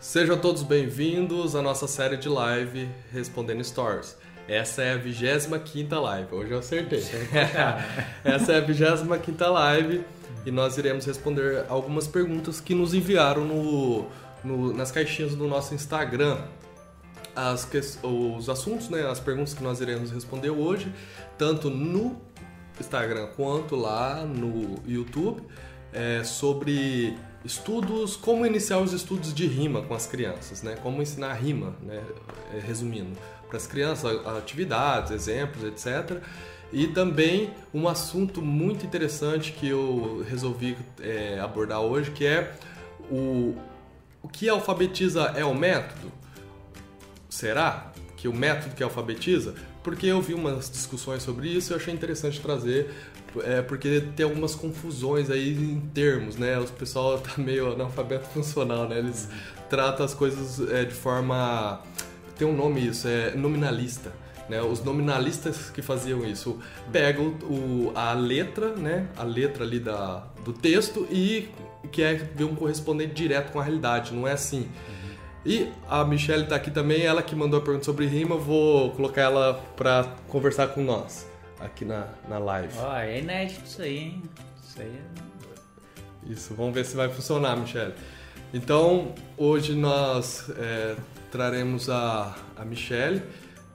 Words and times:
Sejam 0.00 0.38
todos 0.38 0.62
bem-vindos 0.62 1.54
à 1.54 1.60
nossa 1.60 1.86
série 1.86 2.16
de 2.16 2.26
live 2.26 2.88
Respondendo 3.12 3.62
Stories. 3.62 4.16
Essa 4.48 4.80
é 4.80 4.94
a 4.94 4.96
25 4.96 5.94
live, 5.94 6.34
hoje 6.34 6.52
eu 6.52 6.58
acertei. 6.58 7.04
Essa 8.24 8.52
é 8.54 8.56
a 8.56 8.60
25 8.62 9.50
live 9.50 10.02
e 10.46 10.50
nós 10.50 10.78
iremos 10.78 11.04
responder 11.04 11.66
algumas 11.68 12.08
perguntas 12.08 12.62
que 12.62 12.74
nos 12.74 12.94
enviaram 12.94 13.44
no, 13.44 14.06
no 14.42 14.72
nas 14.72 14.90
caixinhas 14.90 15.34
do 15.34 15.46
nosso 15.46 15.74
Instagram. 15.74 16.38
As, 17.36 17.68
os 18.02 18.48
assuntos, 18.48 18.88
né, 18.88 19.06
as 19.06 19.20
perguntas 19.20 19.52
que 19.52 19.62
nós 19.62 19.82
iremos 19.82 20.10
responder 20.10 20.48
hoje, 20.48 20.90
tanto 21.36 21.68
no 21.68 22.18
Instagram 22.80 23.26
quanto 23.36 23.76
lá 23.76 24.24
no 24.24 24.76
YouTube, 24.86 25.42
é, 25.92 26.24
sobre 26.24 27.18
estudos, 27.44 28.16
como 28.16 28.44
iniciar 28.44 28.78
os 28.78 28.92
estudos 28.92 29.32
de 29.32 29.46
rima 29.46 29.82
com 29.82 29.94
as 29.94 30.06
crianças, 30.06 30.62
né? 30.62 30.76
Como 30.82 31.00
ensinar 31.00 31.34
rima, 31.34 31.74
né? 31.82 32.02
É, 32.54 32.60
resumindo, 32.60 33.16
para 33.48 33.56
as 33.56 33.66
crianças, 33.66 34.26
atividades, 34.26 35.10
exemplos, 35.10 35.64
etc. 35.64 36.22
E 36.72 36.86
também 36.86 37.50
um 37.74 37.88
assunto 37.88 38.40
muito 38.40 38.86
interessante 38.86 39.52
que 39.52 39.68
eu 39.68 40.24
resolvi 40.28 40.76
é, 41.00 41.38
abordar 41.40 41.80
hoje, 41.80 42.10
que 42.12 42.24
é 42.24 42.54
o, 43.10 43.56
o 44.22 44.28
que 44.28 44.48
alfabetiza 44.48 45.32
é 45.34 45.44
o 45.44 45.54
método? 45.54 46.12
Será 47.28 47.92
que 48.16 48.28
o 48.28 48.32
método 48.32 48.74
que 48.74 48.82
alfabetiza? 48.82 49.54
Porque 49.82 50.06
eu 50.06 50.20
vi 50.20 50.34
umas 50.34 50.70
discussões 50.70 51.22
sobre 51.22 51.48
isso 51.48 51.72
e 51.72 51.74
eu 51.74 51.78
achei 51.78 51.92
interessante 51.92 52.40
trazer 52.40 52.90
é, 53.44 53.62
porque 53.62 54.02
tem 54.16 54.24
algumas 54.24 54.54
confusões 54.54 55.30
aí 55.30 55.52
em 55.52 55.80
termos, 55.94 56.36
né? 56.36 56.58
O 56.58 56.64
pessoal 56.64 57.18
tá 57.20 57.32
meio 57.36 57.72
analfabeto 57.72 58.26
funcional, 58.28 58.88
né? 58.88 58.98
Eles 58.98 59.28
tratam 59.68 60.04
as 60.04 60.14
coisas 60.14 60.60
é, 60.70 60.84
de 60.84 60.94
forma... 60.94 61.80
Tem 62.36 62.48
um 62.48 62.56
nome 62.56 62.86
isso, 62.86 63.06
é 63.06 63.34
nominalista. 63.34 64.12
Né? 64.48 64.60
Os 64.62 64.82
nominalistas 64.82 65.70
que 65.70 65.82
faziam 65.82 66.24
isso 66.26 66.58
pegam 66.90 67.34
o, 67.42 67.92
a 67.94 68.12
letra, 68.14 68.74
né? 68.74 69.06
A 69.16 69.22
letra 69.22 69.62
ali 69.62 69.78
da, 69.78 70.24
do 70.44 70.52
texto 70.52 71.06
e 71.10 71.48
quer 71.92 72.32
ver 72.34 72.44
um 72.44 72.54
correspondente 72.54 73.14
direto 73.14 73.52
com 73.52 73.60
a 73.60 73.62
realidade, 73.62 74.12
não 74.12 74.26
é 74.26 74.32
assim. 74.32 74.68
E 75.44 75.68
a 75.88 76.04
Michelle 76.04 76.42
está 76.42 76.56
aqui 76.56 76.70
também, 76.70 77.02
ela 77.02 77.22
que 77.22 77.34
mandou 77.34 77.60
a 77.60 77.62
pergunta 77.62 77.84
sobre 77.84 78.06
rima, 78.06 78.36
vou 78.36 78.90
colocar 78.90 79.22
ela 79.22 79.54
para 79.76 80.04
conversar 80.28 80.68
com 80.68 80.82
nós 80.82 81.29
aqui 81.60 81.84
na, 81.84 82.08
na 82.28 82.38
live. 82.38 82.72
Ó, 82.78 82.96
é 82.96 83.18
inédito 83.18 83.64
isso 83.64 83.82
aí, 83.82 83.98
hein? 83.98 84.22
Isso 84.62 84.80
aí 84.80 84.88
é... 84.88 86.30
Isso, 86.30 86.54
vamos 86.54 86.74
ver 86.74 86.84
se 86.84 86.96
vai 86.96 87.08
funcionar, 87.08 87.56
Michelle. 87.56 87.94
Então, 88.52 89.14
hoje 89.36 89.74
nós 89.74 90.50
é, 90.58 90.96
traremos 91.30 91.88
a, 91.88 92.36
a 92.56 92.64
Michelle, 92.64 93.22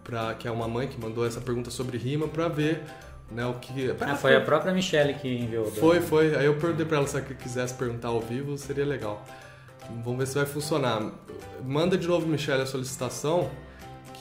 pra, 0.04 0.34
que 0.36 0.48
é 0.48 0.52
uma 0.52 0.68
mãe 0.68 0.88
que 0.88 1.00
mandou 1.00 1.26
essa 1.26 1.42
pergunta 1.42 1.72
sobre 1.72 1.98
rima, 1.98 2.28
para 2.28 2.48
ver 2.48 2.84
né, 3.32 3.46
o 3.46 3.56
que... 3.56 3.96
Ah, 4.00 4.16
foi 4.16 4.36
a 4.36 4.42
própria 4.42 4.74
Michelle 4.74 5.14
que 5.16 5.28
enviou. 5.28 5.66
Foi, 5.66 6.02
foi. 6.02 6.36
Aí 6.36 6.46
eu 6.46 6.56
perguntei 6.58 6.86
para 6.86 6.98
ela 6.98 7.08
se 7.08 7.18
ela 7.18 7.26
quisesse 7.26 7.74
perguntar 7.74 8.10
ao 8.10 8.22
vivo, 8.22 8.58
seria 8.58 8.86
legal. 8.86 9.26
Vamos 10.04 10.20
ver 10.20 10.28
se 10.28 10.36
vai 10.36 10.46
funcionar. 10.46 11.12
Manda 11.64 11.98
de 11.98 12.08
novo, 12.08 12.28
Michelle, 12.28 12.62
a 12.62 12.66
solicitação 12.66 13.50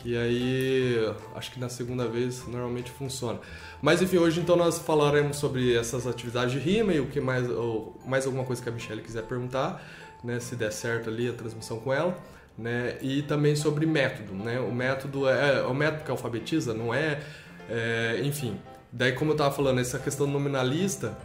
que 0.05 0.19
aí 0.19 0.97
acho 1.35 1.51
que 1.51 1.59
na 1.59 1.71
segunda 1.71 2.07
vez 2.07 2.47
normalmente 2.47 2.91
funciona. 2.91 3.41
Mas 3.81 4.03
enfim, 4.03 4.19
hoje 4.19 4.39
então 4.39 4.55
nós 4.55 4.79
falaremos 4.79 5.39
sobre 5.39 5.75
essas 5.75 6.07
atividades 6.07 6.53
de 6.53 6.59
rima 6.59 6.93
e 6.93 7.01
o 7.01 7.07
que 7.07 7.23
mais, 7.23 7.49
ou 7.49 7.99
mais 8.05 8.27
alguma 8.27 8.45
coisa 8.45 8.63
que 8.63 8.69
a 8.69 8.73
Michelle 8.73 9.01
quiser 9.01 9.23
perguntar, 9.23 9.83
né, 10.23 10.39
se 10.41 10.57
der 10.57 10.71
certo 10.71 11.09
ali 11.09 11.27
a 11.27 11.33
transmissão 11.33 11.81
com 11.81 11.91
ela, 11.91 12.15
né, 12.57 12.99
e 13.01 13.23
também 13.23 13.57
sobre 13.57 13.87
método, 13.87 14.35
né, 14.35 14.61
o 14.61 14.71
método 14.71 15.27
é, 15.27 15.61
é 15.61 15.63
o 15.63 15.75
método 15.75 16.05
que 16.05 16.11
alfabetiza, 16.11 16.75
não 16.75 16.93
é, 16.93 17.23
é 17.71 18.21
enfim, 18.23 18.61
daí 18.93 19.13
como 19.13 19.31
eu 19.31 19.35
estava 19.35 19.55
falando, 19.55 19.81
essa 19.81 19.99
questão 19.99 20.27
nominalista, 20.27 21.17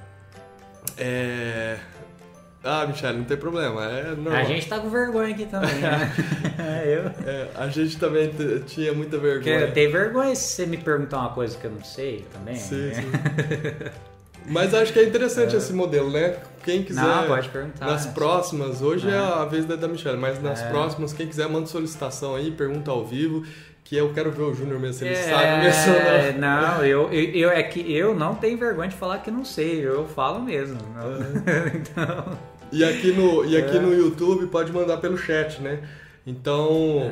é, 0.97 1.78
ah, 2.64 2.86
Michele, 2.86 3.20
não 3.20 3.24
tem 3.24 3.38
problema, 3.38 3.86
é 3.86 4.16
normal. 4.16 4.34
A 4.34 4.44
gente 4.44 4.68
tá 4.68 4.80
com 4.80 4.90
vergonha 4.90 5.34
aqui 5.34 5.46
também, 5.46 5.75
né? 5.75 6.12
eu. 6.86 7.30
É, 7.30 7.47
a 7.56 7.68
gente 7.70 7.97
também 7.97 8.31
tinha 8.68 8.94
muita 8.94 9.18
vergonha. 9.18 9.68
Porque 9.68 9.80
eu 9.80 9.92
vergonha 9.92 10.36
se 10.36 10.56
você 10.56 10.66
me 10.66 10.78
perguntar 10.78 11.19
uma 11.19 11.30
coisa 11.30 11.58
que 11.58 11.66
eu 11.66 11.72
não 11.72 11.84
sei 11.84 12.25
também. 12.34 12.56
Sim, 12.56 12.88
né? 12.88 12.94
sim. 12.94 13.92
Mas 14.50 14.74
acho 14.74 14.92
que 14.92 15.00
é 15.00 15.03
interessante 15.03 15.53
é. 15.53 15.58
esse 15.58 15.72
modelo, 15.72 16.12
né? 16.12 16.38
Quem 16.64 16.84
quiser. 16.84 17.02
Não, 17.02 17.28
pode 17.28 17.48
perguntar. 17.50 17.86
Nas 17.86 18.08
próximas, 18.08 18.81
hoje 18.81 19.08
é. 19.08 19.14
é. 19.14 19.18
a 19.18 19.46
vez 19.46 19.66
da, 19.66 19.75
da 19.75 19.88
Michelle, 19.88 20.18
mas 20.18 20.42
nas 20.42 20.62
é. 20.62 20.69
próximas, 20.69 21.14
quem 21.14 21.28
quiser, 21.28 21.48
manda 21.48 21.68
solicitação 21.68 22.36
aí, 22.36 22.52
pergunta 22.52 22.92
ao 22.92 23.06
vivo 23.06 23.46
que 23.89 23.97
eu 23.97 24.13
quero 24.13 24.29
ver 24.31 24.44
o 24.44 24.53
Júnior 24.53 24.79
mesmo, 24.79 25.00
se 25.00 25.05
ele 25.05 25.16
é, 25.16 25.23
sabe 25.23 25.63
mesmo. 25.63 26.39
Não, 26.39 26.61
não 26.77 26.85
eu, 26.85 27.11
eu, 27.11 27.23
eu, 27.31 27.50
é 27.50 27.63
que 27.63 27.91
eu 27.91 28.13
não 28.13 28.35
tenho 28.35 28.55
vergonha 28.55 28.88
de 28.88 28.95
falar 28.95 29.17
que 29.17 29.31
não 29.31 29.44
sei, 29.44 29.83
eu 29.83 30.07
falo 30.07 30.39
mesmo. 30.39 30.77
É. 31.47 31.72
então... 31.75 32.38
E 32.72 32.83
aqui, 32.83 33.11
no, 33.11 33.44
e 33.45 33.57
aqui 33.57 33.77
é. 33.77 33.79
no 33.79 33.91
YouTube 33.91 34.45
pode 34.45 34.72
mandar 34.72 34.97
pelo 34.97 35.17
chat, 35.17 35.59
né? 35.59 35.79
Então. 36.25 37.11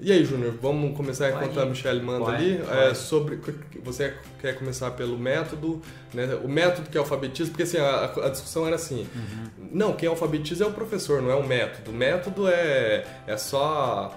Uhum. 0.00 0.06
E 0.06 0.12
aí, 0.12 0.24
Júnior, 0.24 0.54
vamos 0.60 0.96
começar 0.96 1.30
enquanto 1.30 1.60
a 1.60 1.66
Michelle 1.66 2.02
manda 2.02 2.24
pode, 2.24 2.36
ali. 2.36 2.58
Pode. 2.58 2.78
É, 2.78 2.94
sobre. 2.94 3.38
Você 3.82 4.14
quer 4.40 4.58
começar 4.58 4.90
pelo 4.92 5.18
método, 5.18 5.80
né? 6.12 6.38
O 6.42 6.48
método 6.48 6.88
que 6.88 6.96
alfabetiza, 6.96 7.50
porque 7.50 7.64
assim, 7.64 7.78
a, 7.78 8.04
a 8.04 8.28
discussão 8.30 8.66
era 8.66 8.76
assim. 8.76 9.06
Uhum. 9.14 9.68
Não, 9.72 9.92
quem 9.92 10.08
alfabetiza 10.08 10.64
é 10.64 10.66
o 10.66 10.72
professor, 10.72 11.22
não 11.22 11.30
é 11.30 11.34
o 11.34 11.46
método. 11.46 11.90
O 11.90 11.94
método 11.94 12.48
é, 12.48 13.04
é 13.26 13.36
só 13.36 14.16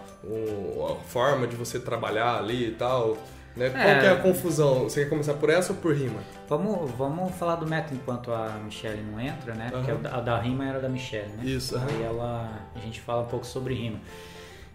a 0.89 0.95
forma 1.07 1.45
de 1.45 1.55
você 1.55 1.79
trabalhar 1.79 2.37
ali 2.37 2.67
e 2.67 2.71
tal. 2.71 3.17
Né? 3.55 3.69
Qual 3.69 3.83
é, 3.83 3.99
que 3.99 4.05
é 4.07 4.09
a 4.09 4.15
confusão? 4.15 4.85
Você 4.85 5.03
quer 5.03 5.09
começar 5.09 5.35
por 5.35 5.49
essa 5.49 5.73
ou 5.73 5.79
por 5.79 5.95
rima? 5.95 6.21
Vamos, 6.49 6.89
vamos 6.91 7.35
falar 7.35 7.55
do 7.55 7.67
método 7.67 7.95
enquanto 7.95 8.31
a 8.31 8.59
Michelle 8.63 9.01
não 9.03 9.19
entra, 9.19 9.53
né? 9.53 9.69
Porque 9.71 9.91
a 9.91 10.21
da 10.21 10.39
rima 10.39 10.65
era 10.65 10.79
da 10.79 10.89
Michelle, 10.89 11.31
né? 11.33 11.45
Isso. 11.45 11.77
Aí 11.77 12.01
ela, 12.01 12.49
a 12.75 12.79
gente 12.79 12.99
fala 12.99 13.21
um 13.21 13.27
pouco 13.27 13.45
sobre 13.45 13.75
rima. 13.75 13.99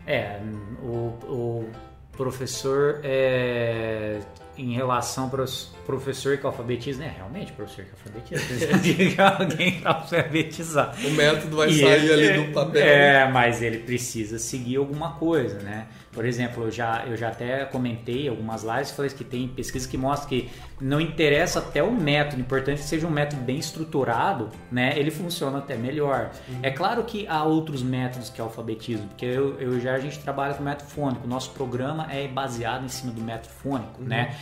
É, 0.08 0.40
o, 0.82 1.12
o 1.28 1.70
professor 2.16 3.00
é, 3.04 4.18
em 4.56 4.72
relação 4.72 5.28
para 5.28 5.42
os 5.42 5.70
professor 5.88 6.36
que 6.36 6.44
alfabetiza, 6.44 6.98
né? 6.98 7.14
Realmente, 7.16 7.52
professor 7.52 7.84
que 7.84 7.90
alfabetiza. 7.92 8.78
que 8.80 9.20
alguém 9.20 9.80
alfabetizar. 9.84 10.94
O 11.02 11.10
método 11.12 11.56
vai 11.56 11.68
e 11.70 11.80
sair 11.80 12.10
ele, 12.10 12.28
ali 12.28 12.46
do 12.46 12.52
papel. 12.52 12.82
É, 12.82 13.30
mas 13.30 13.62
ele 13.62 13.78
precisa 13.78 14.38
seguir 14.38 14.76
alguma 14.76 15.12
coisa, 15.12 15.58
né? 15.60 15.86
Por 16.18 16.26
exemplo, 16.26 16.64
eu 16.64 16.70
já, 16.72 17.04
eu 17.06 17.16
já 17.16 17.28
até 17.28 17.64
comentei 17.64 18.28
algumas 18.28 18.64
lives, 18.64 18.90
falei 18.90 19.08
que 19.08 19.22
tem 19.22 19.46
pesquisa 19.46 19.88
que 19.88 19.96
mostra 19.96 20.28
que 20.28 20.50
não 20.80 21.00
interessa 21.00 21.60
até 21.60 21.80
o 21.80 21.92
método, 21.92 22.42
importante 22.42 22.78
que 22.80 22.88
seja 22.88 23.06
um 23.06 23.10
método 23.10 23.40
bem 23.42 23.56
estruturado, 23.56 24.50
né? 24.68 24.98
Ele 24.98 25.12
funciona 25.12 25.58
até 25.58 25.76
melhor. 25.76 26.32
Uhum. 26.48 26.58
É 26.60 26.72
claro 26.72 27.04
que 27.04 27.24
há 27.28 27.44
outros 27.44 27.84
métodos 27.84 28.30
que 28.30 28.40
alfabetizam, 28.40 29.06
porque 29.06 29.26
eu, 29.26 29.60
eu 29.60 29.78
já 29.78 29.94
a 29.94 30.00
gente 30.00 30.18
trabalha 30.18 30.54
com 30.54 30.62
método 30.64 30.90
fônico, 30.90 31.24
o 31.24 31.28
nosso 31.28 31.52
programa 31.52 32.08
é 32.10 32.26
baseado 32.26 32.84
em 32.84 32.88
cima 32.88 33.12
do 33.12 33.20
método 33.20 33.54
fônico, 33.54 34.02
uhum. 34.02 34.08
né? 34.08 34.34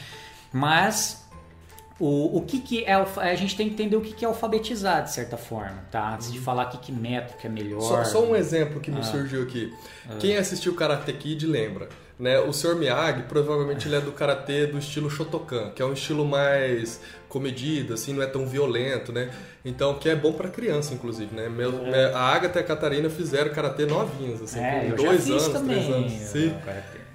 Mas 0.51 1.26
o, 1.99 2.39
o 2.39 2.43
que, 2.43 2.61
que 2.61 2.85
é 2.85 2.93
a 2.95 3.35
gente 3.35 3.57
tem 3.57 3.69
que 3.69 3.75
entender 3.75 3.97
o 3.97 4.03
que, 4.03 4.13
que 4.13 4.25
é 4.25 4.29
alfabetizar 4.29 5.03
de 5.03 5.13
certa 5.13 5.39
forma, 5.39 5.83
tá? 5.91 6.15
Antes 6.15 6.31
de 6.31 6.39
uhum. 6.39 6.45
falar 6.45 6.67
que, 6.67 6.79
que 6.79 6.93
método 6.93 7.39
que 7.39 7.47
é 7.47 7.51
melhor. 7.51 7.81
Só, 7.81 8.05
só 8.05 8.25
um 8.25 8.37
exemplo 8.37 8.81
que 8.81 8.91
me 8.91 9.01
ah. 9.01 9.03
surgiu 9.03 9.43
aqui. 9.43 9.73
Ah. 10.09 10.17
Quem 10.19 10.37
assistiu 10.37 10.75
Karate 10.75 11.11
Kid 11.15 11.47
lembra, 11.47 11.89
né? 12.19 12.39
O 12.39 12.53
Sr. 12.53 12.75
Miyagi 12.77 13.23
provavelmente 13.23 13.89
ele 13.89 13.97
é 13.97 14.01
do 14.01 14.13
karatê 14.13 14.67
do 14.67 14.79
estilo 14.79 15.09
Shotokan, 15.09 15.71
que 15.71 15.81
é 15.81 15.87
um 15.87 15.95
estilo 15.95 16.27
mais 16.27 17.01
comedido, 17.31 17.95
assim, 17.95 18.13
não 18.13 18.23
é 18.23 18.27
tão 18.27 18.47
violento, 18.47 19.11
né? 19.11 19.31
Então, 19.65 19.95
que 19.99 20.09
é 20.09 20.15
bom 20.15 20.33
para 20.33 20.51
criança, 20.51 20.93
inclusive, 20.93 21.35
né? 21.35 21.49
Meu, 21.49 21.87
é. 21.87 22.13
A 22.13 22.21
Agatha 22.21 22.59
e 22.59 22.63
a 22.63 22.65
Catarina 22.65 23.09
fizeram 23.09 23.53
karatê 23.53 23.87
novinhos, 23.87 24.43
assim, 24.43 24.61
é, 24.61 24.91
com 24.91 25.03
dois 25.03 25.31
anos, 25.31 25.49
também, 25.49 25.77
três 25.77 25.95
anos. 25.95 26.13
Sim. 26.13 26.55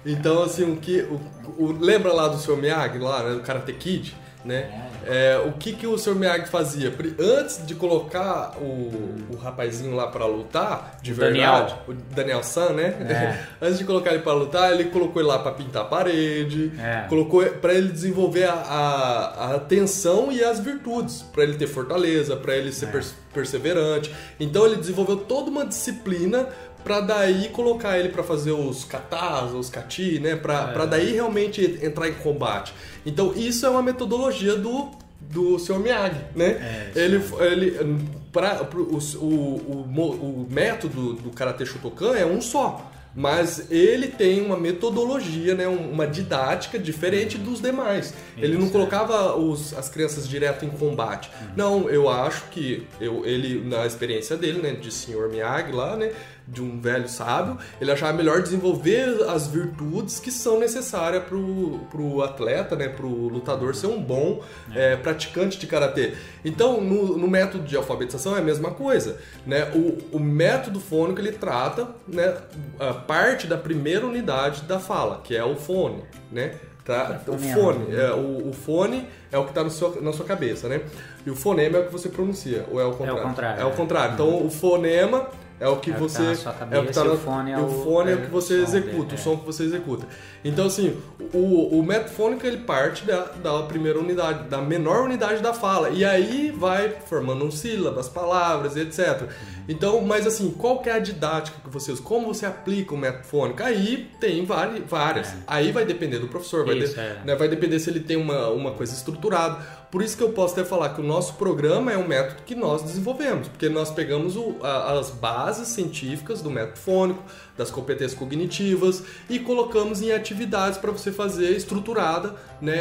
Então, 0.04 0.42
assim, 0.42 0.72
o 0.72 0.76
que. 0.76 1.02
O, 1.02 1.20
o, 1.56 1.72
lembra 1.72 2.12
lá 2.12 2.26
do 2.26 2.36
Sr. 2.36 2.56
Miyagi, 2.56 2.98
lá, 2.98 3.22
né? 3.22 3.34
Do 3.34 3.42
Karate 3.42 3.72
Kid? 3.72 4.21
Né? 4.44 4.88
É, 5.06 5.40
o 5.44 5.52
que, 5.52 5.72
que 5.72 5.86
o 5.86 5.98
Sr. 5.98 6.14
Miyagi 6.14 6.48
fazia? 6.48 6.92
Antes 7.18 7.66
de 7.66 7.74
colocar 7.74 8.56
o, 8.60 9.24
o 9.30 9.36
rapazinho 9.36 9.94
lá 9.94 10.06
para 10.06 10.26
lutar, 10.26 10.98
de 11.02 11.12
o 11.12 11.14
verdade, 11.14 11.74
Daniel. 11.74 11.84
o 11.88 12.14
Daniel 12.14 12.42
San, 12.42 12.70
né? 12.70 12.96
É. 13.08 13.46
Antes 13.64 13.78
de 13.78 13.84
colocar 13.84 14.10
ele 14.10 14.22
para 14.22 14.32
lutar, 14.32 14.72
ele 14.72 14.84
colocou 14.84 15.20
ele 15.20 15.28
lá 15.28 15.38
para 15.38 15.52
pintar 15.52 15.82
a 15.82 15.86
parede, 15.86 16.72
é. 16.78 17.06
colocou 17.08 17.44
para 17.44 17.74
ele 17.74 17.88
desenvolver 17.88 18.44
a, 18.44 18.54
a, 18.54 19.44
a, 19.46 19.54
atenção 19.56 20.30
e 20.30 20.42
as 20.42 20.60
virtudes, 20.60 21.22
para 21.22 21.42
ele 21.42 21.54
ter 21.54 21.66
fortaleza, 21.66 22.36
para 22.36 22.56
ele 22.56 22.72
ser 22.72 22.88
é. 22.88 23.02
perseverante. 23.32 24.14
Então 24.38 24.66
ele 24.66 24.76
desenvolveu 24.76 25.16
toda 25.16 25.50
uma 25.50 25.66
disciplina 25.66 26.48
para 26.82 27.00
daí 27.00 27.48
colocar 27.48 27.98
ele 27.98 28.08
para 28.08 28.22
fazer 28.22 28.52
os 28.52 28.84
katas, 28.84 29.52
os 29.52 29.70
kati, 29.70 30.18
né? 30.18 30.36
Para 30.36 30.72
é. 30.74 30.86
daí 30.86 31.12
realmente 31.12 31.78
entrar 31.82 32.08
em 32.08 32.14
combate. 32.14 32.74
Então 33.04 33.32
isso 33.34 33.64
é 33.66 33.70
uma 33.70 33.82
metodologia 33.82 34.56
do 34.56 34.90
do 35.20 35.58
Sr. 35.58 35.78
Miyagi, 35.78 36.20
né? 36.34 36.90
É, 36.94 36.98
ele, 36.98 37.22
ele 37.40 37.98
pra, 38.32 38.68
o, 38.74 38.98
o, 39.18 39.26
o, 39.26 40.42
o 40.42 40.46
método 40.50 41.14
do 41.14 41.30
Karate 41.30 41.64
Shotokan 41.64 42.16
é 42.16 42.26
um 42.26 42.40
só. 42.40 42.90
Mas 43.14 43.70
ele 43.70 44.08
tem 44.08 44.40
uma 44.40 44.56
metodologia, 44.56 45.54
né, 45.54 45.68
uma 45.68 46.06
didática 46.06 46.78
diferente 46.78 47.36
dos 47.36 47.60
demais. 47.60 48.06
Isso, 48.06 48.14
ele 48.38 48.56
não 48.56 48.70
colocava 48.70 49.36
os, 49.36 49.74
as 49.74 49.90
crianças 49.90 50.26
direto 50.26 50.64
em 50.64 50.70
combate. 50.70 51.28
Uhum. 51.28 51.48
Não, 51.54 51.90
eu 51.90 52.08
acho 52.08 52.44
que 52.44 52.86
eu, 52.98 53.22
ele, 53.26 53.62
na 53.68 53.84
experiência 53.84 54.34
dele, 54.34 54.62
né, 54.62 54.72
de 54.72 54.90
Sr. 54.90 55.28
Miyagi 55.30 55.72
lá, 55.72 55.94
né, 55.94 56.10
de 56.52 56.62
um 56.62 56.78
velho 56.78 57.08
sábio, 57.08 57.56
ele 57.80 57.90
achava 57.90 58.12
melhor 58.12 58.42
desenvolver 58.42 59.24
as 59.28 59.48
virtudes 59.48 60.20
que 60.20 60.30
são 60.30 60.60
necessárias 60.60 61.24
para 61.24 61.36
o 61.36 62.22
atleta, 62.22 62.76
né, 62.76 62.88
para 62.88 63.06
o 63.06 63.28
lutador 63.28 63.74
ser 63.74 63.86
um 63.86 64.00
bom 64.00 64.42
é. 64.74 64.92
É, 64.92 64.96
praticante 64.96 65.58
de 65.58 65.66
karatê. 65.66 66.14
Então, 66.44 66.80
no, 66.80 67.16
no, 67.16 67.26
método 67.26 67.64
de 67.64 67.74
alfabetização 67.76 68.36
é 68.36 68.40
a 68.40 68.42
mesma 68.42 68.72
coisa, 68.72 69.18
né? 69.46 69.70
O, 69.74 70.16
o 70.16 70.20
método 70.20 70.78
fônico 70.78 71.20
ele 71.20 71.32
trata, 71.32 71.88
né, 72.06 72.36
a 72.78 72.92
parte 72.92 73.46
da 73.46 73.56
primeira 73.56 74.06
unidade 74.06 74.62
da 74.62 74.78
fala, 74.78 75.20
que 75.24 75.34
é 75.34 75.44
o 75.44 75.56
fone, 75.56 76.02
né? 76.30 76.54
Tá? 76.84 77.20
O 77.28 77.38
fone, 77.38 77.94
é, 77.94 78.10
o, 78.10 78.48
o, 78.48 78.52
fone 78.52 79.08
é 79.30 79.38
o 79.38 79.44
que 79.44 79.50
está 79.50 79.62
na 79.62 80.12
sua 80.12 80.26
cabeça, 80.26 80.68
né? 80.68 80.80
E 81.24 81.30
o 81.30 81.36
fonema 81.36 81.78
é 81.78 81.80
o 81.80 81.86
que 81.86 81.92
você 81.92 82.08
pronuncia, 82.08 82.66
ou 82.70 82.80
é 82.80 82.84
o 82.84 82.90
contrário? 82.90 83.18
É 83.18 83.20
o 83.20 83.22
contrário. 83.22 83.62
É 83.62 83.64
o 83.64 83.70
contrário. 83.70 84.14
Então, 84.14 84.46
o 84.46 84.50
fonema 84.50 85.28
é 85.62 85.68
o 85.68 85.76
que 85.76 85.92
é 85.92 85.94
você. 85.94 86.22
O 86.22 86.36
que 86.36 86.42
tá 86.42 86.68
é 86.72 86.78
o 86.80 86.86
que 86.86 86.92
tá 86.92 87.04
no, 87.04 87.14
o 87.14 87.18
fone 87.18 87.52
é 87.52 87.56
o, 87.56 87.68
fone 87.68 88.10
é, 88.10 88.14
o 88.16 88.22
que 88.22 88.30
você 88.30 88.60
executa, 88.60 89.04
dele, 89.04 89.14
o 89.14 89.18
som 89.18 89.36
que 89.36 89.46
você 89.46 89.62
executa. 89.62 90.08
Então, 90.44 90.66
assim, 90.66 91.00
o, 91.32 91.78
o 91.78 91.84
metafônico 91.84 92.44
ele 92.44 92.56
parte 92.58 93.04
da, 93.04 93.26
da 93.40 93.62
primeira 93.62 93.96
unidade, 93.96 94.48
da 94.48 94.60
menor 94.60 95.04
unidade 95.04 95.40
da 95.40 95.54
fala. 95.54 95.90
E 95.90 96.04
aí 96.04 96.50
vai 96.50 96.90
formando 97.06 97.44
um 97.44 97.50
sílabas, 97.52 98.08
palavras, 98.08 98.76
etc. 98.76 99.28
Então, 99.68 100.00
mas 100.00 100.26
assim, 100.26 100.50
qual 100.50 100.80
que 100.80 100.90
é 100.90 100.94
a 100.94 100.98
didática 100.98 101.56
que 101.62 101.70
você 101.70 101.92
usa? 101.92 102.02
Como 102.02 102.26
você 102.34 102.44
aplica 102.44 102.92
o 102.92 102.98
metafônico? 102.98 103.62
Aí 103.62 104.10
tem 104.18 104.44
várias. 104.44 105.28
É. 105.28 105.36
Aí 105.46 105.70
vai 105.70 105.84
depender 105.84 106.18
do 106.18 106.26
professor, 106.26 106.66
vai, 106.66 106.76
isso, 106.76 106.94
de, 106.94 107.00
é. 107.00 107.20
né, 107.24 107.36
vai 107.36 107.46
depender 107.46 107.78
se 107.78 107.88
ele 107.88 108.00
tem 108.00 108.16
uma, 108.16 108.48
uma 108.48 108.72
coisa 108.72 108.92
estruturada. 108.92 109.81
Por 109.92 110.02
isso 110.02 110.16
que 110.16 110.22
eu 110.22 110.30
posso 110.30 110.54
até 110.54 110.64
falar 110.64 110.94
que 110.94 111.02
o 111.02 111.04
nosso 111.04 111.34
programa 111.34 111.92
é 111.92 111.98
um 111.98 112.08
método 112.08 112.44
que 112.46 112.54
nós 112.54 112.80
desenvolvemos, 112.82 113.46
porque 113.46 113.68
nós 113.68 113.90
pegamos 113.90 114.36
o, 114.36 114.56
a, 114.62 114.98
as 114.98 115.10
bases 115.10 115.68
científicas 115.68 116.40
do 116.40 116.50
método 116.50 116.78
fônico, 116.78 117.22
das 117.58 117.70
competências 117.70 118.18
cognitivas 118.18 119.02
e 119.28 119.38
colocamos 119.38 120.00
em 120.00 120.10
atividades 120.10 120.78
para 120.78 120.90
você 120.90 121.12
fazer 121.12 121.50
estruturada, 121.50 122.34
né, 122.58 122.74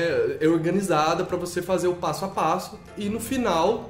organizada 0.48 1.26
para 1.26 1.36
você 1.36 1.62
fazer 1.62 1.90
o 1.90 1.96
passo 1.96 2.24
a 2.24 2.30
passo 2.30 2.80
e 2.98 3.10
no 3.10 3.20
final 3.20 3.90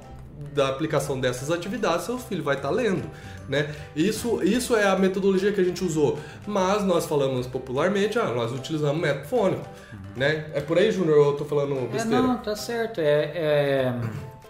da 0.53 0.67
aplicação 0.69 1.19
dessas 1.19 1.51
atividades 1.51 2.05
seu 2.05 2.17
filho 2.17 2.43
vai 2.43 2.55
estar 2.55 2.69
tá 2.69 2.73
lendo, 2.73 3.09
né? 3.47 3.73
Isso, 3.95 4.43
isso 4.43 4.75
é 4.75 4.87
a 4.87 4.95
metodologia 4.95 5.51
que 5.51 5.61
a 5.61 5.63
gente 5.63 5.83
usou, 5.83 6.19
mas 6.45 6.83
nós 6.83 7.05
falamos 7.05 7.47
popularmente, 7.47 8.19
ah, 8.19 8.27
nós 8.27 8.51
utilizamos 8.51 9.01
método 9.01 9.27
fônico. 9.27 9.67
Né? 10.15 10.49
É 10.53 10.59
por 10.59 10.77
aí, 10.77 10.91
Júnior, 10.91 11.17
eu 11.17 11.33
tô 11.37 11.45
falando 11.45 11.77
é, 11.77 11.87
besteira? 11.87 12.17
É, 12.17 12.21
não, 12.21 12.37
tá 12.37 12.55
certo. 12.55 12.99
É, 12.99 13.31
é, 13.33 13.93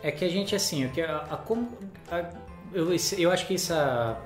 é 0.01 0.11
que 0.11 0.25
a 0.25 0.29
gente, 0.29 0.55
assim, 0.55 0.87
que 0.89 1.01
a, 1.01 1.17
a, 1.17 2.15
a, 2.15 2.29
eu, 2.73 2.87
eu 3.17 3.31
acho 3.31 3.45
que 3.45 3.53
essa, 3.53 4.17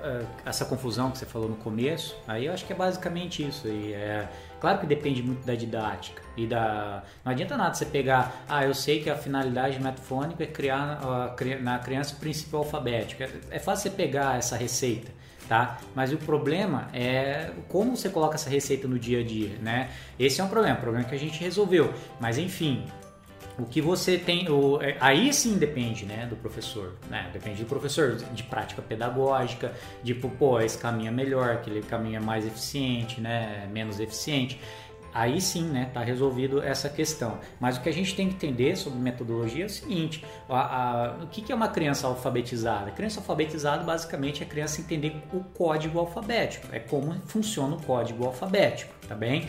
essa 0.46 0.64
confusão 0.64 1.10
que 1.10 1.18
você 1.18 1.26
falou 1.26 1.48
no 1.48 1.56
começo, 1.56 2.16
aí 2.26 2.46
eu 2.46 2.54
acho 2.54 2.64
que 2.64 2.72
é 2.72 2.76
basicamente 2.76 3.46
isso. 3.46 3.68
E 3.68 3.92
é, 3.92 4.28
claro 4.66 4.80
que 4.80 4.86
depende 4.86 5.22
muito 5.22 5.46
da 5.46 5.54
didática. 5.54 6.20
E 6.36 6.44
da, 6.44 7.04
não 7.24 7.30
adianta 7.30 7.56
nada 7.56 7.72
você 7.72 7.86
pegar, 7.86 8.44
ah, 8.48 8.64
eu 8.64 8.74
sei 8.74 9.00
que 9.00 9.08
a 9.08 9.14
finalidade 9.16 9.80
metafônica 9.80 10.42
é 10.42 10.46
criar 10.46 11.00
na 11.62 11.78
criança 11.78 12.14
o 12.14 12.18
princípio 12.18 12.58
alfabético. 12.58 13.22
É, 13.22 13.30
é 13.52 13.58
fácil 13.60 13.90
você 13.90 13.96
pegar 13.96 14.36
essa 14.36 14.56
receita 14.56 15.14
tá? 15.48 15.78
Mas 15.94 16.12
o 16.12 16.16
problema 16.16 16.88
é 16.92 17.52
como 17.68 17.96
você 17.96 18.08
coloca 18.08 18.34
essa 18.34 18.50
receita 18.50 18.88
no 18.88 18.98
dia 18.98 19.20
a 19.20 19.22
dia, 19.22 19.56
né? 19.62 19.90
Esse 20.18 20.40
é 20.40 20.44
um 20.44 20.48
problema, 20.48 20.76
um 20.76 20.80
problema 20.80 21.08
que 21.08 21.14
a 21.14 21.18
gente 21.18 21.38
resolveu. 21.38 21.94
Mas 22.18 22.36
enfim, 22.36 22.84
o 23.58 23.64
que 23.64 23.80
você 23.80 24.18
tem, 24.18 24.50
o, 24.50 24.80
é, 24.82 24.96
aí 25.00 25.32
sim 25.32 25.56
depende, 25.56 26.04
né, 26.04 26.26
do 26.26 26.36
professor, 26.36 26.94
né? 27.08 27.30
Depende 27.32 27.62
do 27.62 27.68
professor 27.68 28.16
de 28.16 28.42
prática 28.42 28.82
pedagógica, 28.82 29.72
de 30.02 30.14
pô, 30.14 30.60
esse 30.60 30.76
caminho 30.76 31.08
é 31.08 31.12
melhor, 31.12 31.52
aquele 31.52 31.80
caminho 31.82 32.16
é 32.16 32.20
mais 32.20 32.46
eficiente, 32.46 33.20
né, 33.20 33.68
menos 33.72 33.98
eficiente 33.98 34.60
aí 35.16 35.40
sim, 35.40 35.64
né, 35.64 35.90
tá 35.94 36.02
resolvido 36.02 36.62
essa 36.62 36.90
questão. 36.90 37.38
Mas 37.58 37.78
o 37.78 37.80
que 37.80 37.88
a 37.88 37.92
gente 37.92 38.14
tem 38.14 38.28
que 38.28 38.34
entender 38.34 38.76
sobre 38.76 38.98
metodologia 38.98 39.64
é 39.64 39.66
o 39.66 39.70
seguinte: 39.70 40.22
a, 40.48 40.58
a, 40.60 41.14
o 41.22 41.26
que, 41.28 41.40
que 41.40 41.50
é 41.50 41.54
uma 41.54 41.68
criança 41.68 42.06
alfabetizada? 42.06 42.88
A 42.88 42.92
criança 42.92 43.20
alfabetizada 43.20 43.82
basicamente 43.82 44.42
é 44.42 44.46
a 44.46 44.48
criança 44.48 44.80
entender 44.80 45.16
o 45.32 45.40
código 45.40 45.98
alfabético, 45.98 46.68
é 46.70 46.78
como 46.78 47.14
funciona 47.26 47.76
o 47.76 47.82
código 47.82 48.26
alfabético, 48.26 48.92
tá 49.08 49.14
bem? 49.14 49.48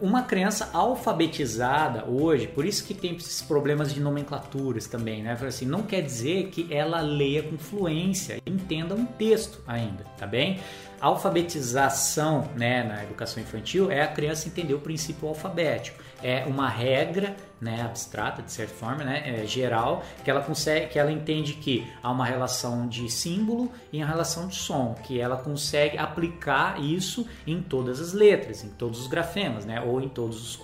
Uma 0.00 0.22
criança 0.22 0.70
alfabetizada 0.72 2.04
hoje, 2.04 2.46
por 2.46 2.64
isso 2.64 2.84
que 2.84 2.94
tem 2.94 3.16
esses 3.16 3.42
problemas 3.42 3.92
de 3.92 4.00
nomenclaturas 4.00 4.86
também, 4.86 5.22
né? 5.22 5.38
Assim, 5.46 5.66
não 5.66 5.82
quer 5.82 6.02
dizer 6.02 6.48
que 6.48 6.72
ela 6.72 7.00
leia 7.00 7.42
com 7.42 7.58
fluência, 7.58 8.40
entenda 8.46 8.94
um 8.94 9.04
texto 9.04 9.60
ainda, 9.66 10.04
tá 10.18 10.26
bem? 10.26 10.58
Alfabetização 11.02 12.48
né, 12.56 12.84
na 12.84 13.02
educação 13.02 13.42
infantil 13.42 13.90
é 13.90 14.02
a 14.02 14.06
criança 14.06 14.46
entender 14.46 14.72
o 14.72 14.78
princípio 14.78 15.26
alfabético. 15.26 16.00
É 16.22 16.44
uma 16.46 16.68
regra 16.68 17.34
né, 17.60 17.82
abstrata, 17.82 18.40
de 18.40 18.52
certa 18.52 18.72
forma, 18.72 19.02
né, 19.02 19.22
é, 19.42 19.44
geral, 19.44 20.04
que 20.22 20.30
ela 20.30 20.40
consegue, 20.40 20.86
que 20.86 20.98
ela 21.00 21.10
entende 21.10 21.54
que 21.54 21.84
há 22.00 22.08
uma 22.08 22.24
relação 22.24 22.86
de 22.86 23.10
símbolo 23.10 23.72
e 23.92 23.98
uma 23.98 24.06
relação 24.06 24.46
de 24.46 24.54
som, 24.54 24.94
que 25.02 25.20
ela 25.20 25.36
consegue 25.36 25.98
aplicar 25.98 26.80
isso 26.80 27.26
em 27.44 27.60
todas 27.60 28.00
as 28.00 28.12
letras, 28.12 28.62
em 28.62 28.68
todos 28.68 29.00
os 29.00 29.08
grafemas, 29.08 29.64
né, 29.64 29.80
ou 29.80 30.00
em 30.00 30.08
todos 30.08 30.40
os 30.40 30.56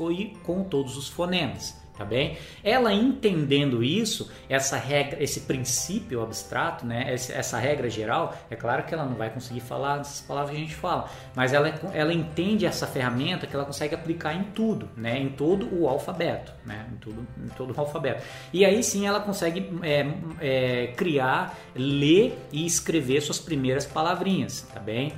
com 0.44 0.62
todos 0.62 0.96
os 0.96 1.08
fonemas 1.08 1.87
tá 1.98 2.04
bem? 2.04 2.38
Ela 2.62 2.94
entendendo 2.94 3.82
isso, 3.82 4.30
essa 4.48 4.76
regra, 4.76 5.20
esse 5.20 5.40
princípio 5.40 6.22
abstrato, 6.22 6.86
né, 6.86 7.12
essa 7.12 7.58
regra 7.58 7.90
geral, 7.90 8.36
é 8.48 8.54
claro 8.54 8.84
que 8.84 8.94
ela 8.94 9.04
não 9.04 9.16
vai 9.16 9.28
conseguir 9.30 9.60
falar 9.60 10.00
essas 10.00 10.20
palavras 10.20 10.52
que 10.52 10.56
a 10.56 10.60
gente 10.60 10.76
fala, 10.76 11.10
mas 11.34 11.52
ela, 11.52 11.68
ela 11.92 12.12
entende 12.12 12.64
essa 12.64 12.86
ferramenta 12.86 13.48
que 13.48 13.54
ela 13.54 13.64
consegue 13.64 13.96
aplicar 13.96 14.32
em 14.32 14.44
tudo, 14.44 14.88
né, 14.96 15.18
em 15.18 15.28
todo 15.28 15.68
o 15.76 15.88
alfabeto, 15.88 16.52
né, 16.64 16.86
em, 16.92 16.96
tudo, 16.98 17.26
em 17.36 17.48
todo 17.48 17.76
o 17.76 17.80
alfabeto. 17.80 18.22
E 18.52 18.64
aí 18.64 18.80
sim 18.84 19.04
ela 19.04 19.18
consegue 19.18 19.68
é, 19.82 20.06
é, 20.40 20.86
criar, 20.96 21.58
ler 21.74 22.38
e 22.52 22.64
escrever 22.64 23.20
suas 23.22 23.40
primeiras 23.40 23.84
palavrinhas, 23.84 24.62
tá 24.72 24.78
bem? 24.78 25.12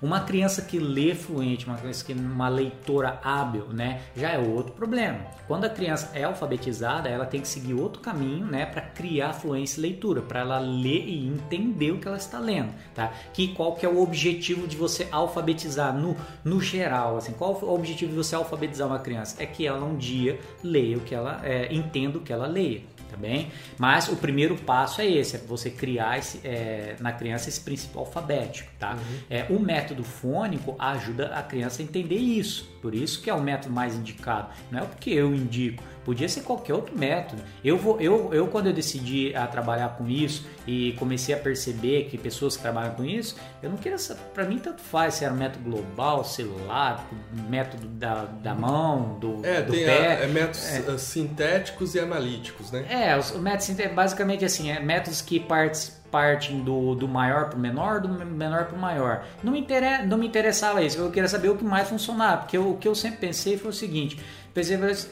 Uma 0.00 0.20
criança 0.20 0.62
que 0.62 0.78
lê 0.78 1.14
fluente, 1.14 1.66
uma 1.66 1.76
criança 1.76 2.04
que 2.04 2.12
uma 2.12 2.48
leitora 2.48 3.18
hábil, 3.22 3.68
né, 3.68 4.02
já 4.14 4.30
é 4.30 4.38
outro 4.38 4.72
problema. 4.72 5.20
Quando 5.46 5.64
a 5.64 5.70
criança 5.70 6.10
é 6.14 6.24
alfabetizada, 6.24 7.08
ela 7.08 7.24
tem 7.24 7.40
que 7.40 7.48
seguir 7.48 7.74
outro 7.74 8.00
caminho, 8.00 8.46
né, 8.46 8.66
para 8.66 8.82
criar 8.82 9.32
fluência 9.32 9.78
e 9.78 9.82
leitura, 9.82 10.20
para 10.20 10.40
ela 10.40 10.58
ler 10.58 11.06
e 11.06 11.26
entender 11.26 11.92
o 11.92 11.98
que 11.98 12.08
ela 12.08 12.16
está 12.16 12.38
lendo, 12.38 12.72
tá? 12.94 13.12
Que 13.32 13.48
qual 13.48 13.74
que 13.74 13.86
é 13.86 13.88
o 13.88 14.02
objetivo 14.02 14.66
de 14.66 14.76
você 14.76 15.08
alfabetizar 15.10 15.96
no, 15.96 16.16
no 16.44 16.60
geral, 16.60 17.16
assim, 17.16 17.32
qual 17.32 17.58
o 17.62 17.74
objetivo 17.74 18.10
de 18.10 18.16
você 18.16 18.34
alfabetizar 18.34 18.86
uma 18.86 18.98
criança? 18.98 19.42
É 19.42 19.46
que 19.46 19.66
ela 19.66 19.84
um 19.84 19.96
dia 19.96 20.38
leia 20.62 20.98
o 20.98 21.00
que 21.00 21.14
ela 21.14 21.40
é, 21.44 21.72
entenda 21.72 22.18
o 22.18 22.20
que 22.20 22.32
ela 22.32 22.46
leia 22.46 22.82
tá 23.08 23.16
bem? 23.16 23.50
Mas 23.78 24.08
o 24.08 24.16
primeiro 24.16 24.56
passo 24.56 25.00
é 25.00 25.06
esse, 25.06 25.36
é 25.36 25.38
você 25.38 25.70
criar 25.70 26.18
esse, 26.18 26.40
é, 26.44 26.96
na 27.00 27.12
criança 27.12 27.48
esse 27.48 27.60
princípio 27.60 27.98
alfabético, 27.98 28.70
tá? 28.78 28.94
Uhum. 28.94 29.18
É, 29.30 29.46
o 29.50 29.58
método 29.58 30.04
fônico 30.04 30.74
ajuda 30.78 31.34
a 31.34 31.42
criança 31.42 31.82
a 31.82 31.84
entender 31.84 32.16
isso, 32.16 32.70
por 32.80 32.94
isso 32.94 33.22
que 33.22 33.30
é 33.30 33.34
o 33.34 33.40
método 33.40 33.74
mais 33.74 33.94
indicado, 33.94 34.48
não 34.70 34.80
é 34.80 34.82
o 34.82 34.88
que 34.88 35.12
eu 35.12 35.34
indico, 35.34 35.82
Podia 36.06 36.28
ser 36.28 36.42
qualquer 36.42 36.72
outro 36.72 36.96
método. 36.96 37.42
Eu 37.64 37.76
vou, 37.76 38.00
eu, 38.00 38.32
eu 38.32 38.46
quando 38.46 38.68
eu 38.68 38.72
decidi 38.72 39.34
a 39.34 39.44
trabalhar 39.44 39.88
com 39.98 40.08
isso 40.08 40.46
e 40.64 40.92
comecei 40.92 41.34
a 41.34 41.38
perceber 41.38 42.04
que 42.04 42.16
pessoas 42.16 42.56
que 42.56 42.62
trabalham 42.62 42.94
com 42.94 43.04
isso, 43.04 43.34
eu 43.60 43.68
não 43.68 43.76
queria, 43.76 43.98
para 44.32 44.44
mim 44.44 44.60
tanto 44.60 44.80
faz 44.82 45.14
se 45.14 45.24
era 45.24 45.34
um 45.34 45.36
método 45.36 45.68
global, 45.68 46.24
celular, 46.24 47.10
método 47.48 47.88
da, 47.88 48.24
da 48.24 48.54
mão, 48.54 49.18
do, 49.18 49.44
é, 49.44 49.62
do 49.62 49.72
pé. 49.72 50.18
A, 50.18 50.20
é 50.20 50.26
métodos 50.28 50.64
é. 50.64 50.96
sintéticos 50.96 51.96
e 51.96 51.98
analíticos, 51.98 52.70
né? 52.70 52.86
É, 52.88 53.18
os 53.18 53.32
métodos 53.32 53.66
basicamente 53.92 54.44
assim, 54.44 54.70
é 54.70 54.78
métodos 54.78 55.20
que 55.20 55.40
partes 55.40 55.95
partem 56.10 56.60
do, 56.60 56.94
do 56.94 57.08
maior 57.08 57.48
para 57.48 57.58
o 57.58 57.60
menor, 57.60 58.00
do 58.00 58.08
menor 58.08 58.66
para 58.66 58.76
o 58.76 58.80
maior. 58.80 59.24
Não 59.42 59.52
me, 59.52 59.66
não 60.06 60.18
me 60.18 60.26
interessava 60.26 60.82
isso, 60.82 60.98
eu 60.98 61.10
queria 61.10 61.28
saber 61.28 61.48
o 61.48 61.56
que 61.56 61.64
mais 61.64 61.88
funcionava, 61.88 62.38
porque 62.38 62.56
eu, 62.56 62.70
o 62.70 62.76
que 62.76 62.88
eu 62.88 62.94
sempre 62.94 63.18
pensei 63.18 63.56
foi 63.56 63.70
o 63.70 63.74
seguinte: 63.74 64.18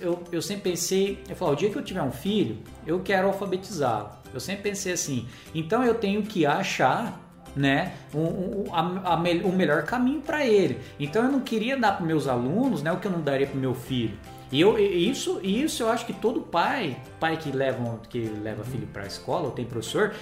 eu, 0.01 0.23
eu 0.33 0.41
sempre 0.41 0.71
pensei, 0.71 1.23
eu 1.29 1.37
falo, 1.37 1.53
o 1.53 1.57
dia 1.57 1.71
que 1.71 1.77
eu 1.77 1.83
tiver 1.83 2.03
um 2.03 2.13
filho, 2.13 2.59
eu 2.87 3.01
quero 3.01 3.27
alfabetizá-lo. 3.29 4.11
Eu 4.33 4.41
sempre 4.41 4.63
pensei 4.63 4.93
assim, 4.93 5.29
então 5.55 5.85
eu 5.85 5.95
tenho 5.95 6.23
que 6.23 6.45
achar 6.45 7.21
né, 7.55 7.93
um, 8.13 8.21
um, 8.21 8.65
a, 8.73 9.13
a, 9.13 9.15
o 9.15 9.53
melhor 9.53 9.85
caminho 9.85 10.21
para 10.21 10.45
ele. 10.45 10.81
Então 10.99 11.25
eu 11.25 11.31
não 11.31 11.41
queria 11.41 11.77
dar 11.77 11.97
para 11.97 12.05
meus 12.05 12.27
alunos 12.27 12.83
né, 12.83 12.91
o 12.91 12.99
que 12.99 13.07
eu 13.07 13.13
não 13.13 13.21
daria 13.21 13.47
para 13.47 13.59
meu 13.59 13.75
filho. 13.75 14.17
E 14.51 14.61
eu, 14.61 14.79
isso, 14.79 15.41
isso 15.43 15.83
eu 15.83 15.89
acho 15.89 16.07
que 16.07 16.13
todo 16.13 16.41
pai, 16.41 16.97
pai 17.19 17.37
que 17.37 17.51
leva, 17.51 18.01
que 18.09 18.21
leva 18.21 18.65
filho 18.65 18.87
para 18.87 19.03
a 19.03 19.07
escola 19.07 19.47
ou 19.47 19.51
tem 19.51 19.65
professor, 19.65 20.15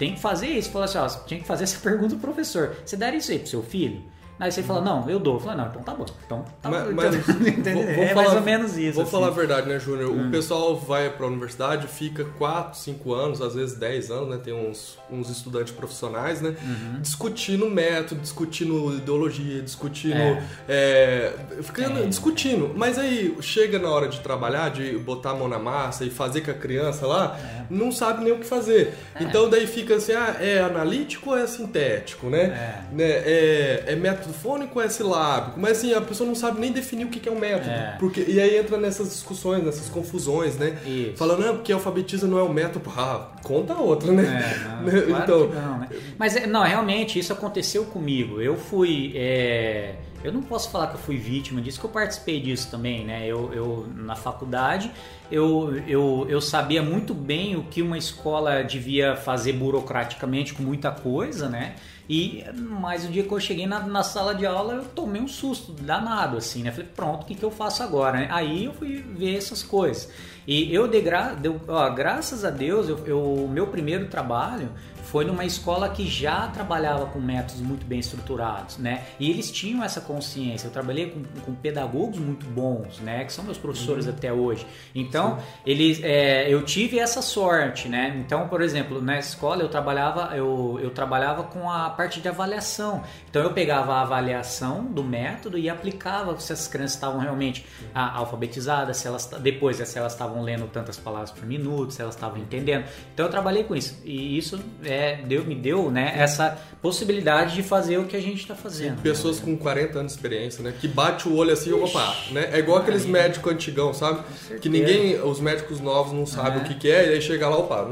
tem 0.00 0.14
que 0.14 0.20
fazer 0.20 0.46
isso. 0.46 0.70
Falou 0.70 0.86
assim, 0.86 0.96
ó, 0.96 1.06
tinha 1.26 1.38
que 1.38 1.46
fazer 1.46 1.64
essa 1.64 1.78
pergunta 1.84 2.16
pro 2.16 2.32
professor. 2.32 2.74
Você 2.84 2.96
daria 2.96 3.18
isso 3.18 3.30
aí 3.30 3.38
pro 3.38 3.48
seu 3.48 3.62
filho? 3.62 4.02
Aí 4.40 4.50
você 4.50 4.62
fala, 4.62 4.80
não, 4.80 5.08
eu 5.08 5.18
dou. 5.20 5.34
Eu 5.34 5.40
falo, 5.40 5.58
não, 5.58 5.66
então 5.68 5.82
tá 5.82 5.94
bom. 5.94 6.06
Então, 6.26 6.44
tá 6.62 6.70
Mas- 6.70 6.84
bom. 6.84 6.92
mas 6.94 7.14
Então, 7.46 7.72
vou- 7.74 7.82
vou 7.84 7.92
é 8.04 8.08
falar- 8.08 8.22
mais 8.24 8.34
ou 8.36 8.40
menos 8.42 8.78
isso. 8.78 8.94
Vou 8.94 9.02
assim. 9.02 9.12
falar 9.12 9.26
a 9.26 9.30
verdade, 9.30 9.68
né, 9.68 9.78
Júnior? 9.78 10.10
O 10.10 10.30
pessoal 10.30 10.74
vai 10.76 11.10
pra 11.10 11.26
universidade, 11.26 11.86
fica 11.86 12.24
4, 12.38 12.78
5 12.78 13.12
anos, 13.14 13.40
às 13.42 13.54
vezes 13.54 13.76
10 13.76 14.10
anos, 14.10 14.28
né? 14.30 14.40
Tem 14.42 14.52
uns, 14.54 14.98
uns 15.10 15.28
estudantes 15.28 15.72
profissionais, 15.72 16.40
né? 16.40 16.54
Discutindo 17.00 17.68
método, 17.68 18.20
discutindo 18.20 18.96
ideologia, 18.96 19.60
discutindo. 19.62 20.38
É. 20.68 21.32
ficando 21.62 22.00
É. 22.02 22.06
discutindo. 22.06 22.72
Mas 22.74 22.98
aí 22.98 23.36
chega 23.40 23.78
na 23.78 23.88
hora 23.90 24.08
de 24.08 24.20
trabalhar, 24.20 24.70
de 24.70 24.96
botar 24.98 25.30
a 25.30 25.34
mão 25.34 25.48
na 25.48 25.58
massa 25.58 26.04
e 26.04 26.10
fazer 26.10 26.40
com 26.40 26.50
a 26.50 26.54
criança 26.54 27.06
lá, 27.06 27.38
não 27.68 27.92
sabe 27.92 28.24
nem 28.24 28.32
o 28.32 28.38
que 28.38 28.46
fazer. 28.46 28.94
Então 29.20 29.48
daí 29.50 29.66
fica 29.66 29.96
assim, 29.96 30.12
ah, 30.12 30.36
é 30.40 30.60
analítico 30.60 31.30
ou 31.30 31.38
é 31.38 31.46
sintético, 31.46 32.28
né? 32.28 32.84
né? 32.92 33.04
É, 33.10 33.84
é 33.88 33.96
método 34.30 34.32
fônico 34.32 34.80
é 34.80 34.88
silábico? 34.88 35.58
Mas 35.58 35.78
assim, 35.78 35.92
a 35.92 36.00
pessoa 36.00 36.26
não 36.26 36.34
sabe 36.34 36.60
nem 36.60 36.72
definir 36.72 37.04
o 37.04 37.08
que 37.08 37.28
é 37.28 37.32
um 37.32 37.38
método. 37.38 37.70
É. 37.70 37.96
Porque, 37.98 38.24
e 38.26 38.40
aí 38.40 38.56
entra 38.56 38.78
nessas 38.78 39.10
discussões, 39.10 39.64
nessas 39.64 39.88
confusões, 39.88 40.56
né? 40.56 40.78
Isso. 40.86 41.16
Falando, 41.16 41.44
não, 41.44 41.56
porque 41.56 41.72
alfabetiza 41.72 42.26
não 42.26 42.38
é 42.38 42.42
o 42.42 42.52
método. 42.52 42.90
Ah, 42.96 43.28
conta 43.42 43.74
outra, 43.74 44.12
né? 44.12 44.22
É, 44.22 44.82
não, 44.82 45.02
claro 45.06 45.24
então, 45.24 45.48
não, 45.48 45.78
né? 45.78 45.88
Mas 46.18 46.36
é, 46.36 46.46
não, 46.46 46.62
realmente 46.62 47.18
isso 47.18 47.32
aconteceu 47.32 47.84
comigo. 47.84 48.40
Eu 48.40 48.56
fui. 48.56 49.12
é, 49.14 49.94
eu 50.22 50.32
não 50.32 50.42
posso 50.42 50.70
falar 50.70 50.88
que 50.88 50.94
eu 50.94 50.98
fui 51.00 51.16
vítima 51.16 51.60
disso, 51.60 51.78
que 51.80 51.86
eu 51.86 51.90
participei 51.90 52.40
disso 52.40 52.70
também, 52.70 53.04
né? 53.04 53.26
Eu, 53.26 53.52
eu 53.52 53.88
na 53.94 54.14
faculdade 54.16 54.90
eu, 55.30 55.76
eu, 55.86 56.26
eu 56.28 56.40
sabia 56.40 56.82
muito 56.82 57.14
bem 57.14 57.56
o 57.56 57.62
que 57.64 57.80
uma 57.82 57.96
escola 57.96 58.62
devia 58.64 59.16
fazer 59.16 59.52
burocraticamente 59.52 60.54
com 60.54 60.62
muita 60.62 60.90
coisa, 60.90 61.48
né? 61.48 61.74
E 62.08 62.44
mas 62.56 63.04
o 63.04 63.08
dia 63.08 63.22
que 63.22 63.32
eu 63.32 63.38
cheguei 63.38 63.66
na, 63.68 63.80
na 63.86 64.02
sala 64.02 64.34
de 64.34 64.44
aula 64.44 64.74
eu 64.74 64.84
tomei 64.84 65.20
um 65.22 65.28
susto 65.28 65.72
danado 65.72 66.36
assim, 66.36 66.62
né? 66.62 66.72
Falei, 66.72 66.88
pronto, 66.94 67.22
o 67.22 67.26
que, 67.26 67.34
que 67.36 67.44
eu 67.44 67.50
faço 67.50 67.82
agora? 67.82 68.18
né? 68.18 68.28
Aí 68.32 68.64
eu 68.64 68.72
fui 68.74 68.98
ver 69.16 69.36
essas 69.36 69.62
coisas. 69.62 70.10
E 70.46 70.74
eu 70.74 70.88
dei 70.88 71.00
gra, 71.02 71.34
deu, 71.34 71.60
ó, 71.68 71.88
graças 71.90 72.44
a 72.44 72.50
Deus, 72.50 72.88
eu, 72.88 72.98
eu- 73.06 73.34
o 73.44 73.48
meu 73.48 73.68
primeiro 73.68 74.08
trabalho 74.08 74.70
foi 75.10 75.24
numa 75.24 75.44
escola 75.44 75.88
que 75.88 76.06
já 76.06 76.46
trabalhava 76.46 77.06
com 77.06 77.18
métodos 77.18 77.60
muito 77.60 77.84
bem 77.84 77.98
estruturados, 77.98 78.78
né? 78.78 79.06
E 79.18 79.28
eles 79.28 79.50
tinham 79.50 79.82
essa 79.82 80.00
consciência. 80.00 80.68
Eu 80.68 80.70
trabalhei 80.70 81.10
com, 81.10 81.24
com 81.42 81.52
pedagogos 81.52 82.18
muito 82.18 82.46
bons, 82.46 83.00
né? 83.00 83.24
Que 83.24 83.32
são 83.32 83.44
meus 83.44 83.58
professores 83.58 84.06
até 84.06 84.32
hoje. 84.32 84.64
Então, 84.94 85.38
eles, 85.66 86.00
é, 86.04 86.48
eu 86.48 86.64
tive 86.64 87.00
essa 87.00 87.20
sorte, 87.22 87.88
né? 87.88 88.22
Então, 88.24 88.46
por 88.46 88.62
exemplo, 88.62 89.02
na 89.02 89.18
escola 89.18 89.62
eu 89.62 89.68
trabalhava, 89.68 90.36
eu, 90.36 90.78
eu 90.80 90.90
trabalhava 90.90 91.42
com 91.42 91.68
a 91.68 91.90
parte 91.90 92.20
de 92.20 92.28
avaliação. 92.28 93.02
Então, 93.28 93.42
eu 93.42 93.52
pegava 93.52 93.94
a 93.94 94.02
avaliação 94.02 94.84
do 94.84 95.02
método 95.02 95.58
e 95.58 95.68
aplicava 95.68 96.38
se 96.38 96.52
as 96.52 96.68
crianças 96.68 96.94
estavam 96.94 97.18
realmente 97.18 97.66
ah, 97.92 98.16
alfabetizadas, 98.16 98.98
se 98.98 99.08
elas 99.08 99.26
depois 99.40 99.78
se 99.78 99.98
elas 99.98 100.12
estavam 100.12 100.42
lendo 100.42 100.68
tantas 100.68 100.96
palavras 100.96 101.32
por 101.32 101.44
minuto, 101.44 101.92
se 101.92 102.00
elas 102.00 102.14
estavam 102.14 102.38
entendendo. 102.38 102.84
Então, 103.12 103.26
eu 103.26 103.30
trabalhei 103.30 103.64
com 103.64 103.74
isso 103.74 104.00
e 104.04 104.38
isso 104.38 104.60
é, 104.84 104.99
deu, 105.26 105.44
me 105.44 105.54
deu, 105.54 105.90
né? 105.90 106.14
Essa 106.16 106.56
possibilidade 106.82 107.54
de 107.54 107.62
fazer 107.62 107.98
o 107.98 108.04
que 108.04 108.16
a 108.16 108.20
gente 108.20 108.40
está 108.40 108.54
fazendo. 108.54 109.00
pessoas 109.02 109.38
com 109.38 109.56
40 109.56 109.98
anos 109.98 110.12
de 110.12 110.18
experiência, 110.18 110.62
né? 110.62 110.72
Que 110.80 110.88
bate 110.88 111.28
o 111.28 111.36
olho 111.36 111.52
assim, 111.52 111.72
opa, 111.72 112.16
né? 112.32 112.48
É 112.52 112.58
igual 112.58 112.78
aqueles 112.78 113.04
médicos 113.06 113.52
antigão, 113.52 113.92
sabe? 113.92 114.20
Que 114.60 114.68
ninguém, 114.68 115.20
os 115.22 115.40
médicos 115.40 115.78
novos 115.80 116.12
não 116.12 116.24
sabem 116.26 116.60
É. 116.60 116.62
o 116.62 116.64
que, 116.64 116.74
que 116.74 116.90
é, 116.90 117.10
e 117.10 117.14
aí 117.14 117.20
chega 117.22 117.48
lá, 117.48 117.58
opa, 117.58 117.90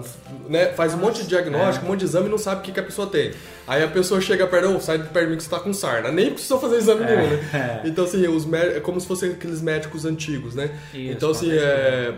né? 0.49 0.67
faz 0.75 0.95
um 0.95 0.99
monte 0.99 1.23
de 1.23 1.29
diagnóstico, 1.29 1.85
um 1.85 1.91
monte 1.91 2.01
de 2.01 2.07
exame 2.07 2.27
e 2.27 2.31
não 2.31 2.39
sabe 2.39 2.61
o 2.61 2.65
que, 2.65 2.73
que 2.73 2.81
a 2.81 2.83
pessoa 2.83 3.07
tem. 3.09 3.33
Aí 3.67 3.83
a 3.85 3.89
pessoa 3.89 4.19
chega 4.21 4.47
perto, 4.47 4.75
oh, 4.75 4.81
sai 4.81 4.97
de 4.99 5.09
perto 5.09 5.27
de 5.27 5.31
mim 5.33 5.37
que 5.37 5.43
você 5.43 5.51
tá 5.51 5.61
com 5.61 5.73
sarna. 5.75 6.11
Nem 6.11 6.31
precisou 6.31 6.59
fazer 6.59 6.77
exame 6.77 7.05
nenhum, 7.05 7.29
né? 7.29 7.83
Então, 7.85 8.05
assim, 8.05 8.27
os 8.27 8.51
é 8.53 8.81
como 8.81 8.99
se 8.99 9.07
fossem 9.07 9.33
aqueles 9.33 9.61
médicos 9.61 10.05
antigos, 10.07 10.55
né? 10.55 10.71
Isso, 10.95 11.13
então, 11.13 11.31
assim, 11.31 11.49
com 11.51 11.55
é, 11.55 12.15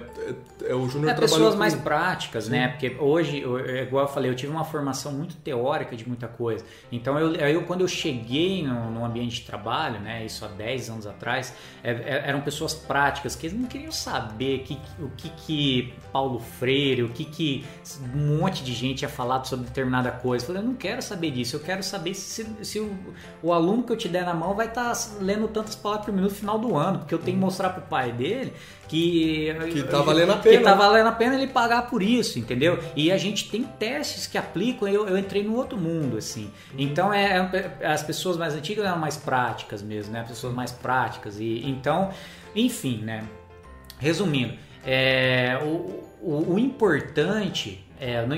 é, 0.68 0.74
o 0.74 0.88
Júnior 0.88 1.10
É, 1.10 1.14
pessoas 1.14 1.54
com- 1.54 1.58
mais 1.58 1.74
práticas, 1.74 2.48
né? 2.48 2.68
Porque 2.68 2.94
hoje, 3.00 3.40
eu- 3.40 3.58
é 3.58 3.82
igual 3.82 4.04
eu 4.06 4.12
falei, 4.12 4.30
eu 4.30 4.34
tive 4.36 4.52
uma 4.52 4.64
formação 4.64 4.79
muito 5.12 5.36
teórica 5.36 5.96
de 5.96 6.06
muita 6.08 6.28
coisa. 6.28 6.64
Então, 6.90 7.18
eu, 7.18 7.34
eu 7.34 7.62
quando 7.62 7.82
eu 7.82 7.88
cheguei 7.88 8.62
no, 8.62 8.90
no 8.90 9.04
ambiente 9.04 9.36
de 9.36 9.42
trabalho, 9.42 10.00
né? 10.00 10.24
Isso 10.24 10.44
há 10.44 10.48
10 10.48 10.90
anos 10.90 11.06
atrás, 11.06 11.54
é- 11.82 11.90
é- 11.90 12.22
eram 12.26 12.40
pessoas 12.40 12.74
práticas 12.74 13.34
que 13.36 13.46
eles 13.46 13.58
não 13.58 13.66
queriam 13.68 13.92
saber 13.92 14.60
que, 14.60 14.78
o 14.98 15.08
que, 15.16 15.28
que 15.30 15.94
Paulo 16.12 16.40
Freire, 16.40 17.02
o 17.02 17.08
que, 17.10 17.24
que 17.24 17.64
um 18.14 18.38
monte 18.38 18.62
de 18.64 18.72
gente 18.74 18.98
tinha 18.98 19.08
falado 19.08 19.46
sobre 19.46 19.66
determinada 19.66 20.10
coisa. 20.10 20.44
Eu 20.44 20.46
falei, 20.48 20.62
eu 20.62 20.66
não 20.66 20.74
quero 20.74 21.02
saber 21.02 21.30
disso, 21.30 21.56
eu 21.56 21.60
quero 21.60 21.82
saber 21.82 22.14
se, 22.14 22.46
se 22.62 22.78
o, 22.80 22.96
o 23.42 23.52
aluno 23.52 23.82
que 23.82 23.92
eu 23.92 23.96
te 23.96 24.08
der 24.08 24.24
na 24.24 24.34
mão 24.34 24.54
vai 24.54 24.66
estar 24.66 24.92
lendo 25.20 25.48
tantas 25.48 25.74
palavras 25.76 26.06
por 26.06 26.14
minuto 26.14 26.30
no 26.30 26.36
final 26.36 26.58
do 26.58 26.76
ano, 26.76 26.98
porque 27.00 27.14
eu 27.14 27.18
tenho 27.18 27.36
que 27.36 27.40
mostrar 27.42 27.70
pro 27.70 27.82
pai 27.82 28.12
dele 28.12 28.52
que 28.88 29.54
Que 29.72 29.82
tá 29.84 30.02
valendo 30.02 30.32
a 30.32 30.36
que 30.38 30.48
pena. 30.48 30.64
tá 30.64 30.74
valendo 30.74 31.06
a 31.06 31.12
pena 31.12 31.34
ele 31.36 31.46
pagar 31.46 31.88
por 31.88 32.02
isso, 32.02 32.38
entendeu? 32.38 32.78
E 32.96 33.12
a 33.12 33.16
gente 33.16 33.48
tem 33.48 33.62
testes 33.62 34.26
que 34.26 34.36
aplicam, 34.36 34.69
eu, 34.94 35.06
eu 35.08 35.18
entrei 35.18 35.42
no 35.44 35.54
outro 35.56 35.78
mundo, 35.78 36.16
assim. 36.16 36.50
Então, 36.76 37.12
é, 37.12 37.48
é- 37.80 37.86
as 37.86 38.02
pessoas 38.02 38.36
mais 38.36 38.54
antigas 38.54 38.84
eram 38.84 38.98
mais 38.98 39.16
práticas 39.16 39.82
mesmo, 39.82 40.12
né? 40.12 40.24
Pessoas 40.26 40.54
mais 40.54 40.72
práticas. 40.72 41.38
E 41.38 41.62
Então, 41.68 42.10
enfim, 42.54 43.02
né? 43.02 43.24
Resumindo, 43.98 44.54
é, 44.84 45.58
o, 45.62 46.04
o, 46.22 46.54
o 46.54 46.58
importante 46.58 47.84
é, 48.00 48.24
não 48.24 48.34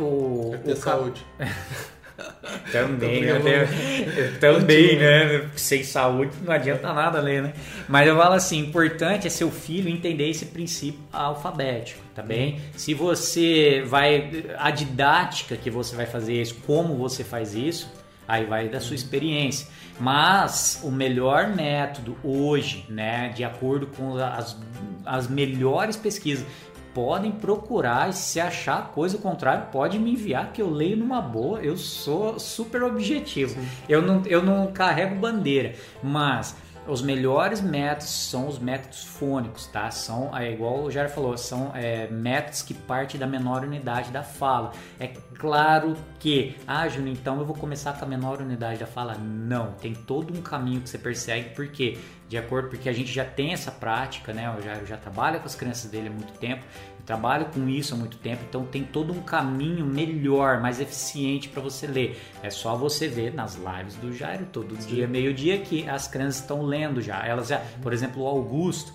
o, 0.00 0.52
É 0.54 0.58
ter 0.58 0.72
o 0.72 0.76
saúde. 0.76 1.24
também, 2.72 3.26
Tô 3.26 3.38
né? 3.38 3.68
Também, 4.40 4.96
né? 4.96 5.50
Sem 5.56 5.82
saúde 5.82 6.32
não 6.42 6.52
adianta 6.52 6.92
nada 6.92 7.20
ler, 7.20 7.42
né? 7.42 7.52
Mas 7.88 8.06
eu 8.06 8.16
falo 8.16 8.34
assim, 8.34 8.58
importante 8.58 9.26
é 9.26 9.30
seu 9.30 9.50
filho 9.50 9.88
entender 9.88 10.28
esse 10.28 10.46
princípio 10.46 11.00
alfabético, 11.12 12.00
tá 12.14 12.22
bem? 12.22 12.60
Se 12.76 12.94
você 12.94 13.82
vai 13.86 14.44
a 14.58 14.70
didática 14.70 15.56
que 15.56 15.70
você 15.70 15.94
vai 15.96 16.06
fazer 16.06 16.40
isso, 16.40 16.56
como 16.66 16.96
você 16.96 17.24
faz 17.24 17.54
isso, 17.54 17.90
aí 18.26 18.44
vai 18.44 18.68
da 18.68 18.80
sua 18.80 18.96
experiência. 18.96 19.66
Mas 20.00 20.80
o 20.82 20.90
melhor 20.90 21.48
método 21.48 22.16
hoje, 22.24 22.84
né, 22.88 23.28
de 23.28 23.44
acordo 23.44 23.86
com 23.86 24.16
as, 24.16 24.56
as 25.04 25.28
melhores 25.28 25.96
pesquisas, 25.96 26.46
podem 26.94 27.32
procurar 27.32 28.10
e 28.10 28.12
se 28.12 28.40
achar 28.40 28.92
coisa 28.92 29.18
contrária, 29.18 29.66
pode 29.72 29.98
me 29.98 30.12
enviar 30.12 30.52
que 30.52 30.60
eu 30.60 30.70
leio 30.70 30.96
numa 30.96 31.20
boa. 31.20 31.60
Eu 31.60 31.76
sou 31.76 32.38
super 32.38 32.82
objetivo. 32.82 33.60
Eu 33.88 34.02
não, 34.02 34.22
eu 34.26 34.42
não 34.42 34.72
carrego 34.72 35.14
bandeira, 35.14 35.74
mas 36.02 36.56
os 36.86 37.00
melhores 37.00 37.60
métodos 37.60 38.08
são 38.08 38.48
os 38.48 38.58
métodos 38.58 39.04
fônicos, 39.04 39.66
tá? 39.66 39.90
São, 39.90 40.36
é 40.36 40.52
igual 40.52 40.82
o 40.82 40.90
Jair 40.90 41.08
falou, 41.08 41.36
são 41.36 41.70
é, 41.74 42.08
métodos 42.08 42.62
que 42.62 42.74
partem 42.74 43.20
da 43.20 43.26
menor 43.26 43.62
unidade 43.62 44.10
da 44.10 44.22
fala. 44.22 44.72
É 44.98 45.06
claro 45.06 45.96
que, 46.18 46.56
ah, 46.66 46.88
Júnior, 46.88 47.16
então 47.16 47.38
eu 47.38 47.44
vou 47.44 47.54
começar 47.54 47.92
com 47.92 48.04
a 48.04 48.08
menor 48.08 48.40
unidade 48.40 48.80
da 48.80 48.86
fala. 48.86 49.14
Não, 49.14 49.72
tem 49.72 49.94
todo 49.94 50.36
um 50.36 50.42
caminho 50.42 50.80
que 50.80 50.88
você 50.88 50.98
persegue, 50.98 51.50
porque 51.54 51.98
de 52.32 52.38
acordo, 52.38 52.70
porque 52.70 52.88
a 52.88 52.92
gente 52.94 53.12
já 53.12 53.26
tem 53.26 53.52
essa 53.52 53.70
prática, 53.70 54.32
né? 54.32 54.50
O 54.58 54.62
Jair 54.62 54.86
já 54.86 54.96
trabalha 54.96 55.38
com 55.38 55.44
as 55.44 55.54
crianças 55.54 55.90
dele 55.90 56.08
há 56.08 56.10
muito 56.10 56.32
tempo, 56.38 56.64
eu 56.98 57.04
trabalho 57.04 57.44
com 57.52 57.68
isso 57.68 57.92
há 57.92 57.96
muito 57.98 58.16
tempo, 58.16 58.42
então 58.48 58.64
tem 58.64 58.82
todo 58.84 59.12
um 59.12 59.20
caminho 59.20 59.84
melhor, 59.84 60.58
mais 60.58 60.80
eficiente 60.80 61.50
para 61.50 61.60
você 61.60 61.86
ler. 61.86 62.18
É 62.42 62.48
só 62.48 62.74
você 62.74 63.06
ver 63.06 63.34
nas 63.34 63.56
lives 63.56 63.96
do 63.96 64.10
Jairo 64.14 64.46
todo 64.50 64.74
dia, 64.86 65.06
meio-dia, 65.06 65.58
que 65.58 65.86
as 65.86 66.08
crianças 66.08 66.40
estão 66.40 66.62
lendo 66.62 67.02
já. 67.02 67.22
Elas 67.26 67.48
já, 67.48 67.58
por 67.82 67.92
exemplo, 67.92 68.22
o 68.22 68.26
Augusto, 68.26 68.94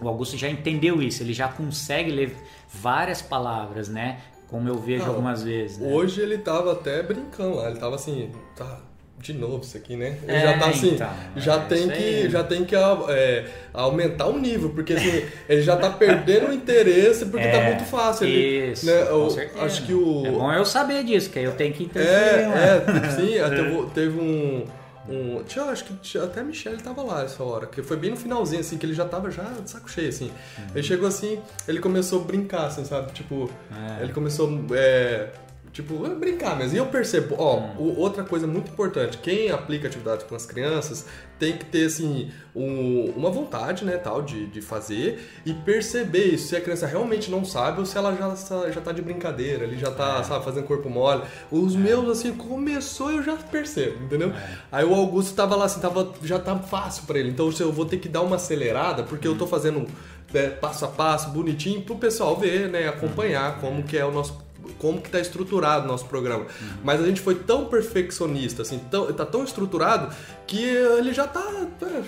o 0.00 0.06
Augusto 0.06 0.36
já 0.36 0.48
entendeu 0.48 1.02
isso, 1.02 1.24
ele 1.24 1.32
já 1.32 1.48
consegue 1.48 2.12
ler 2.12 2.36
várias 2.72 3.20
palavras, 3.20 3.88
né? 3.88 4.20
Como 4.46 4.68
eu 4.68 4.78
vejo 4.78 5.02
Não, 5.02 5.10
algumas 5.10 5.42
vezes. 5.42 5.78
né? 5.78 5.92
Hoje 5.92 6.20
ele 6.20 6.38
tava 6.38 6.70
até 6.72 7.02
brincando 7.02 7.56
lá, 7.56 7.68
ele 7.68 7.80
tava 7.80 7.96
assim, 7.96 8.30
tá, 8.54 8.78
de 9.20 9.32
novo 9.34 9.62
isso 9.62 9.76
aqui, 9.76 9.96
né? 9.96 10.16
Ele 10.22 10.32
É, 10.36 10.40
já 10.40 10.58
tá 10.58 10.66
assim, 10.68 10.94
então, 10.94 11.10
já, 11.36 11.54
é 11.54 11.58
tem 11.66 11.88
que, 11.88 12.30
já 12.30 12.42
tem 12.44 12.64
que 12.64 12.74
é, 12.74 13.44
aumentar 13.72 14.26
o 14.26 14.38
nível, 14.38 14.70
porque 14.70 14.94
assim, 14.94 15.24
ele 15.48 15.62
já 15.62 15.76
tá 15.76 15.90
perdendo 15.90 16.48
o 16.48 16.52
interesse 16.52 17.26
porque 17.26 17.46
tá 17.46 17.58
É, 17.58 17.68
muito 17.68 17.84
fácil. 17.84 18.26
Ele, 18.26 18.72
Isso, 18.72 18.86
né, 18.86 19.02
eu 19.08 19.28
acho 19.60 19.84
que 19.86 19.92
o. 19.94 20.26
É 20.26 20.30
bom 20.30 20.52
eu 20.52 20.64
saber 20.64 21.04
disso, 21.04 21.30
que 21.30 21.38
aí 21.38 21.44
eu 21.44 21.52
tenho 21.52 21.72
que 21.74 21.84
interferir. 21.84 22.10
É, 22.16 22.84
é, 23.06 23.10
sim, 23.14 23.38
vo- 23.70 23.86
teve 23.94 24.18
um. 24.18 24.64
um 25.08 25.42
acho 25.70 25.84
que 25.84 26.18
até 26.18 26.40
a 26.40 26.44
Michelle 26.44 26.78
tava 26.78 27.02
lá 27.02 27.24
essa 27.24 27.42
hora, 27.42 27.66
que 27.66 27.82
foi 27.82 27.96
bem 27.96 28.10
no 28.10 28.16
finalzinho, 28.16 28.60
assim, 28.60 28.78
que 28.78 28.86
ele 28.86 28.94
já 28.94 29.04
tava 29.04 29.30
já 29.30 29.42
de 29.42 29.68
saco 29.70 29.90
cheio, 29.90 30.08
assim. 30.08 30.26
Uhum. 30.58 30.64
Ele 30.74 30.82
chegou 30.82 31.06
assim, 31.08 31.38
ele 31.68 31.78
começou 31.80 32.20
a 32.22 32.24
brincar, 32.24 32.66
assim, 32.66 32.84
sabe? 32.84 33.12
Tipo, 33.12 33.50
É. 33.98 34.02
ele 34.04 34.12
começou. 34.12 34.48
É, 34.72 35.28
Tipo, 35.72 36.08
brincar 36.16 36.56
mesmo. 36.56 36.74
E 36.74 36.78
eu 36.78 36.86
percebo, 36.86 37.36
ó, 37.38 37.58
hum. 37.58 37.94
outra 37.96 38.24
coisa 38.24 38.46
muito 38.46 38.72
importante, 38.72 39.18
quem 39.18 39.50
aplica 39.50 39.86
atividade 39.86 40.24
com 40.24 40.34
as 40.34 40.44
crianças 40.44 41.06
tem 41.38 41.56
que 41.56 41.64
ter, 41.64 41.86
assim, 41.86 42.30
um, 42.54 43.12
uma 43.16 43.30
vontade, 43.30 43.84
né, 43.84 43.96
tal, 43.96 44.20
de, 44.20 44.46
de 44.46 44.60
fazer 44.60 45.26
e 45.46 45.54
perceber 45.54 46.24
isso, 46.24 46.48
se 46.48 46.56
a 46.56 46.60
criança 46.60 46.86
realmente 46.86 47.30
não 47.30 47.44
sabe 47.44 47.80
ou 47.80 47.86
se 47.86 47.96
ela 47.96 48.14
já, 48.14 48.70
já 48.70 48.80
tá 48.80 48.92
de 48.92 49.00
brincadeira, 49.00 49.64
ele 49.64 49.78
já 49.78 49.90
tá, 49.90 50.18
é. 50.18 50.22
sabe, 50.24 50.44
fazendo 50.44 50.66
corpo 50.66 50.90
mole. 50.90 51.22
Os 51.50 51.74
é. 51.74 51.78
meus, 51.78 52.08
assim, 52.10 52.34
começou 52.34 53.10
eu 53.12 53.22
já 53.22 53.36
percebo, 53.36 54.04
entendeu? 54.04 54.30
É. 54.30 54.58
Aí 54.72 54.84
o 54.84 54.92
Augusto 54.92 55.34
tava 55.34 55.54
lá, 55.56 55.66
assim, 55.66 55.80
tava, 55.80 56.12
já 56.22 56.38
tá 56.38 56.58
fácil 56.58 57.04
para 57.06 57.18
ele. 57.18 57.30
Então 57.30 57.50
eu 57.60 57.72
vou 57.72 57.86
ter 57.86 57.98
que 57.98 58.08
dar 58.08 58.22
uma 58.22 58.36
acelerada, 58.36 59.04
porque 59.04 59.28
hum. 59.28 59.32
eu 59.32 59.38
tô 59.38 59.46
fazendo 59.46 59.86
é, 60.34 60.48
passo 60.48 60.84
a 60.84 60.88
passo, 60.88 61.30
bonitinho, 61.30 61.80
pro 61.82 61.96
pessoal 61.96 62.36
ver, 62.36 62.68
né, 62.68 62.88
acompanhar 62.88 63.56
hum. 63.56 63.60
como 63.60 63.82
que 63.84 63.96
é 63.96 64.04
o 64.04 64.10
nosso 64.10 64.49
como 64.74 65.00
que 65.00 65.08
está 65.08 65.20
estruturado 65.20 65.84
o 65.84 65.88
nosso 65.88 66.06
programa. 66.06 66.44
Uhum. 66.44 66.68
Mas 66.82 67.02
a 67.02 67.06
gente 67.06 67.20
foi 67.20 67.34
tão 67.34 67.66
perfeccionista, 67.66 68.62
assim, 68.62 68.78
tão, 68.90 69.12
tá 69.12 69.26
tão 69.26 69.44
estruturado 69.44 70.14
que 70.46 70.62
ele 70.62 71.14
já 71.14 71.26
tá, 71.26 71.44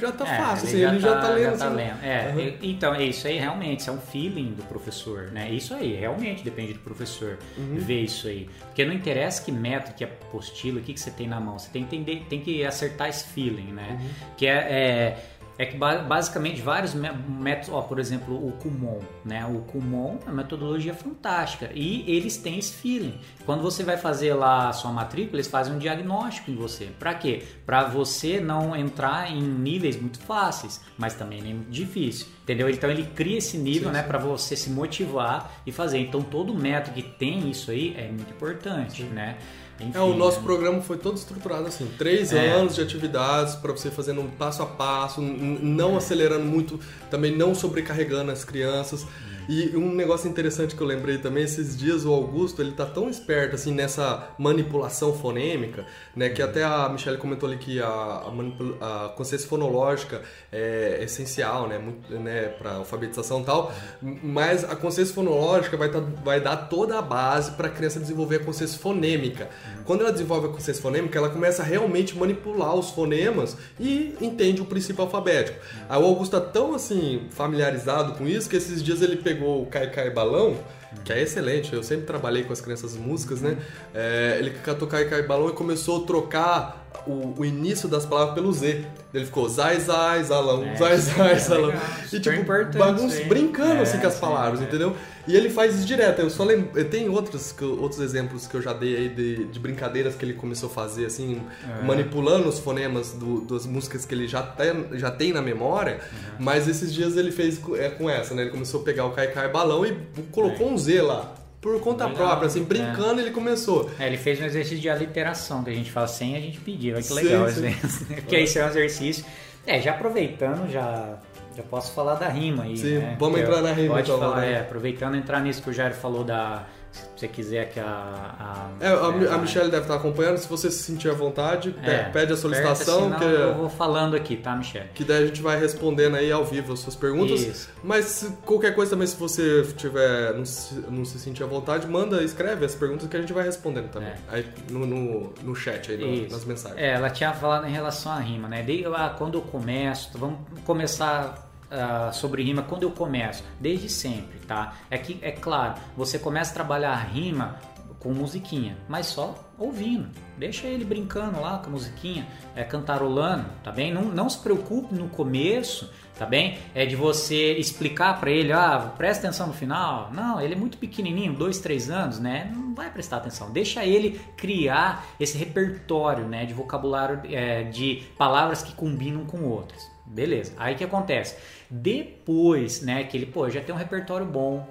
já 0.00 0.10
tá 0.10 0.26
é, 0.26 0.36
fácil, 0.36 0.68
ele, 0.68 0.84
assim, 0.84 1.00
já, 1.00 1.10
ele 1.10 1.14
tá, 1.14 1.14
já 1.14 1.20
tá 1.20 1.28
lendo. 1.28 1.44
Já 1.44 1.56
tá 1.56 1.66
assim. 1.66 1.76
lendo. 1.76 2.04
É, 2.04 2.34
uhum. 2.34 2.58
então, 2.62 2.94
é 2.94 3.04
isso 3.04 3.26
aí 3.26 3.38
realmente, 3.38 3.80
isso 3.80 3.90
é 3.90 3.92
um 3.92 4.00
feeling 4.00 4.52
do 4.52 4.62
professor, 4.64 5.30
né? 5.32 5.50
Isso 5.50 5.74
aí, 5.74 5.94
realmente 5.94 6.42
depende 6.42 6.72
do 6.72 6.80
professor 6.80 7.38
uhum. 7.56 7.76
ver 7.78 8.02
isso 8.02 8.26
aí. 8.26 8.48
Porque 8.66 8.84
não 8.84 8.92
interessa 8.92 9.42
que 9.42 9.52
método, 9.52 9.94
que 9.94 10.04
apostila, 10.04 10.80
o 10.80 10.82
que, 10.82 10.94
que 10.94 11.00
você 11.00 11.10
tem 11.10 11.28
na 11.28 11.38
mão, 11.38 11.58
você 11.58 11.68
tem 11.70 11.84
que 11.84 11.96
entender, 11.96 12.26
tem 12.28 12.40
que 12.40 12.64
acertar 12.64 13.08
esse 13.08 13.24
feeling, 13.24 13.72
né? 13.72 13.98
Uhum. 14.00 14.08
Que 14.36 14.46
é, 14.46 14.52
é 14.52 15.18
é 15.62 15.66
que 15.66 15.76
basicamente 15.76 16.60
vários 16.60 16.92
métodos, 16.92 17.68
ó, 17.72 17.82
por 17.82 18.00
exemplo, 18.00 18.34
o 18.34 18.50
Kumon, 18.50 18.98
né? 19.24 19.46
O 19.46 19.60
Kumon 19.60 20.18
é 20.26 20.28
uma 20.28 20.42
metodologia 20.42 20.92
fantástica 20.92 21.70
e 21.72 22.04
eles 22.10 22.36
têm 22.36 22.58
esse 22.58 22.72
feeling. 22.72 23.14
Quando 23.46 23.62
você 23.62 23.84
vai 23.84 23.96
fazer 23.96 24.34
lá 24.34 24.70
a 24.70 24.72
sua 24.72 24.90
matrícula, 24.90 25.36
eles 25.36 25.46
fazem 25.46 25.72
um 25.72 25.78
diagnóstico 25.78 26.50
em 26.50 26.56
você. 26.56 26.86
Para 26.98 27.14
quê? 27.14 27.44
Para 27.64 27.84
você 27.84 28.40
não 28.40 28.74
entrar 28.74 29.30
em 29.30 29.40
níveis 29.40 30.00
muito 30.00 30.18
fáceis, 30.18 30.80
mas 30.98 31.14
também 31.14 31.40
nem 31.40 31.54
muito 31.54 31.70
difícil, 31.70 32.26
entendeu? 32.42 32.68
Então 32.68 32.90
ele 32.90 33.04
cria 33.14 33.38
esse 33.38 33.56
nível, 33.56 33.90
sim, 33.90 33.94
né, 33.94 34.02
para 34.02 34.18
você 34.18 34.56
se 34.56 34.68
motivar 34.68 35.62
e 35.64 35.70
fazer. 35.70 35.98
Então 35.98 36.22
todo 36.22 36.52
método 36.52 36.96
que 36.96 37.02
tem 37.02 37.48
isso 37.48 37.70
aí 37.70 37.94
é 37.96 38.08
muito 38.08 38.32
importante, 38.32 39.04
sim. 39.04 39.10
né? 39.10 39.38
Enfim, 39.80 39.98
é, 39.98 40.00
o 40.00 40.14
nosso 40.14 40.38
né? 40.38 40.44
programa 40.44 40.80
foi 40.80 40.96
todo 40.96 41.16
estruturado 41.16 41.66
assim, 41.66 41.90
três 41.98 42.32
é. 42.32 42.50
anos 42.50 42.74
de 42.74 42.82
atividades 42.82 43.54
para 43.56 43.72
você 43.72 43.90
fazendo 43.90 44.20
um 44.20 44.28
passo 44.28 44.62
a 44.62 44.66
passo, 44.66 45.20
não 45.20 45.94
é. 45.94 45.96
acelerando 45.96 46.44
muito, 46.44 46.78
também 47.10 47.36
não 47.36 47.54
sobrecarregando 47.54 48.30
as 48.30 48.44
crianças. 48.44 49.06
E 49.48 49.76
um 49.76 49.94
negócio 49.94 50.28
interessante 50.28 50.74
que 50.74 50.80
eu 50.80 50.86
lembrei 50.86 51.18
também, 51.18 51.44
esses 51.44 51.76
dias 51.76 52.04
o 52.04 52.12
Augusto, 52.12 52.62
ele 52.62 52.72
tá 52.72 52.86
tão 52.86 53.08
esperto 53.08 53.54
assim 53.54 53.72
nessa 53.72 54.28
manipulação 54.38 55.12
fonêmica, 55.12 55.84
né, 56.14 56.28
que 56.28 56.40
até 56.40 56.62
a 56.62 56.88
Michelle 56.88 57.18
comentou 57.18 57.48
ali 57.48 57.58
que 57.58 57.80
a, 57.80 57.86
a, 57.86 59.06
a 59.06 59.08
consciência 59.10 59.48
fonológica 59.48 60.22
é 60.50 61.00
essencial, 61.02 61.68
né, 61.68 61.78
muito, 61.78 62.12
né, 62.14 62.48
para 62.48 62.74
alfabetização 62.74 63.40
e 63.40 63.44
tal, 63.44 63.72
mas 64.00 64.64
a 64.64 64.76
consciência 64.76 65.14
fonológica 65.14 65.76
vai, 65.76 65.90
tá, 65.90 66.00
vai 66.24 66.40
dar 66.40 66.56
toda 66.56 66.98
a 66.98 67.02
base 67.02 67.52
para 67.52 67.68
a 67.68 67.70
criança 67.70 67.98
desenvolver 67.98 68.36
a 68.36 68.44
consciência 68.44 68.78
fonêmica. 68.78 69.48
Quando 69.84 70.02
ela 70.02 70.12
desenvolve 70.12 70.46
a 70.46 70.50
consciência 70.50 70.82
fonêmica, 70.82 71.18
ela 71.18 71.28
começa 71.28 71.62
a 71.62 71.64
realmente 71.64 72.16
manipular 72.16 72.74
os 72.74 72.90
fonemas 72.90 73.56
e 73.78 74.14
entende 74.20 74.62
o 74.62 74.64
princípio 74.64 75.02
alfabético. 75.02 75.58
Aí 75.88 76.00
o 76.00 76.04
Augusto 76.04 76.32
tá 76.32 76.40
tão 76.40 76.74
assim 76.74 77.26
familiarizado 77.30 78.14
com 78.14 78.26
isso 78.26 78.48
que 78.48 78.56
esses 78.56 78.82
dias 78.82 79.02
ele 79.02 79.16
pegou 79.16 79.31
o 79.40 79.66
Cai 79.66 79.90
Cai 79.90 80.10
Balão, 80.10 80.56
que 81.04 81.12
é 81.12 81.22
excelente, 81.22 81.72
eu 81.72 81.82
sempre 81.82 82.06
trabalhei 82.06 82.44
com 82.44 82.52
as 82.52 82.60
crianças 82.60 82.96
músicas, 82.96 83.40
né? 83.40 83.56
É, 83.94 84.36
ele 84.38 84.50
catou 84.50 84.86
Cai 84.86 85.22
Balão 85.22 85.48
e 85.48 85.52
começou 85.52 86.02
a 86.02 86.06
trocar 86.06 86.86
o, 87.06 87.34
o, 87.38 87.44
início 87.44 87.88
das 87.88 88.06
palavras 88.06 88.34
pelo 88.34 88.52
Z. 88.52 88.84
Ele 89.12 89.24
ficou 89.24 89.48
zai, 89.48 89.80
zai, 89.80 90.22
zalão, 90.22 90.64
é, 90.64 90.76
zai, 90.76 90.96
zai, 90.98 91.32
é 91.32 91.38
zalão. 91.38 91.72
E 92.12 92.20
tipo, 92.20 92.78
bagunça, 92.78 93.24
brincando 93.24 93.74
é, 93.74 93.80
assim 93.82 93.98
com 93.98 94.06
as 94.06 94.18
palavras, 94.18 94.60
é. 94.60 94.64
entendeu? 94.64 94.94
E 95.26 95.36
ele 95.36 95.48
faz 95.48 95.76
isso 95.76 95.86
direto. 95.86 96.20
Eu 96.20 96.30
só 96.30 96.44
lembro. 96.44 96.84
Tem 96.84 97.08
outros, 97.08 97.54
outros 97.60 98.00
exemplos 98.00 98.46
que 98.46 98.56
eu 98.56 98.62
já 98.62 98.72
dei 98.72 98.96
aí 98.96 99.08
de, 99.08 99.44
de 99.44 99.60
brincadeiras 99.60 100.14
que 100.14 100.24
ele 100.24 100.34
começou 100.34 100.68
a 100.68 100.72
fazer, 100.72 101.06
assim, 101.06 101.40
é. 101.64 101.84
manipulando 101.84 102.48
os 102.48 102.58
fonemas 102.58 103.12
do, 103.12 103.42
das 103.42 103.66
músicas 103.66 104.04
que 104.04 104.14
ele 104.14 104.26
já 104.26 104.42
tem, 104.42 104.98
já 104.98 105.10
tem 105.10 105.32
na 105.32 105.40
memória. 105.40 106.00
Uhum. 106.00 106.36
Mas 106.40 106.68
esses 106.68 106.92
dias 106.92 107.16
ele 107.16 107.30
fez 107.30 107.60
é, 107.76 107.88
com 107.88 108.10
essa, 108.10 108.34
né? 108.34 108.42
Ele 108.42 108.50
começou 108.50 108.80
a 108.80 108.84
pegar 108.84 109.04
o 109.06 109.12
Kai 109.12 109.48
Balão 109.48 109.86
e 109.86 109.96
colocou 110.30 110.68
é. 110.68 110.70
um 110.70 110.78
Z 110.78 111.02
lá 111.02 111.34
por 111.62 111.80
conta 111.80 112.06
Legal. 112.06 112.26
própria, 112.26 112.48
assim, 112.48 112.64
brincando 112.64 113.20
é. 113.20 113.22
ele 113.22 113.30
começou. 113.30 113.88
É, 113.96 114.08
ele 114.08 114.16
fez 114.16 114.40
um 114.40 114.44
exercício 114.44 114.80
de 114.80 114.90
aliteração, 114.90 115.62
que 115.62 115.70
a 115.70 115.74
gente 115.74 115.92
fala 115.92 116.08
sem 116.08 116.36
a 116.36 116.40
gente 116.40 116.58
pedir, 116.58 116.92
olha 116.92 117.02
que 117.02 117.12
legal 117.12 117.48
sim, 117.48 117.72
sim. 117.72 118.14
Porque 118.16 118.36
isso 118.40 118.58
é 118.58 118.64
um 118.64 118.68
exercício. 118.68 119.24
É, 119.64 119.80
já 119.80 119.92
aproveitando, 119.92 120.68
já 120.68 121.20
já 121.56 121.62
posso 121.62 121.92
falar 121.92 122.14
da 122.14 122.28
rima 122.28 122.64
aí. 122.64 122.76
Sim, 122.76 122.98
né? 122.98 123.16
vamos 123.18 123.40
entrar 123.40 123.62
na 123.62 123.72
rima 123.72 123.94
pode 123.94 124.10
então. 124.10 124.20
Falar, 124.20 124.40
né? 124.40 124.52
é, 124.52 124.60
aproveitando 124.60 125.16
entrar 125.16 125.40
nisso 125.40 125.62
que 125.62 125.70
o 125.70 125.72
Jair 125.72 125.94
falou 125.94 126.24
da. 126.24 126.66
Se 126.92 127.08
você 127.16 127.28
quiser 127.28 127.70
que 127.70 127.80
a. 127.80 127.86
a 127.86 128.68
é, 128.80 128.88
a, 128.88 129.34
a 129.34 129.38
Michelle 129.38 129.70
deve 129.70 129.82
estar 129.82 129.96
acompanhando. 129.96 130.36
Se 130.36 130.48
você 130.48 130.70
se 130.70 130.82
sentir 130.82 131.08
à 131.08 131.14
vontade, 131.14 131.74
é, 131.82 132.04
pede 132.04 132.32
a 132.32 132.36
solicitação. 132.36 133.12
Que 133.12 133.24
eu 133.24 133.54
vou 133.54 133.70
falando 133.70 134.14
aqui, 134.14 134.36
tá, 134.36 134.54
Michelle? 134.54 134.88
Que 134.94 135.04
daí 135.04 135.24
a 135.24 135.26
gente 135.26 135.40
vai 135.40 135.58
respondendo 135.58 136.16
aí 136.16 136.30
ao 136.30 136.44
vivo 136.44 136.72
as 136.72 136.80
suas 136.80 136.94
perguntas. 136.94 137.40
Isso. 137.40 137.70
Mas 137.82 138.30
qualquer 138.44 138.74
coisa 138.74 138.90
também, 138.90 139.06
se 139.06 139.16
você 139.16 139.66
tiver 139.76 140.34
não 140.34 140.44
se, 140.44 140.74
não 140.90 141.04
se 141.04 141.18
sentir 141.18 141.42
à 141.42 141.46
vontade, 141.46 141.86
manda, 141.86 142.22
escreve 142.22 142.64
as 142.64 142.74
perguntas 142.74 143.08
que 143.08 143.16
a 143.16 143.20
gente 143.20 143.32
vai 143.32 143.44
respondendo 143.44 143.88
também. 143.90 144.10
É. 144.10 144.16
Aí 144.28 144.46
no, 144.70 144.86
no, 144.86 145.32
no 145.42 145.54
chat 145.54 145.90
aí, 145.90 146.24
no, 146.24 146.30
nas 146.30 146.44
mensagens. 146.44 146.80
É, 146.80 146.92
ela 146.92 147.10
tinha 147.10 147.32
falado 147.32 147.66
em 147.66 147.72
relação 147.72 148.12
à 148.12 148.18
rima, 148.18 148.48
né? 148.48 148.62
De, 148.62 148.84
ah, 148.86 149.14
quando 149.16 149.38
eu 149.38 149.42
começo, 149.42 150.10
vamos 150.18 150.38
começar 150.64 151.51
uh, 151.72 152.12
sobre 152.12 152.42
rima 152.42 152.62
quando 152.62 152.82
eu 152.82 152.90
começo? 152.90 153.42
Desde 153.58 153.88
sempre, 153.88 154.38
tá? 154.40 154.74
É 154.90 154.98
que, 154.98 155.18
é 155.22 155.32
claro, 155.32 155.74
você 155.96 156.18
começa 156.18 156.50
a 156.50 156.54
trabalhar 156.54 156.92
a 156.92 156.96
rima 156.96 157.58
com 158.02 158.12
musiquinha, 158.12 158.76
mas 158.88 159.06
só 159.06 159.32
ouvindo. 159.56 160.08
Deixa 160.36 160.66
ele 160.66 160.84
brincando 160.84 161.40
lá 161.40 161.58
com 161.58 161.68
a 161.68 161.70
musiquinha, 161.70 162.26
é, 162.56 162.64
cantarolando, 162.64 163.46
tá 163.62 163.70
bem? 163.70 163.94
Não, 163.94 164.02
não 164.02 164.28
se 164.28 164.38
preocupe 164.38 164.92
no 164.92 165.08
começo, 165.08 165.88
tá 166.18 166.26
bem? 166.26 166.58
É 166.74 166.84
de 166.84 166.96
você 166.96 167.52
explicar 167.52 168.18
para 168.18 168.28
ele, 168.28 168.52
ah, 168.52 168.92
presta 168.98 169.28
atenção 169.28 169.46
no 169.46 169.52
final. 169.52 170.10
Não, 170.12 170.40
ele 170.40 170.54
é 170.54 170.56
muito 170.56 170.78
pequenininho, 170.78 171.32
dois, 171.32 171.60
três 171.60 171.90
anos, 171.90 172.18
né? 172.18 172.50
Não 172.52 172.74
vai 172.74 172.90
prestar 172.90 173.18
atenção. 173.18 173.52
Deixa 173.52 173.84
ele 173.86 174.20
criar 174.36 175.06
esse 175.20 175.38
repertório, 175.38 176.26
né, 176.26 176.44
de 176.44 176.52
vocabulário, 176.52 177.20
é, 177.32 177.62
de 177.62 178.02
palavras 178.18 178.64
que 178.64 178.74
combinam 178.74 179.24
com 179.24 179.44
outras. 179.44 179.92
Beleza. 180.04 180.52
Aí 180.58 180.74
que 180.74 180.82
acontece? 180.82 181.36
Depois, 181.74 182.82
né, 182.82 183.02
que 183.04 183.16
ele, 183.16 183.24
pô, 183.24 183.48
já 183.48 183.62
tem 183.62 183.74
um 183.74 183.78
repertório 183.78 184.26
bom. 184.26 184.68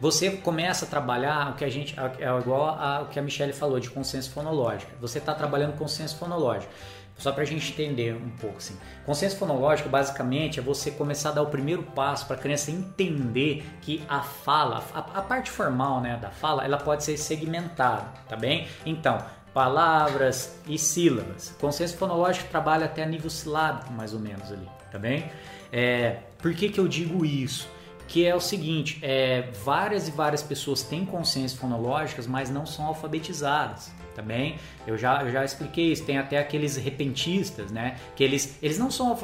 Você 0.00 0.30
começa 0.30 0.86
a 0.86 0.88
trabalhar 0.88 1.50
o 1.50 1.56
que 1.56 1.62
a 1.62 1.68
gente 1.68 1.94
é 2.18 2.38
igual 2.38 2.70
ao 2.70 3.08
que 3.08 3.18
a 3.18 3.22
Michelle 3.22 3.52
falou 3.52 3.78
de 3.78 3.90
consenso 3.90 4.30
fonológico. 4.30 4.90
Você 4.98 5.18
está 5.18 5.34
trabalhando 5.34 5.76
consenso 5.76 6.16
fonológico. 6.16 6.72
Só 7.18 7.32
para 7.32 7.42
a 7.42 7.46
gente 7.46 7.70
entender 7.70 8.14
um 8.14 8.30
pouco 8.30 8.56
assim. 8.56 8.74
Consenso 9.04 9.36
fonológico 9.36 9.90
basicamente 9.90 10.58
é 10.58 10.62
você 10.62 10.90
começar 10.90 11.28
a 11.28 11.32
dar 11.32 11.42
o 11.42 11.48
primeiro 11.48 11.82
passo 11.82 12.24
para 12.26 12.36
a 12.36 12.38
criança 12.38 12.70
entender 12.70 13.62
que 13.82 14.02
a 14.08 14.22
fala, 14.22 14.82
a, 14.94 15.00
a, 15.00 15.20
parte 15.20 15.50
formal 15.50 16.00
né, 16.00 16.16
da 16.16 16.30
fala, 16.30 16.64
ela 16.64 16.78
pode 16.78 17.04
ser 17.04 17.18
segmentada, 17.18 18.06
tá 18.26 18.36
bem? 18.36 18.66
Então, 18.86 19.18
palavras 19.52 20.58
e 20.66 20.78
sílabas. 20.78 21.54
Consenso 21.60 21.94
fonológico 21.98 22.48
trabalha 22.48 22.86
até 22.86 23.04
nível 23.04 23.28
silábico, 23.28 23.92
mais 23.92 24.14
ou 24.14 24.18
menos 24.18 24.50
ali, 24.50 24.66
tá 24.90 24.98
bem? 24.98 25.30
É, 25.72 26.18
por 26.38 26.54
que, 26.54 26.68
que 26.68 26.80
eu 26.80 26.88
digo 26.88 27.24
isso? 27.24 27.68
Que 28.08 28.26
é 28.26 28.34
o 28.34 28.40
seguinte, 28.40 28.98
é, 29.02 29.50
várias 29.64 30.08
e 30.08 30.10
várias 30.10 30.42
pessoas 30.42 30.82
têm 30.82 31.04
consciência 31.04 31.56
fonológicas, 31.58 32.26
mas 32.26 32.50
não 32.50 32.66
são 32.66 32.86
alfabetizadas, 32.86 33.92
tá 34.16 34.22
bem? 34.22 34.56
Eu 34.84 34.98
já, 34.98 35.22
eu 35.22 35.30
já 35.30 35.44
expliquei 35.44 35.92
isso, 35.92 36.04
tem 36.04 36.18
até 36.18 36.38
aqueles 36.38 36.76
repentistas, 36.76 37.70
né? 37.70 37.96
Que 38.16 38.24
eles, 38.24 38.58
eles 38.60 38.78
não 38.78 38.90
são, 38.90 39.16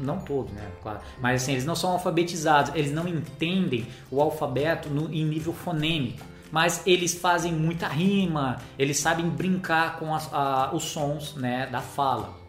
não 0.00 0.20
todos, 0.20 0.52
né? 0.52 0.64
Claro, 0.80 1.00
mas 1.20 1.42
assim, 1.42 1.52
eles 1.52 1.64
não 1.64 1.74
são 1.74 1.90
alfabetizados, 1.90 2.72
eles 2.76 2.92
não 2.92 3.08
entendem 3.08 3.86
o 4.10 4.20
alfabeto 4.20 4.88
no, 4.88 5.12
em 5.12 5.24
nível 5.24 5.52
fonêmico 5.52 6.30
mas 6.52 6.84
eles 6.84 7.14
fazem 7.14 7.52
muita 7.52 7.86
rima, 7.86 8.58
eles 8.76 8.98
sabem 8.98 9.28
brincar 9.28 10.00
com 10.00 10.12
a, 10.12 10.70
os 10.74 10.82
sons 10.82 11.36
né, 11.36 11.68
da 11.70 11.80
fala 11.80 12.39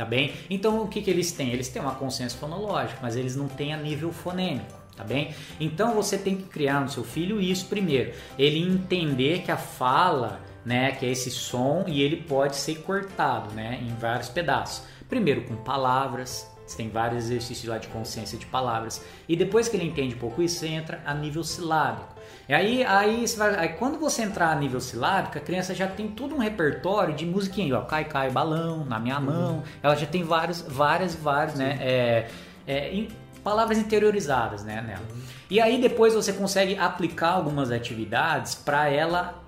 tá 0.00 0.06
bem? 0.06 0.32
Então 0.48 0.82
o 0.82 0.88
que, 0.88 1.02
que 1.02 1.10
eles 1.10 1.30
têm? 1.30 1.50
Eles 1.50 1.68
têm 1.68 1.82
uma 1.82 1.94
consciência 1.94 2.38
fonológica, 2.38 2.98
mas 3.02 3.16
eles 3.16 3.36
não 3.36 3.46
têm 3.46 3.74
a 3.74 3.76
nível 3.76 4.10
fonêmico, 4.10 4.72
tá 4.96 5.04
bem? 5.04 5.34
Então 5.60 5.94
você 5.94 6.16
tem 6.16 6.36
que 6.36 6.44
criar 6.44 6.80
no 6.80 6.88
seu 6.88 7.04
filho 7.04 7.38
isso 7.38 7.66
primeiro, 7.66 8.14
ele 8.38 8.58
entender 8.60 9.42
que 9.42 9.52
a 9.52 9.58
fala, 9.58 10.40
né, 10.64 10.92
que 10.92 11.04
é 11.04 11.10
esse 11.10 11.30
som 11.30 11.84
e 11.86 12.00
ele 12.00 12.16
pode 12.16 12.56
ser 12.56 12.76
cortado, 12.76 13.54
né, 13.54 13.78
em 13.82 13.94
vários 13.96 14.30
pedaços. 14.30 14.84
Primeiro 15.06 15.42
com 15.42 15.54
palavras, 15.56 16.48
Você 16.70 16.76
tem 16.76 16.88
vários 16.88 17.24
exercícios 17.24 17.68
lá 17.68 17.78
de 17.78 17.88
consciência 17.88 18.38
de 18.38 18.46
palavras. 18.46 19.04
E 19.28 19.34
depois 19.34 19.68
que 19.68 19.76
ele 19.76 19.86
entende 19.86 20.14
um 20.14 20.18
pouco 20.18 20.40
isso, 20.40 20.60
você 20.60 20.68
entra 20.68 21.02
a 21.04 21.12
nível 21.12 21.42
silábico. 21.42 22.14
E 22.50 22.52
aí, 22.52 22.82
aí, 22.82 23.24
vai, 23.36 23.54
aí, 23.54 23.68
quando 23.68 23.96
você 23.96 24.22
entrar 24.22 24.50
a 24.50 24.56
nível 24.56 24.80
silábico, 24.80 25.38
a 25.38 25.40
criança 25.40 25.72
já 25.72 25.86
tem 25.86 26.08
todo 26.08 26.34
um 26.34 26.38
repertório 26.38 27.14
de 27.14 27.24
musiquinha, 27.24 27.78
ó, 27.78 27.82
cai, 27.82 28.04
cai, 28.04 28.28
balão, 28.28 28.84
na 28.84 28.98
minha 28.98 29.20
uhum. 29.20 29.24
mão. 29.24 29.62
Ela 29.80 29.94
já 29.94 30.04
tem 30.04 30.24
vários, 30.24 30.60
várias, 30.60 31.14
vários, 31.14 31.54
né? 31.54 31.78
É, 31.80 32.28
é, 32.66 33.06
palavras 33.44 33.78
interiorizadas, 33.78 34.64
né, 34.64 34.82
nela. 34.84 34.98
Uhum. 34.98 35.20
E 35.48 35.60
aí 35.60 35.80
depois 35.80 36.12
você 36.12 36.32
consegue 36.32 36.76
aplicar 36.76 37.34
algumas 37.34 37.70
atividades 37.70 38.56
para 38.56 38.88
ela 38.88 39.39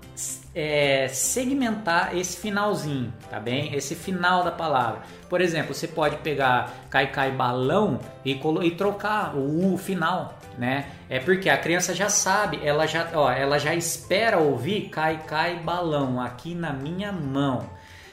é, 0.55 1.07
segmentar 1.07 2.15
esse 2.15 2.37
finalzinho, 2.37 3.13
tá 3.29 3.39
bem? 3.39 3.73
Esse 3.73 3.95
final 3.95 4.43
da 4.43 4.51
palavra. 4.51 5.01
Por 5.29 5.41
exemplo, 5.41 5.73
você 5.73 5.87
pode 5.87 6.17
pegar 6.17 6.71
cai 6.89 7.11
cai 7.11 7.31
balão 7.31 7.99
e, 8.23 8.39
e 8.63 8.71
trocar 8.71 9.35
o, 9.35 9.73
o 9.73 9.77
final, 9.77 10.37
né? 10.57 10.87
É 11.09 11.19
porque 11.19 11.49
a 11.49 11.57
criança 11.57 11.93
já 11.93 12.09
sabe, 12.09 12.59
ela 12.63 12.85
já, 12.85 13.09
ó, 13.13 13.31
ela 13.31 13.57
já 13.57 13.73
espera 13.73 14.37
ouvir 14.37 14.89
cai 14.89 15.23
cai 15.25 15.55
balão 15.55 16.21
aqui 16.21 16.53
na 16.53 16.71
minha 16.71 17.11
mão. 17.11 17.69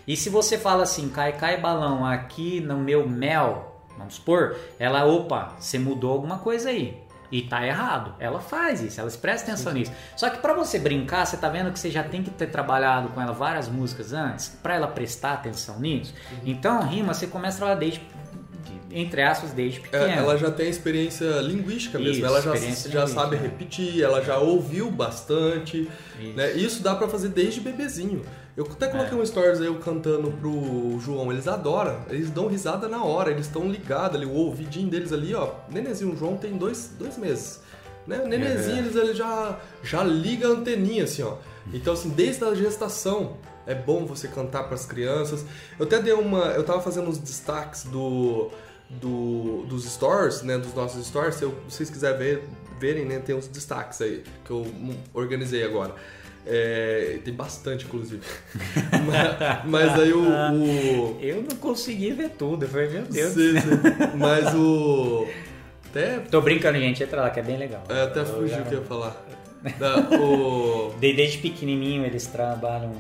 E 0.06 0.16
se 0.16 0.30
você 0.30 0.58
fala 0.58 0.84
assim, 0.84 1.08
cai 1.10 1.32
cai 1.32 1.58
balão 1.58 2.04
aqui 2.04 2.60
no 2.60 2.78
meu 2.78 3.08
mel, 3.08 3.84
vamos 3.96 4.14
supor, 4.14 4.56
ela, 4.78 5.04
opa, 5.04 5.54
você 5.58 5.78
mudou 5.78 6.12
alguma 6.12 6.38
coisa 6.38 6.70
aí. 6.70 7.09
E 7.30 7.42
tá 7.42 7.64
errado. 7.64 8.14
Ela 8.18 8.40
faz 8.40 8.82
isso, 8.82 9.00
ela 9.00 9.10
presta 9.10 9.52
atenção 9.52 9.72
nisso. 9.72 9.92
Só 10.16 10.28
que 10.28 10.38
para 10.38 10.52
você 10.52 10.78
brincar, 10.78 11.26
você 11.26 11.36
tá 11.36 11.48
vendo 11.48 11.72
que 11.72 11.78
você 11.78 11.90
já 11.90 12.02
tem 12.02 12.22
que 12.22 12.30
ter 12.30 12.46
trabalhado 12.46 13.08
com 13.10 13.20
ela 13.20 13.32
várias 13.32 13.68
músicas 13.68 14.12
antes, 14.12 14.48
para 14.62 14.74
ela 14.74 14.88
prestar 14.88 15.34
atenção 15.34 15.78
nisso. 15.78 16.12
Uhum. 16.32 16.38
Então, 16.46 16.82
rima, 16.82 17.14
você 17.14 17.26
começa 17.26 17.56
a 17.56 17.58
trabalhar 17.58 17.78
desde 17.78 18.00
entre 18.92 19.22
aspas, 19.22 19.52
desde 19.52 19.78
é, 19.78 19.82
pequena. 19.82 20.12
ela 20.14 20.36
já 20.36 20.50
tem 20.50 20.68
experiência 20.68 21.40
linguística 21.40 21.98
mesmo, 21.98 22.14
Isso, 22.14 22.26
ela 22.26 22.42
já, 22.42 22.56
já 22.56 23.06
sabe 23.06 23.36
repetir, 23.36 24.02
ela 24.02 24.22
já 24.22 24.38
ouviu 24.38 24.90
bastante. 24.90 25.88
Isso, 26.18 26.32
né? 26.36 26.52
Isso 26.52 26.82
dá 26.82 26.94
para 26.94 27.08
fazer 27.08 27.28
desde 27.28 27.60
bebezinho. 27.60 28.22
Eu 28.56 28.64
até 28.64 28.88
coloquei 28.88 29.16
é. 29.16 29.20
um 29.20 29.24
stories 29.24 29.60
aí 29.60 29.66
eu 29.66 29.76
cantando 29.76 30.30
pro 30.32 30.98
João, 31.00 31.30
eles 31.32 31.46
adoram, 31.46 32.00
eles 32.08 32.30
dão 32.30 32.48
risada 32.48 32.88
na 32.88 33.04
hora, 33.04 33.30
eles 33.30 33.46
estão 33.46 33.68
ligados 33.68 34.16
ali, 34.16 34.26
o 34.26 34.32
ouvidinho 34.32 34.88
deles 34.88 35.12
ali, 35.12 35.34
ó. 35.34 35.52
Nenezinho, 35.68 36.12
o 36.12 36.16
João 36.16 36.36
tem 36.36 36.56
dois, 36.56 36.92
dois 36.98 37.16
meses. 37.16 37.60
Né? 38.06 38.20
O 38.20 38.26
nenezinho, 38.26 38.76
é. 38.76 38.80
eles 38.80 38.96
ele 38.96 39.14
já, 39.14 39.58
já 39.82 40.02
liga 40.02 40.48
a 40.48 40.50
anteninha, 40.50 41.04
assim, 41.04 41.22
ó. 41.22 41.36
Então, 41.72 41.92
assim, 41.92 42.08
desde 42.10 42.44
a 42.44 42.54
gestação, 42.54 43.36
é 43.66 43.74
bom 43.74 44.04
você 44.04 44.26
cantar 44.26 44.64
para 44.64 44.74
as 44.74 44.84
crianças. 44.84 45.44
Eu 45.78 45.86
até 45.86 46.00
dei 46.00 46.12
uma. 46.12 46.46
Eu 46.46 46.64
tava 46.64 46.80
fazendo 46.80 47.08
os 47.08 47.18
destaques 47.18 47.84
do, 47.84 48.50
do, 48.88 49.64
dos 49.66 49.84
stores, 49.84 50.42
né? 50.42 50.58
Dos 50.58 50.74
nossos 50.74 51.06
stores. 51.06 51.36
Se 51.36 51.44
eu, 51.44 51.54
vocês 51.68 51.88
quiserem 51.88 52.18
ver, 52.18 52.48
verem, 52.80 53.04
né? 53.04 53.18
Tem 53.18 53.34
uns 53.34 53.46
destaques 53.46 54.00
aí 54.00 54.24
que 54.44 54.50
eu 54.50 54.66
organizei 55.14 55.62
agora. 55.62 55.94
É, 56.46 57.18
tem 57.24 57.34
bastante, 57.34 57.84
inclusive. 57.84 58.22
mas, 59.06 59.64
mas, 59.66 60.00
aí 60.00 60.12
o, 60.12 60.22
o, 60.22 61.18
Eu 61.20 61.42
não 61.42 61.56
consegui 61.56 62.12
ver 62.12 62.30
tudo, 62.30 62.64
eu 62.64 62.68
falei, 62.68 62.88
meu 62.88 63.02
Deus. 63.02 63.32
Sim, 63.32 63.60
sim. 63.60 63.68
Mas 64.16 64.54
o. 64.54 65.26
Até... 65.90 66.20
Tô 66.20 66.40
brincando, 66.40 66.78
gente, 66.78 67.02
entra 67.02 67.22
lá 67.22 67.30
que 67.30 67.40
é 67.40 67.42
bem 67.42 67.56
legal. 67.56 67.82
É, 67.88 68.02
até 68.02 68.24
fugiu 68.24 68.58
o 68.58 68.64
que 68.64 68.74
eu 68.74 68.80
ia 68.80 68.84
falar. 68.84 69.16
Da, 69.78 69.98
o... 70.18 70.94
Desde 70.98 71.38
pequenininho 71.38 72.06
eles 72.06 72.26
trabalham 72.26 72.92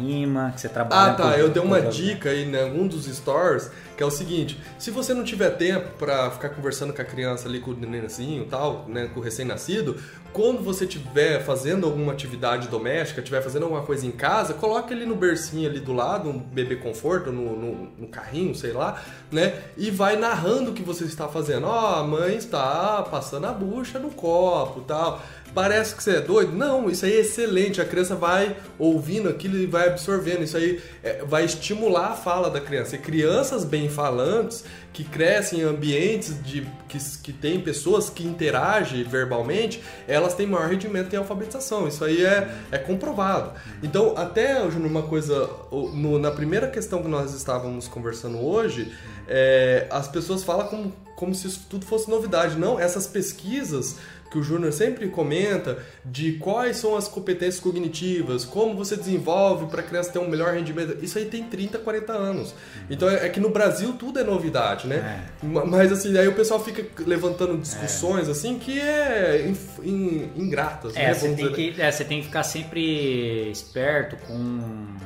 rima, 0.00 0.52
que 0.54 0.60
você 0.60 0.68
trabalha. 0.68 1.12
Ah, 1.12 1.14
tá. 1.14 1.38
eu 1.38 1.48
dei 1.48 1.62
uma 1.62 1.80
dica 1.80 2.30
aí 2.30 2.44
em 2.44 2.46
né, 2.46 2.62
algum 2.62 2.86
dos 2.86 3.06
stores 3.06 3.70
que 4.00 4.02
é 4.02 4.06
o 4.06 4.10
seguinte: 4.10 4.58
se 4.78 4.90
você 4.90 5.12
não 5.12 5.22
tiver 5.22 5.50
tempo 5.50 5.90
para 5.98 6.30
ficar 6.30 6.48
conversando 6.48 6.94
com 6.94 7.02
a 7.02 7.04
criança 7.04 7.46
ali, 7.46 7.60
com 7.60 7.72
o 7.72 7.74
nenenzinho 7.74 8.46
tal, 8.46 8.86
né, 8.88 9.10
com 9.12 9.20
o 9.20 9.22
recém-nascido, 9.22 10.00
quando 10.32 10.62
você 10.62 10.86
estiver 10.86 11.44
fazendo 11.44 11.84
alguma 11.84 12.12
atividade 12.12 12.68
doméstica, 12.68 13.20
estiver 13.20 13.42
fazendo 13.42 13.64
alguma 13.64 13.82
coisa 13.82 14.06
em 14.06 14.10
casa, 14.10 14.54
coloque 14.54 14.94
ele 14.94 15.04
no 15.04 15.14
bercinho 15.14 15.68
ali 15.68 15.80
do 15.80 15.92
lado, 15.92 16.30
um 16.30 16.38
bebê 16.38 16.76
conforto, 16.76 17.30
no, 17.30 17.54
no, 17.54 17.88
no 17.98 18.08
carrinho, 18.08 18.54
sei 18.54 18.72
lá, 18.72 19.02
né? 19.30 19.64
E 19.76 19.90
vai 19.90 20.16
narrando 20.16 20.70
o 20.70 20.74
que 20.74 20.82
você 20.82 21.04
está 21.04 21.28
fazendo. 21.28 21.66
Ó, 21.66 21.70
oh, 21.70 22.00
a 22.00 22.02
mãe 22.02 22.36
está 22.36 23.02
passando 23.02 23.48
a 23.48 23.52
bucha 23.52 23.98
no 23.98 24.10
copo 24.10 24.80
tal. 24.80 25.20
Parece 25.54 25.94
que 25.94 26.02
você 26.02 26.16
é 26.16 26.20
doido? 26.20 26.52
Não, 26.52 26.88
isso 26.88 27.04
aí 27.04 27.12
é 27.12 27.20
excelente. 27.20 27.80
A 27.80 27.84
criança 27.84 28.14
vai 28.14 28.56
ouvindo 28.78 29.28
aquilo 29.28 29.56
e 29.56 29.66
vai 29.66 29.88
absorvendo. 29.88 30.42
Isso 30.42 30.56
aí 30.56 30.80
é, 31.02 31.24
vai 31.24 31.44
estimular 31.44 32.12
a 32.12 32.16
fala 32.16 32.48
da 32.48 32.60
criança. 32.60 32.94
E 32.94 32.98
crianças 32.98 33.64
bem 33.64 33.88
falantes 33.88 34.64
que 34.92 35.04
crescem 35.04 35.60
em 35.60 35.62
ambientes 35.62 36.42
de, 36.42 36.66
que, 36.88 36.98
que 37.22 37.32
tem 37.32 37.60
pessoas 37.60 38.10
que 38.10 38.24
interagem 38.26 39.04
verbalmente, 39.04 39.82
elas 40.06 40.34
têm 40.34 40.46
maior 40.46 40.68
rendimento 40.68 41.12
em 41.12 41.16
alfabetização. 41.16 41.86
Isso 41.86 42.04
aí 42.04 42.24
é, 42.24 42.48
é 42.70 42.78
comprovado. 42.78 43.52
Então, 43.82 44.14
até, 44.16 44.60
Júnior, 44.70 44.90
uma 44.90 45.02
coisa, 45.02 45.48
no, 45.70 46.18
na 46.18 46.30
primeira 46.30 46.68
questão 46.68 47.02
que 47.02 47.08
nós 47.08 47.34
estávamos 47.34 47.86
conversando 47.88 48.38
hoje, 48.38 48.92
é, 49.28 49.86
as 49.90 50.08
pessoas 50.08 50.42
falam 50.42 50.66
como, 50.66 50.92
como 51.16 51.34
se 51.34 51.46
isso 51.46 51.66
tudo 51.68 51.86
fosse 51.86 52.10
novidade. 52.10 52.58
Não, 52.58 52.78
essas 52.78 53.06
pesquisas 53.06 53.96
que 54.30 54.38
o 54.38 54.42
Júnior 54.42 54.72
sempre 54.72 55.08
comenta 55.08 55.78
de 56.04 56.32
quais 56.34 56.76
são 56.76 56.96
as 56.96 57.08
competências 57.08 57.58
cognitivas, 57.58 58.44
como 58.44 58.76
você 58.76 58.96
desenvolve 58.96 59.66
para 59.66 59.80
a 59.80 59.84
criança 59.84 60.12
ter 60.12 60.18
um 60.20 60.28
melhor 60.28 60.54
rendimento. 60.54 60.96
Isso 61.02 61.18
aí 61.18 61.24
tem 61.24 61.42
30, 61.44 61.78
40 61.78 62.12
anos. 62.12 62.54
Então 62.88 63.08
é, 63.08 63.26
é 63.26 63.28
que 63.28 63.40
no 63.40 63.50
Brasil 63.50 63.92
tudo 63.94 64.20
é 64.20 64.24
novidade, 64.24 64.86
né? 64.86 65.26
É. 65.42 65.46
Mas 65.46 65.90
assim, 65.90 66.16
aí 66.16 66.28
o 66.28 66.34
pessoal 66.34 66.62
fica 66.62 66.86
levantando 67.04 67.58
discussões 67.58 68.28
é. 68.28 68.30
assim 68.30 68.58
que 68.58 68.80
é 68.80 69.46
in, 69.48 69.56
in, 69.88 70.30
ingratas. 70.36 70.94
É, 70.94 71.08
né? 71.08 71.14
você, 71.14 71.34
tem 71.34 71.52
que, 71.52 71.80
é, 71.80 71.90
você 71.90 72.04
tem 72.04 72.20
que 72.20 72.26
ficar 72.26 72.44
sempre 72.44 73.50
esperto 73.50 74.16
com 74.26 74.96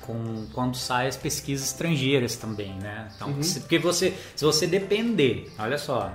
com 0.00 0.46
quando 0.52 0.76
saem 0.76 1.08
as 1.08 1.16
pesquisas 1.16 1.68
estrangeiras 1.68 2.34
também, 2.36 2.74
né? 2.80 3.08
Então, 3.14 3.28
uhum. 3.28 3.40
porque 3.60 3.78
você, 3.78 4.14
se 4.34 4.44
você 4.44 4.66
depender, 4.66 5.52
olha 5.58 5.78
só, 5.78 6.12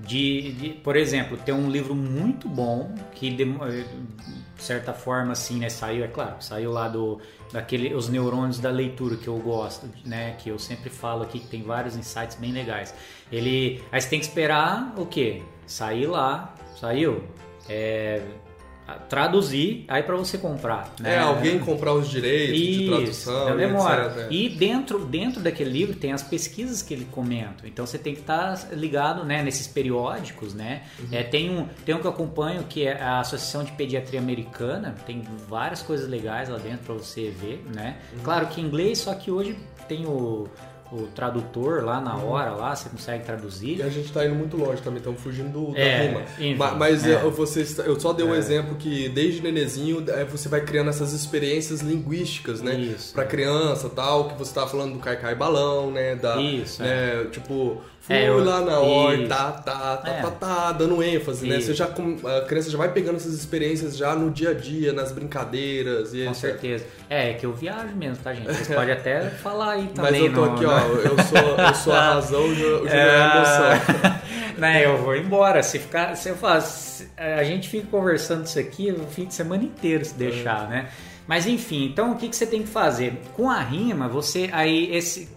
de, 0.00 0.52
de, 0.52 0.68
por 0.70 0.96
exemplo, 0.96 1.36
ter 1.36 1.52
um 1.52 1.70
livro 1.70 1.94
muito 1.94 2.48
bom 2.48 2.94
que 3.14 3.30
de, 3.30 3.44
de 3.44 4.62
certa 4.62 4.92
forma 4.92 5.32
assim, 5.32 5.58
né, 5.58 5.68
saiu, 5.68 6.04
é 6.04 6.08
claro, 6.08 6.36
saiu 6.40 6.70
lá 6.70 6.88
do 6.88 7.20
daquele 7.52 7.94
os 7.94 8.08
neurônios 8.08 8.58
da 8.58 8.70
leitura 8.70 9.16
que 9.16 9.26
eu 9.26 9.38
gosto, 9.38 9.88
né, 10.04 10.36
que 10.38 10.50
eu 10.50 10.58
sempre 10.58 10.90
falo 10.90 11.22
aqui 11.22 11.40
que 11.40 11.48
tem 11.48 11.62
vários 11.62 11.96
insights 11.96 12.36
bem 12.36 12.52
legais. 12.52 12.94
Ele, 13.32 13.82
aí 13.90 14.00
você 14.00 14.08
tem 14.08 14.20
que 14.20 14.26
esperar 14.26 14.94
o 14.96 15.06
quê? 15.06 15.42
Sair 15.66 16.06
lá, 16.06 16.54
saiu, 16.78 17.24
é, 17.68 18.22
traduzir 19.08 19.84
aí 19.88 20.02
para 20.02 20.16
você 20.16 20.38
comprar. 20.38 20.92
Né? 21.00 21.14
É, 21.14 21.18
alguém 21.18 21.58
comprar 21.58 21.92
os 21.92 22.08
direitos 22.08 22.58
Isso, 22.58 22.80
de 22.80 22.88
tradução. 22.88 23.56
Demora. 23.56 24.06
Etc. 24.06 24.26
E 24.30 24.48
dentro, 24.48 25.04
dentro 25.04 25.40
daquele 25.40 25.70
livro 25.70 25.96
tem 25.96 26.12
as 26.12 26.22
pesquisas 26.22 26.82
que 26.82 26.94
ele 26.94 27.06
comenta. 27.10 27.66
Então 27.66 27.86
você 27.86 27.98
tem 27.98 28.14
que 28.14 28.20
estar 28.20 28.56
tá 28.56 28.74
ligado 28.74 29.24
né, 29.24 29.42
nesses 29.42 29.66
periódicos. 29.66 30.54
Né? 30.54 30.82
Uhum. 30.98 31.08
É, 31.12 31.22
tem, 31.22 31.50
um, 31.50 31.66
tem 31.84 31.94
um 31.94 32.00
que 32.00 32.06
eu 32.06 32.10
acompanho 32.10 32.64
que 32.64 32.86
é 32.86 33.00
a 33.00 33.20
Associação 33.20 33.64
de 33.64 33.72
Pediatria 33.72 34.20
Americana. 34.20 34.94
Tem 35.06 35.22
várias 35.48 35.82
coisas 35.82 36.08
legais 36.08 36.48
lá 36.48 36.58
dentro 36.58 36.86
para 36.86 36.94
você 36.94 37.30
ver. 37.30 37.64
Né? 37.74 37.96
Uhum. 38.12 38.22
Claro 38.22 38.46
que 38.46 38.60
em 38.60 38.64
inglês, 38.64 38.98
só 38.98 39.14
que 39.14 39.30
hoje 39.30 39.56
tem 39.86 40.06
o 40.06 40.46
o 40.90 41.06
tradutor 41.14 41.84
lá 41.84 42.00
na 42.00 42.16
uhum. 42.16 42.30
hora, 42.30 42.50
lá 42.52 42.74
você 42.74 42.88
consegue 42.88 43.24
traduzir. 43.24 43.78
E 43.78 43.82
a 43.82 43.88
gente 43.88 44.06
está 44.06 44.24
indo 44.24 44.34
muito 44.34 44.56
longe 44.56 44.80
também, 44.82 44.98
estamos 44.98 45.20
fugindo 45.20 45.50
do, 45.50 45.72
da 45.72 45.78
é, 45.78 46.06
rima. 46.06 46.22
Enfim, 46.38 46.56
mas 46.78 47.06
é. 47.06 47.22
eu, 47.22 47.30
você, 47.30 47.66
eu 47.84 47.98
só 48.00 48.12
dei 48.12 48.24
um 48.24 48.34
é. 48.34 48.38
exemplo 48.38 48.76
que 48.76 49.08
desde 49.08 49.42
nenezinho 49.42 50.04
é, 50.08 50.24
você 50.24 50.48
vai 50.48 50.62
criando 50.62 50.90
essas 50.90 51.12
experiências 51.12 51.80
linguísticas, 51.80 52.62
né? 52.62 52.74
Isso. 52.74 53.12
Pra 53.12 53.24
criança 53.24 53.88
tal, 53.88 54.28
que 54.28 54.38
você 54.38 54.50
estava 54.50 54.68
falando 54.68 54.94
do 54.94 54.98
caicai 54.98 55.34
balão, 55.34 55.90
né? 55.90 56.16
Da, 56.16 56.40
Isso. 56.40 56.82
Né? 56.82 57.26
Tipo, 57.30 57.82
Fui 58.08 58.16
é, 58.16 58.26
eu... 58.26 58.42
lá 58.42 58.62
na 58.62 58.78
hora, 58.78 59.28
tá, 59.28 59.52
tá, 59.52 59.96
tá, 59.98 60.10
é. 60.10 60.22
tá, 60.22 60.30
tá, 60.30 60.72
dando 60.72 61.02
ênfase, 61.02 61.46
né? 61.46 61.60
Você 61.60 61.74
já, 61.74 61.84
a 61.84 62.40
criança 62.46 62.70
já 62.70 62.78
vai 62.78 62.90
pegando 62.90 63.16
essas 63.16 63.34
experiências 63.34 63.98
já 63.98 64.16
no 64.16 64.30
dia 64.30 64.52
a 64.52 64.54
dia, 64.54 64.94
nas 64.94 65.12
brincadeiras 65.12 66.14
e 66.14 66.24
Com 66.24 66.30
etc. 66.30 66.40
certeza. 66.40 66.86
É, 67.10 67.32
é 67.32 67.34
que 67.34 67.44
eu 67.44 67.52
viajo 67.52 67.94
mesmo, 67.94 68.16
tá, 68.24 68.32
gente? 68.32 68.46
Vocês 68.46 68.68
podem 68.68 68.94
até 68.94 69.28
falar 69.44 69.72
aí 69.72 69.88
também. 69.88 70.22
Mas 70.22 70.22
eu 70.22 70.34
tô 70.34 70.44
aqui, 70.44 70.64
no... 70.64 70.70
ó, 70.70 70.78
eu 70.78 71.18
sou, 71.22 71.58
eu 71.58 71.74
sou 71.74 71.92
a 71.92 72.00
razão, 72.14 72.44
o 72.44 72.54
Júnior 72.54 72.88
é 72.88 73.20
a 73.20 73.36
emoção. 73.36 74.20
né, 74.56 74.86
eu 74.86 74.96
vou 74.96 75.14
embora. 75.14 75.62
Se 75.62 75.78
ficar, 75.78 76.16
se 76.16 76.30
eu 76.30 76.36
faço, 76.36 77.04
a 77.14 77.44
gente 77.44 77.68
fica 77.68 77.88
conversando 77.90 78.46
isso 78.46 78.58
aqui 78.58 78.90
o 78.90 79.06
fim 79.06 79.26
de 79.26 79.34
semana 79.34 79.64
inteiro, 79.64 80.02
se 80.02 80.14
deixar, 80.14 80.64
é. 80.64 80.68
né? 80.68 80.88
Mas 81.26 81.46
enfim, 81.46 81.84
então 81.84 82.12
o 82.12 82.16
que, 82.16 82.26
que 82.26 82.34
você 82.34 82.46
tem 82.46 82.62
que 82.62 82.68
fazer? 82.68 83.20
Com 83.34 83.50
a 83.50 83.60
rima, 83.60 84.08
você 84.08 84.48
aí 84.50 84.96
esse 84.96 85.28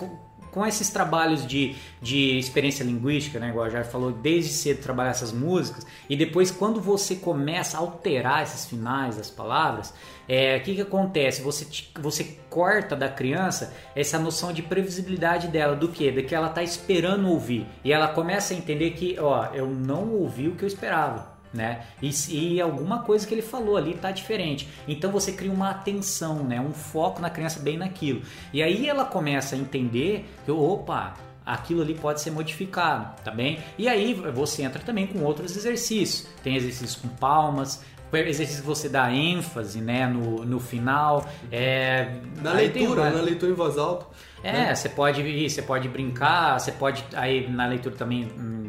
com 0.52 0.66
esses 0.66 0.90
trabalhos 0.90 1.46
de, 1.48 1.76
de 2.02 2.38
experiência 2.38 2.84
linguística, 2.84 3.40
né, 3.40 3.50
igual 3.50 3.70
já 3.70 3.84
falou, 3.84 4.12
desde 4.12 4.52
cedo 4.52 4.82
trabalhar 4.82 5.12
essas 5.12 5.32
músicas, 5.32 5.86
e 6.10 6.16
depois 6.16 6.52
quando 6.52 6.82
você 6.82 7.16
começa 7.16 7.78
a 7.78 7.80
alterar 7.80 8.44
esses 8.44 8.66
finais 8.66 9.18
das 9.18 9.30
palavras, 9.30 9.94
é, 10.28 10.58
o 10.58 10.62
que, 10.62 10.76
que 10.76 10.82
acontece? 10.82 11.42
Você, 11.42 11.68
você 12.00 12.38
corta 12.50 12.96
da 12.96 13.10
criança 13.10 13.74
essa 13.96 14.20
noção 14.20 14.54
de 14.54 14.62
previsibilidade 14.62 15.48
dela, 15.48 15.76
do 15.76 15.90
que? 15.90 16.12
De 16.12 16.24
que 16.24 16.36
ela 16.36 16.48
está 16.48 16.64
esperando 16.64 17.30
ouvir. 17.30 17.66
E 17.84 17.92
ela 17.92 18.08
começa 18.08 18.54
a 18.54 18.58
entender 18.58 18.92
que, 18.92 19.18
ó, 19.20 19.48
eu 19.54 19.68
não 19.68 20.14
ouvi 20.14 20.48
o 20.48 20.56
que 20.56 20.64
eu 20.64 20.68
esperava. 20.68 21.31
Né? 21.54 21.86
E, 22.02 22.12
e, 22.30 22.62
alguma 22.62 23.00
coisa 23.00 23.28
que 23.28 23.34
ele 23.34 23.42
falou 23.42 23.76
ali 23.76 23.92
está 23.92 24.10
diferente. 24.10 24.70
Então 24.88 25.12
você 25.12 25.34
cria 25.34 25.52
uma 25.52 25.70
atenção, 25.70 26.44
né? 26.46 26.62
um 26.62 26.72
foco 26.72 27.22
na 27.22 27.30
criança 27.30 27.60
bem 27.60 27.78
naquilo. 27.78 28.22
E 28.54 28.64
aí 28.64 28.88
ela 28.88 29.04
começa 29.04 29.56
a 29.56 29.58
entender 29.58 30.26
que, 30.46 30.52
opa, 30.52 31.14
aquilo 31.46 31.82
ali 31.82 31.94
pode 31.94 32.22
ser 32.22 32.32
modificado, 32.32 33.22
tá 33.24 33.32
bem? 33.32 33.60
E 33.78 33.90
aí 33.90 34.14
você 34.14 34.64
entra 34.64 34.82
também 34.82 35.08
com 35.08 35.20
outros 35.24 35.58
exercícios. 35.58 36.28
Tem 36.42 36.56
exercícios 36.56 36.96
com 36.96 37.10
palmas, 37.10 37.82
exercício 38.14 38.62
que 38.62 38.68
você 38.68 38.90
dá 38.90 39.12
ênfase 39.12 39.80
né, 39.80 40.08
no, 40.08 40.44
no 40.46 40.60
final. 40.60 41.28
É, 41.52 42.16
na 42.42 42.54
leitura, 42.54 43.04
tem, 43.04 43.14
na 43.14 43.22
leitura 43.22 43.52
em 43.52 43.56
voz 43.56 43.78
alta. 43.78 44.06
É, 44.44 44.52
né? 44.52 44.76
você 44.76 44.90
pode 44.90 45.50
você 45.50 45.62
pode 45.62 45.88
brincar, 45.88 46.60
você 46.60 46.72
pode 46.72 47.06
aí 47.14 47.50
na 47.50 47.68
leitura 47.68 47.96
também 47.96 48.28
um, 48.38 48.62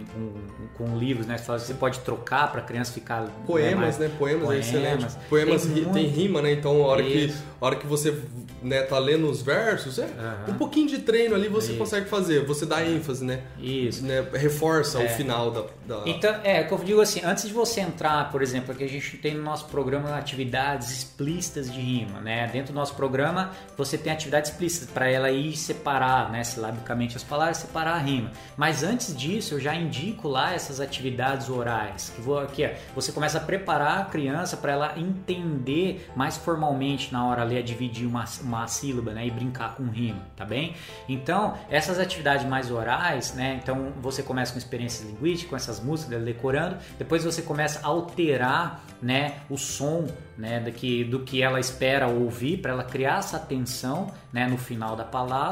com 0.76 0.98
livros, 0.98 1.26
né? 1.26 1.36
Você 1.38 1.74
pode 1.74 2.00
trocar 2.00 2.50
para 2.50 2.60
criança 2.60 2.92
ficar. 2.92 3.26
Poemas, 3.46 3.98
né? 3.98 4.10
Poemas, 4.18 4.44
Poemas, 4.44 4.66
é 4.66 4.68
excelente. 4.68 5.06
Poemas 5.28 5.66
tem, 5.66 5.84
tem 5.84 6.06
rima, 6.06 6.42
né? 6.42 6.52
Então, 6.52 6.82
a 6.82 6.86
hora, 6.86 7.02
que, 7.02 7.32
a 7.60 7.66
hora 7.66 7.76
que 7.76 7.86
você 7.86 8.14
né, 8.62 8.82
tá 8.82 8.98
lendo 8.98 9.28
os 9.28 9.42
versos, 9.42 9.98
é 9.98 10.04
uhum. 10.04 10.54
um 10.54 10.58
pouquinho 10.58 10.88
de 10.88 10.98
treino 10.98 11.34
ali 11.34 11.48
você 11.48 11.70
Isso. 11.70 11.78
consegue 11.78 12.08
fazer. 12.08 12.44
Você 12.46 12.64
dá 12.64 12.84
ênfase, 12.84 13.24
né? 13.24 13.40
Isso. 13.58 14.04
Né? 14.04 14.24
Reforça 14.32 15.02
é. 15.02 15.06
o 15.06 15.08
final 15.10 15.50
da, 15.50 15.64
da, 15.86 16.02
Então, 16.06 16.34
é, 16.44 16.62
que 16.62 16.72
eu 16.72 16.78
digo 16.78 17.00
assim, 17.00 17.20
antes 17.24 17.46
de 17.46 17.52
você 17.52 17.80
entrar, 17.80 18.30
por 18.30 18.42
exemplo, 18.42 18.72
aqui 18.72 18.84
a 18.84 18.88
gente 18.88 19.16
tem 19.18 19.34
no 19.34 19.42
nosso 19.42 19.66
programa 19.66 20.16
atividades 20.16 20.90
explícitas 20.90 21.72
de 21.72 21.80
rima, 21.80 22.20
né? 22.20 22.48
Dentro 22.52 22.72
do 22.72 22.76
nosso 22.76 22.94
programa 22.94 23.50
você 23.76 23.98
tem 23.98 24.12
atividades 24.12 24.50
explícitas 24.50 24.88
para 24.90 25.10
ela 25.10 25.30
ir 25.30 25.56
separar, 25.62 26.30
né, 26.30 26.44
silabicamente 26.44 27.16
as 27.16 27.22
palavras, 27.22 27.58
separar 27.58 27.94
a 27.94 27.98
rima. 27.98 28.30
Mas 28.56 28.82
antes 28.82 29.16
disso, 29.16 29.54
eu 29.54 29.60
já 29.60 29.74
indico 29.74 30.28
lá 30.28 30.52
essas 30.52 30.80
atividades 30.80 31.48
orais, 31.48 32.12
que 32.14 32.20
vou 32.20 32.38
aqui, 32.38 32.68
você 32.94 33.12
começa 33.12 33.38
a 33.38 33.40
preparar 33.40 34.00
a 34.00 34.04
criança 34.04 34.56
para 34.56 34.72
ela 34.72 34.98
entender 34.98 36.10
mais 36.16 36.36
formalmente 36.36 37.12
na 37.12 37.26
hora 37.26 37.42
ali 37.42 37.56
a 37.56 37.62
dividir 37.62 38.06
uma, 38.06 38.24
uma 38.42 38.66
sílaba, 38.66 39.12
né, 39.12 39.26
e 39.26 39.30
brincar 39.30 39.74
com 39.76 39.84
rima, 39.84 40.20
tá 40.36 40.44
bem? 40.44 40.74
Então, 41.08 41.56
essas 41.70 41.98
atividades 41.98 42.46
mais 42.46 42.70
orais, 42.70 43.34
né, 43.34 43.60
então 43.62 43.92
você 44.00 44.22
começa 44.22 44.52
com 44.52 44.58
experiências 44.58 45.08
linguísticas, 45.08 45.50
com 45.50 45.56
essas 45.56 45.80
músicas, 45.80 46.22
decorando, 46.22 46.76
depois 46.98 47.24
você 47.24 47.42
começa 47.42 47.80
a 47.84 47.88
alterar, 47.88 48.82
né, 49.00 49.40
o 49.50 49.56
som, 49.56 50.06
né, 50.36 50.60
do 50.60 50.72
que, 50.72 51.04
do 51.04 51.20
que 51.20 51.42
ela 51.42 51.60
espera 51.60 52.08
ouvir 52.08 52.58
para 52.58 52.72
ela 52.72 52.84
criar 52.84 53.18
essa 53.18 53.36
atenção, 53.36 54.12
né, 54.32 54.46
no 54.46 54.56
final 54.56 54.96
da 54.96 55.04
palavra. 55.04 55.51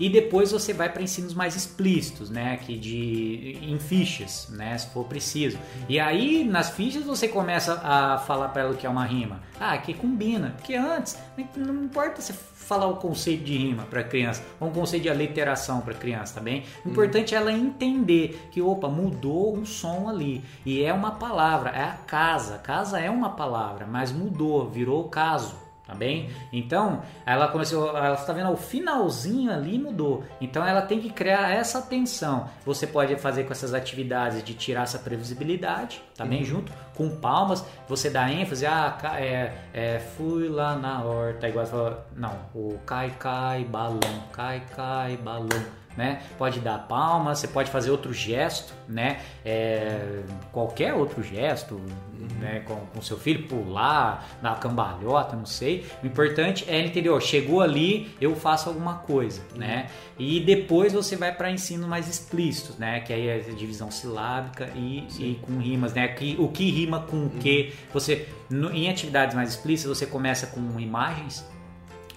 E 0.00 0.08
depois 0.08 0.52
você 0.52 0.72
vai 0.72 0.88
para 0.88 1.02
ensinos 1.02 1.34
mais 1.34 1.56
explícitos, 1.56 2.30
né, 2.30 2.56
que 2.58 2.78
de 2.78 3.58
em 3.60 3.78
fichas, 3.78 4.48
né, 4.50 4.78
se 4.78 4.88
for 4.90 5.04
preciso. 5.04 5.58
E 5.88 5.98
aí 5.98 6.44
nas 6.44 6.70
fichas 6.70 7.04
você 7.04 7.26
começa 7.26 7.80
a 7.82 8.18
falar 8.18 8.48
para 8.50 8.62
ela 8.62 8.72
o 8.72 8.76
que 8.76 8.86
é 8.86 8.90
uma 8.90 9.04
rima. 9.04 9.40
Ah, 9.58 9.76
que 9.76 9.92
combina, 9.92 10.54
que 10.62 10.74
antes 10.76 11.18
não 11.56 11.84
importa 11.84 12.22
se 12.22 12.32
falar 12.32 12.86
o 12.86 12.96
conceito 12.96 13.44
de 13.44 13.56
rima 13.56 13.84
para 13.84 14.04
criança, 14.04 14.44
ou 14.60 14.68
um 14.68 14.72
conceito 14.72 15.04
de 15.04 15.08
aliteração 15.08 15.80
para 15.80 15.94
criança, 15.94 16.38
tá? 16.38 16.42
O 16.84 16.90
importante 16.90 17.34
é 17.34 17.38
ela 17.38 17.50
entender 17.50 18.48
que, 18.52 18.60
opa, 18.60 18.88
mudou 18.88 19.56
um 19.56 19.64
som 19.64 20.08
ali 20.08 20.44
e 20.66 20.82
é 20.84 20.92
uma 20.92 21.12
palavra, 21.12 21.70
é 21.70 21.82
a 21.82 21.92
casa. 22.06 22.58
Casa 22.58 23.00
é 23.00 23.10
uma 23.10 23.30
palavra, 23.30 23.86
mas 23.86 24.12
mudou, 24.12 24.68
virou 24.68 25.08
caso 25.08 25.67
tá 25.88 25.94
bem? 25.94 26.30
Então, 26.52 27.02
ela 27.24 27.48
começou, 27.48 27.88
ela 27.96 28.12
está 28.12 28.34
vendo 28.34 28.52
o 28.52 28.56
finalzinho 28.56 29.50
ali 29.50 29.78
mudou. 29.78 30.22
Então, 30.38 30.64
ela 30.64 30.82
tem 30.82 31.00
que 31.00 31.08
criar 31.08 31.50
essa 31.50 31.78
atenção. 31.78 32.46
Você 32.66 32.86
pode 32.86 33.16
fazer 33.16 33.44
com 33.44 33.52
essas 33.52 33.72
atividades 33.72 34.44
de 34.44 34.52
tirar 34.52 34.82
essa 34.82 34.98
previsibilidade, 34.98 36.02
tá 36.14 36.26
bem? 36.26 36.40
Uhum. 36.40 36.44
Junto 36.44 36.72
com 36.94 37.08
palmas, 37.08 37.64
você 37.88 38.10
dá 38.10 38.30
ênfase, 38.30 38.66
ah, 38.66 38.98
é, 39.18 39.54
é, 39.72 39.98
fui 39.98 40.48
lá 40.48 40.76
na 40.76 41.02
horta, 41.02 41.48
igual 41.48 41.64
fala, 41.64 42.06
não, 42.14 42.36
o 42.54 42.78
cai, 42.84 43.10
cai, 43.18 43.64
balão, 43.64 44.00
cai, 44.30 44.62
cai, 44.76 45.16
balão 45.16 45.77
né? 45.98 46.22
Pode 46.38 46.60
dar 46.60 46.78
palma, 46.86 47.34
você 47.34 47.48
pode 47.48 47.72
fazer 47.72 47.90
outro 47.90 48.14
gesto, 48.14 48.72
né? 48.88 49.18
É, 49.44 50.22
qualquer 50.52 50.94
outro 50.94 51.24
gesto, 51.24 51.74
uhum. 51.74 52.28
né? 52.38 52.60
Com, 52.64 52.76
com 52.76 53.02
seu 53.02 53.18
filho 53.18 53.48
pular, 53.48 54.24
dar 54.40 54.60
cambalhota, 54.60 55.34
não 55.34 55.44
sei. 55.44 55.84
O 56.00 56.06
importante 56.06 56.64
é 56.68 56.78
ele 56.78 56.86
entender, 56.86 57.08
ó, 57.10 57.18
chegou 57.18 57.60
ali, 57.60 58.14
eu 58.20 58.36
faço 58.36 58.68
alguma 58.68 58.94
coisa, 58.94 59.42
uhum. 59.52 59.58
né? 59.58 59.88
E 60.16 60.38
depois 60.38 60.92
você 60.92 61.16
vai 61.16 61.34
para 61.34 61.50
ensino 61.50 61.88
mais 61.88 62.08
explícitos, 62.08 62.78
né? 62.78 63.00
Que 63.00 63.12
aí 63.12 63.26
é 63.26 63.34
a 63.34 63.52
divisão 63.52 63.90
silábica 63.90 64.70
e, 64.76 65.04
e 65.18 65.34
com 65.42 65.58
rimas, 65.58 65.92
né? 65.94 66.06
Que, 66.06 66.36
o 66.38 66.46
que 66.46 66.70
rima 66.70 67.00
com 67.00 67.26
o 67.26 67.30
que. 67.30 67.72
Uhum. 67.72 67.92
Você, 67.94 68.28
no, 68.48 68.70
em 68.70 68.88
atividades 68.88 69.34
mais 69.34 69.50
explícitas, 69.50 69.98
você 69.98 70.06
começa 70.06 70.46
com 70.46 70.78
imagens, 70.78 71.44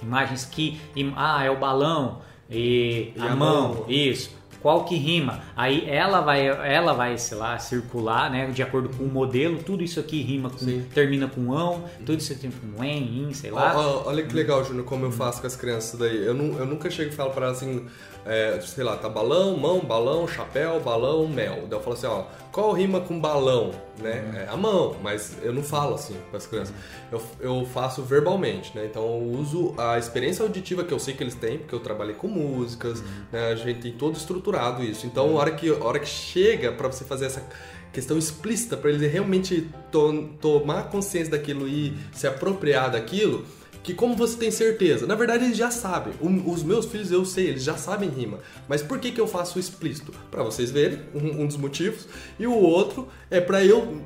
imagens 0.03 0.45
que, 0.45 0.79
ah, 1.15 1.43
é 1.43 1.49
o 1.49 1.57
balão, 1.57 2.21
e, 2.51 3.13
e 3.15 3.21
a, 3.21 3.31
a 3.31 3.35
mão, 3.35 3.73
mão, 3.75 3.85
isso. 3.87 4.41
Qual 4.61 4.85
que 4.85 4.95
rima? 4.95 5.41
Aí 5.55 5.89
ela 5.89 6.21
vai, 6.21 6.45
ela 6.45 6.93
vai, 6.93 7.17
sei 7.17 7.35
lá, 7.35 7.57
circular, 7.57 8.29
né? 8.29 8.45
De 8.51 8.61
acordo 8.61 8.89
com 8.95 9.03
o 9.05 9.07
modelo, 9.07 9.57
tudo 9.63 9.83
isso 9.83 9.99
aqui 9.99 10.21
rima 10.21 10.51
com, 10.51 10.81
termina 10.93 11.27
com 11.27 11.51
ão, 11.51 11.83
tudo 12.05 12.19
isso 12.19 12.31
aqui 12.31 12.47
com 12.47 12.83
en, 12.83 13.23
in, 13.23 13.33
sei 13.33 13.49
lá. 13.49 13.75
Olha 14.05 14.23
que 14.23 14.35
legal, 14.35 14.63
Júnior, 14.63 14.85
como 14.85 15.05
eu 15.05 15.11
faço 15.11 15.41
com 15.41 15.47
as 15.47 15.55
crianças 15.55 15.99
daí. 15.99 16.23
Eu, 16.23 16.35
não, 16.35 16.59
eu 16.59 16.65
nunca 16.67 16.91
chego 16.91 17.09
e 17.09 17.13
falo 17.13 17.31
para 17.31 17.47
elas 17.47 17.57
assim, 17.57 17.87
é, 18.25 18.59
sei 18.61 18.83
lá, 18.83 18.95
tá 18.97 19.09
balão, 19.09 19.57
mão, 19.57 19.79
balão, 19.79 20.27
chapéu, 20.27 20.79
balão, 20.79 21.27
mel. 21.27 21.63
Daí 21.67 21.79
eu 21.79 21.81
falo 21.81 21.95
assim, 21.95 22.07
ó, 22.07 22.23
qual 22.51 22.71
rima 22.71 23.01
com 23.01 23.19
balão? 23.19 23.71
Né? 23.97 24.23
Uhum. 24.25 24.39
É 24.39 24.47
a 24.47 24.57
mão, 24.57 24.95
mas 25.01 25.37
eu 25.41 25.53
não 25.53 25.63
falo 25.63 25.95
assim 25.95 26.15
com 26.29 26.37
as 26.37 26.45
crianças. 26.45 26.73
Eu, 27.11 27.21
eu 27.39 27.65
faço 27.65 28.01
verbalmente, 28.03 28.75
né? 28.75 28.85
Então 28.85 29.03
eu 29.03 29.39
uso 29.39 29.73
a 29.77 29.97
experiência 29.97 30.43
auditiva 30.43 30.83
que 30.83 30.93
eu 30.93 30.99
sei 30.99 31.13
que 31.13 31.23
eles 31.23 31.35
têm, 31.35 31.57
porque 31.57 31.73
eu 31.73 31.79
trabalhei 31.79 32.15
com 32.15 32.27
músicas, 32.27 32.99
uhum. 32.99 33.05
né? 33.31 33.51
A 33.51 33.55
gente 33.55 33.81
tem 33.81 33.91
todo 33.91 34.15
estruturado 34.15 34.83
isso. 34.83 35.05
Então 35.05 35.29
uhum. 35.29 35.37
a 35.37 35.41
hora 35.41 35.51
que, 35.51 35.69
a 35.69 35.83
hora 35.83 35.99
que 35.99 36.07
chega 36.07 36.71
para 36.71 36.87
você 36.87 37.03
fazer 37.03 37.25
essa 37.25 37.43
questão 37.91 38.17
explícita, 38.17 38.77
para 38.77 38.89
eles 38.89 39.11
realmente 39.11 39.67
to 39.91 40.29
tomar 40.39 40.89
consciência 40.89 41.31
daquilo 41.31 41.67
e 41.67 41.93
se 42.13 42.25
apropriar 42.25 42.91
daquilo, 42.91 43.45
que 43.83 43.93
como 43.93 44.15
você 44.15 44.37
tem 44.37 44.51
certeza? 44.51 45.07
Na 45.07 45.15
verdade, 45.15 45.45
eles 45.45 45.57
já 45.57 45.71
sabem. 45.71 46.13
O, 46.21 46.51
os 46.51 46.63
meus 46.63 46.85
filhos, 46.85 47.11
eu 47.11 47.25
sei, 47.25 47.47
eles 47.47 47.63
já 47.63 47.77
sabem 47.77 48.09
rima. 48.09 48.39
Mas 48.67 48.81
por 48.81 48.99
que, 48.99 49.11
que 49.11 49.19
eu 49.19 49.27
faço 49.27 49.59
explícito? 49.59 50.13
Para 50.29 50.43
vocês 50.43 50.69
verem, 50.69 50.99
um, 51.13 51.41
um, 51.41 51.47
dos 51.47 51.57
motivos. 51.57 52.07
E 52.39 52.45
o 52.45 52.53
outro 52.53 53.07
é 53.29 53.41
para 53.41 53.63
eu 53.65 54.01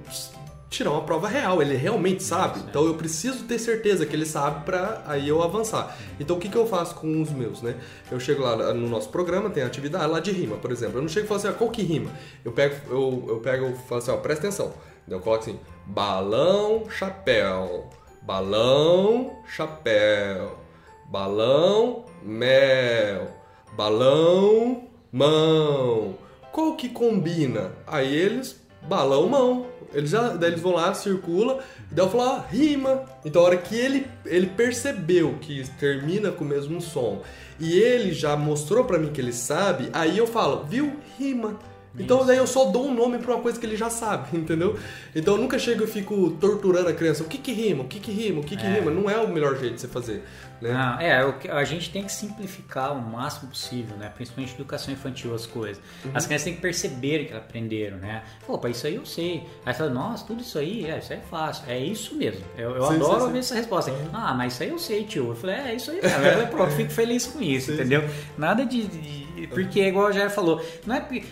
tirar 0.70 0.92
uma 0.92 1.04
prova 1.04 1.28
real. 1.28 1.62
Ele 1.62 1.76
realmente 1.76 2.24
sabe. 2.24 2.62
Então 2.70 2.86
eu 2.86 2.96
preciso 2.96 3.44
ter 3.44 3.60
certeza 3.60 4.06
que 4.06 4.16
ele 4.16 4.26
sabe 4.26 4.64
para 4.64 5.04
aí 5.06 5.28
eu 5.28 5.44
avançar. 5.44 5.98
Então 6.20 6.38
o 6.38 6.40
que, 6.40 6.48
que 6.48 6.58
eu 6.58 6.66
faço 6.66 6.96
com 6.96 7.22
os 7.22 7.30
meus, 7.30 7.62
né? 7.62 7.76
Eu 8.10 8.20
chego 8.20 8.44
lá 8.44 8.74
no 8.74 8.88
nosso 8.88 9.10
programa, 9.10 9.50
tem 9.50 9.64
atividade 9.64 10.08
lá 10.10 10.22
de 10.22 10.32
rima, 10.32 10.56
por 10.56 10.72
exemplo. 10.72 11.00
Eu 11.00 11.02
não 11.02 11.10
chego 11.10 11.26
e 11.26 11.28
falo 11.28 11.40
assim, 11.40 11.50
ah, 11.50 11.54
qual 11.54 11.70
que 11.70 11.82
rima? 11.82 12.12
Eu 12.46 12.54
pego, 12.54 12.76
eu, 12.90 13.26
eu 13.28 13.40
pego 13.40 13.76
falo 13.90 14.00
assim, 14.00 14.12
ó, 14.12 14.18
presta 14.18 14.48
atenção. 14.48 14.74
Eu 15.08 15.20
coloco 15.20 15.44
assim, 15.44 15.60
balão, 15.86 16.90
chapéu 16.90 17.90
balão, 18.26 19.38
chapéu, 19.46 20.58
balão, 21.12 22.06
mel, 22.24 23.30
balão, 23.78 24.84
mão. 25.12 26.16
Qual 26.52 26.76
que 26.76 26.90
combina? 26.90 27.72
Aí 27.86 28.16
eles, 28.16 28.60
balão, 28.82 29.30
mão. 29.30 29.68
Eles 29.94 30.10
já, 30.10 30.30
daí 30.30 30.50
eles 30.50 30.62
vão 30.62 30.74
lá, 30.74 30.94
circula, 30.94 31.64
e 31.92 31.94
daí 31.94 32.06
eu 32.06 32.10
falo, 32.10 32.24
ah, 32.24 32.46
rima. 32.50 33.04
Então 33.24 33.42
a 33.44 33.46
hora 33.46 33.58
que 33.58 33.76
ele, 33.76 34.08
ele 34.26 34.48
percebeu 34.48 35.38
que 35.40 35.64
termina 35.80 36.32
com 36.32 36.44
o 36.44 36.48
mesmo 36.48 36.82
som, 36.82 37.22
e 37.60 37.80
ele 37.80 38.12
já 38.12 38.36
mostrou 38.36 38.84
para 38.86 38.98
mim 38.98 39.12
que 39.12 39.22
ele 39.22 39.32
sabe, 39.32 39.90
aí 39.94 40.18
eu 40.18 40.26
falo, 40.26 40.66
viu, 40.66 41.00
rima. 41.18 41.60
Então 41.98 42.26
daí 42.26 42.38
eu 42.38 42.46
só 42.48 42.66
dou 42.66 42.88
um 42.88 42.94
nome 42.94 43.18
pra 43.20 43.34
uma 43.36 43.42
coisa 43.42 43.60
que 43.60 43.66
ele 43.66 43.78
já 43.78 43.90
sabe, 43.90 44.36
entendeu? 44.38 44.78
Então 45.16 45.36
eu 45.36 45.42
nunca 45.42 45.58
chego 45.58 45.84
e 45.84 45.88
fico 45.88 46.32
torturando 46.42 46.90
a 46.90 46.94
criança. 46.94 47.24
O 47.24 47.28
que 47.28 47.38
que 47.38 47.52
rima? 47.54 47.84
O 47.84 47.88
que 47.88 48.00
que 48.00 48.12
rima? 48.12 48.42
O 48.42 48.44
que 48.44 48.56
que 48.58 48.66
É. 48.66 48.74
rima? 48.80 48.92
Não 48.92 49.10
é 49.10 49.18
o 49.18 49.28
melhor 49.30 49.58
jeito 49.58 49.76
de 49.76 49.82
você 49.82 49.88
fazer, 49.88 50.24
né? 50.68 50.76
Ah, 50.78 50.98
é, 51.02 51.52
a 51.52 51.64
gente 51.64 51.90
tem 51.92 52.04
que 52.04 52.12
simplificar 52.12 52.94
o 52.94 53.02
máximo 53.02 53.50
possível, 53.50 53.96
né? 53.98 54.12
Principalmente 54.16 54.54
educação 54.56 54.94
infantil, 54.94 55.34
as 55.34 55.46
coisas. 55.46 55.82
Uhum. 56.04 56.12
As 56.14 56.26
crianças 56.26 56.46
têm 56.46 56.56
que 56.56 56.62
perceber 56.62 57.26
que 57.26 57.32
elas 57.32 57.44
aprenderam, 57.44 57.98
né? 57.98 58.24
Pra 58.60 58.70
isso 58.70 58.88
aí 58.88 58.96
eu 58.96 59.06
sei. 59.06 59.46
Aí 59.66 59.74
fala, 59.74 59.90
nossa, 59.90 60.26
tudo 60.26 60.42
isso 60.42 60.58
aí, 60.58 60.90
é, 60.90 60.98
isso 61.00 61.14
aí 61.14 61.20
é 61.20 61.22
fácil. 61.22 61.64
É 61.68 61.78
isso 61.80 62.16
mesmo. 62.16 62.44
Eu, 62.58 62.72
eu 62.76 62.86
Sim, 62.88 62.96
adoro 62.96 63.14
sim, 63.14 63.20
sim. 63.20 63.26
ouvir 63.28 63.40
essa 63.40 63.56
resposta. 63.56 63.92
Ah, 64.14 64.34
mas 64.34 64.54
isso 64.54 64.64
aí 64.64 64.70
eu 64.70 64.80
sei, 64.80 65.04
tio. 65.04 65.30
Eu 65.30 65.36
falei, 65.36 65.56
é, 65.58 65.76
isso 65.76 65.92
aí 65.92 66.02
mesmo. 66.02 66.24
Eu, 66.26 66.48
pronto, 66.48 66.72
fico 66.72 66.92
feliz 66.92 67.26
com 67.28 67.42
isso, 67.42 67.72
entendeu? 67.72 68.04
Nada 68.38 68.66
de, 68.66 68.88
de- 68.88 69.48
Porque, 69.48 69.82
igual 69.88 70.12
já 70.14 70.30
falou, 70.30 70.64
não 70.86 70.96
é 70.96 71.00
porque. 71.02 71.24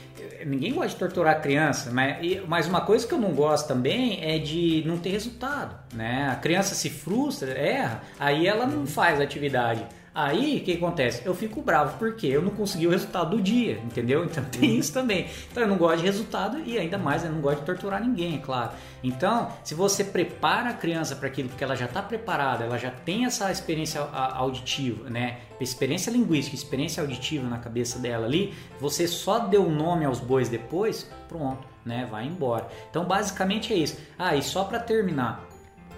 Ninguém 0.46 0.74
gosta 0.74 0.90
de 0.90 0.96
torturar 0.98 1.38
a 1.38 1.40
criança, 1.40 1.90
mas, 1.92 2.18
mas 2.48 2.68
uma 2.68 2.82
coisa 2.82 3.08
que 3.08 3.14
eu 3.14 3.18
não 3.18 3.32
gosto 3.32 3.66
também 3.66 4.20
é 4.24 4.38
de 4.38 4.84
não 4.86 4.98
ter 4.98 5.10
resultado, 5.12 5.74
né? 5.94 6.28
A 6.30 6.36
criança 6.36 6.76
se 6.76 6.90
frustra, 6.90 7.52
erra, 7.52 8.02
aí 8.20 8.46
ela 8.46 8.66
não 8.66 8.86
faz 8.86 9.22
atividade. 9.24 9.86
Aí 10.16 10.60
o 10.60 10.64
que 10.64 10.74
acontece? 10.74 11.26
Eu 11.26 11.34
fico 11.34 11.60
bravo 11.62 11.98
porque 11.98 12.28
eu 12.28 12.42
não 12.42 12.52
consegui 12.52 12.86
o 12.86 12.92
resultado 12.92 13.36
do 13.36 13.42
dia, 13.42 13.80
entendeu? 13.84 14.24
Então 14.34 14.44
tem 14.46 14.78
isso 14.78 14.94
também. 14.94 15.28
Então 15.52 15.64
eu 15.64 15.70
não 15.70 15.78
gosto 15.78 16.00
de 16.00 16.06
resultado 16.06 16.60
e 16.66 16.78
ainda 16.78 16.98
mais 16.98 17.24
eu 17.24 17.32
não 17.32 17.42
gosto 17.42 17.60
de 17.60 17.66
torturar 17.66 18.02
ninguém, 18.02 18.36
é 18.36 18.38
claro. 18.38 18.72
Então, 19.04 19.52
se 19.64 19.74
você 19.74 20.04
prepara 20.04 20.70
a 20.70 20.74
criança 20.74 21.16
para 21.16 21.28
aquilo 21.28 21.50
porque 21.50 21.64
ela 21.64 21.76
já 21.76 21.86
está 21.86 22.02
preparada, 22.02 22.64
ela 22.64 22.78
já 22.78 22.92
tem 22.92 23.26
essa 23.26 23.52
experiência 23.52 24.02
auditiva, 24.02 25.10
né? 25.10 25.40
Experiência 25.60 26.12
linguística, 26.12 26.56
experiência 26.56 27.02
auditiva 27.02 27.48
na 27.48 27.58
cabeça 27.58 28.00
dela 28.00 28.26
ali, 28.26 28.54
você 28.80 29.08
só 29.08 29.40
deu 29.40 29.70
nome 29.70 30.06
aos 30.06 30.20
bois 30.20 30.50
depois, 30.50 31.10
pronto, 31.28 31.68
né? 31.86 32.08
Vai 32.10 32.26
embora. 32.26 32.68
Então, 32.90 33.04
basicamente 33.06 33.74
é 33.74 33.78
isso. 33.78 33.98
Ah, 34.18 34.36
e 34.36 34.42
só 34.42 34.64
para 34.64 34.80
terminar, 34.80 35.46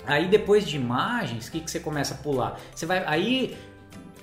Aí 0.07 0.27
depois 0.27 0.65
de 0.67 0.75
imagens, 0.75 1.47
o 1.47 1.51
que, 1.51 1.59
que 1.59 1.69
você 1.71 1.79
começa 1.79 2.13
a 2.13 2.17
pular? 2.17 2.59
Você 2.73 2.85
vai 2.85 3.03
aí 3.05 3.57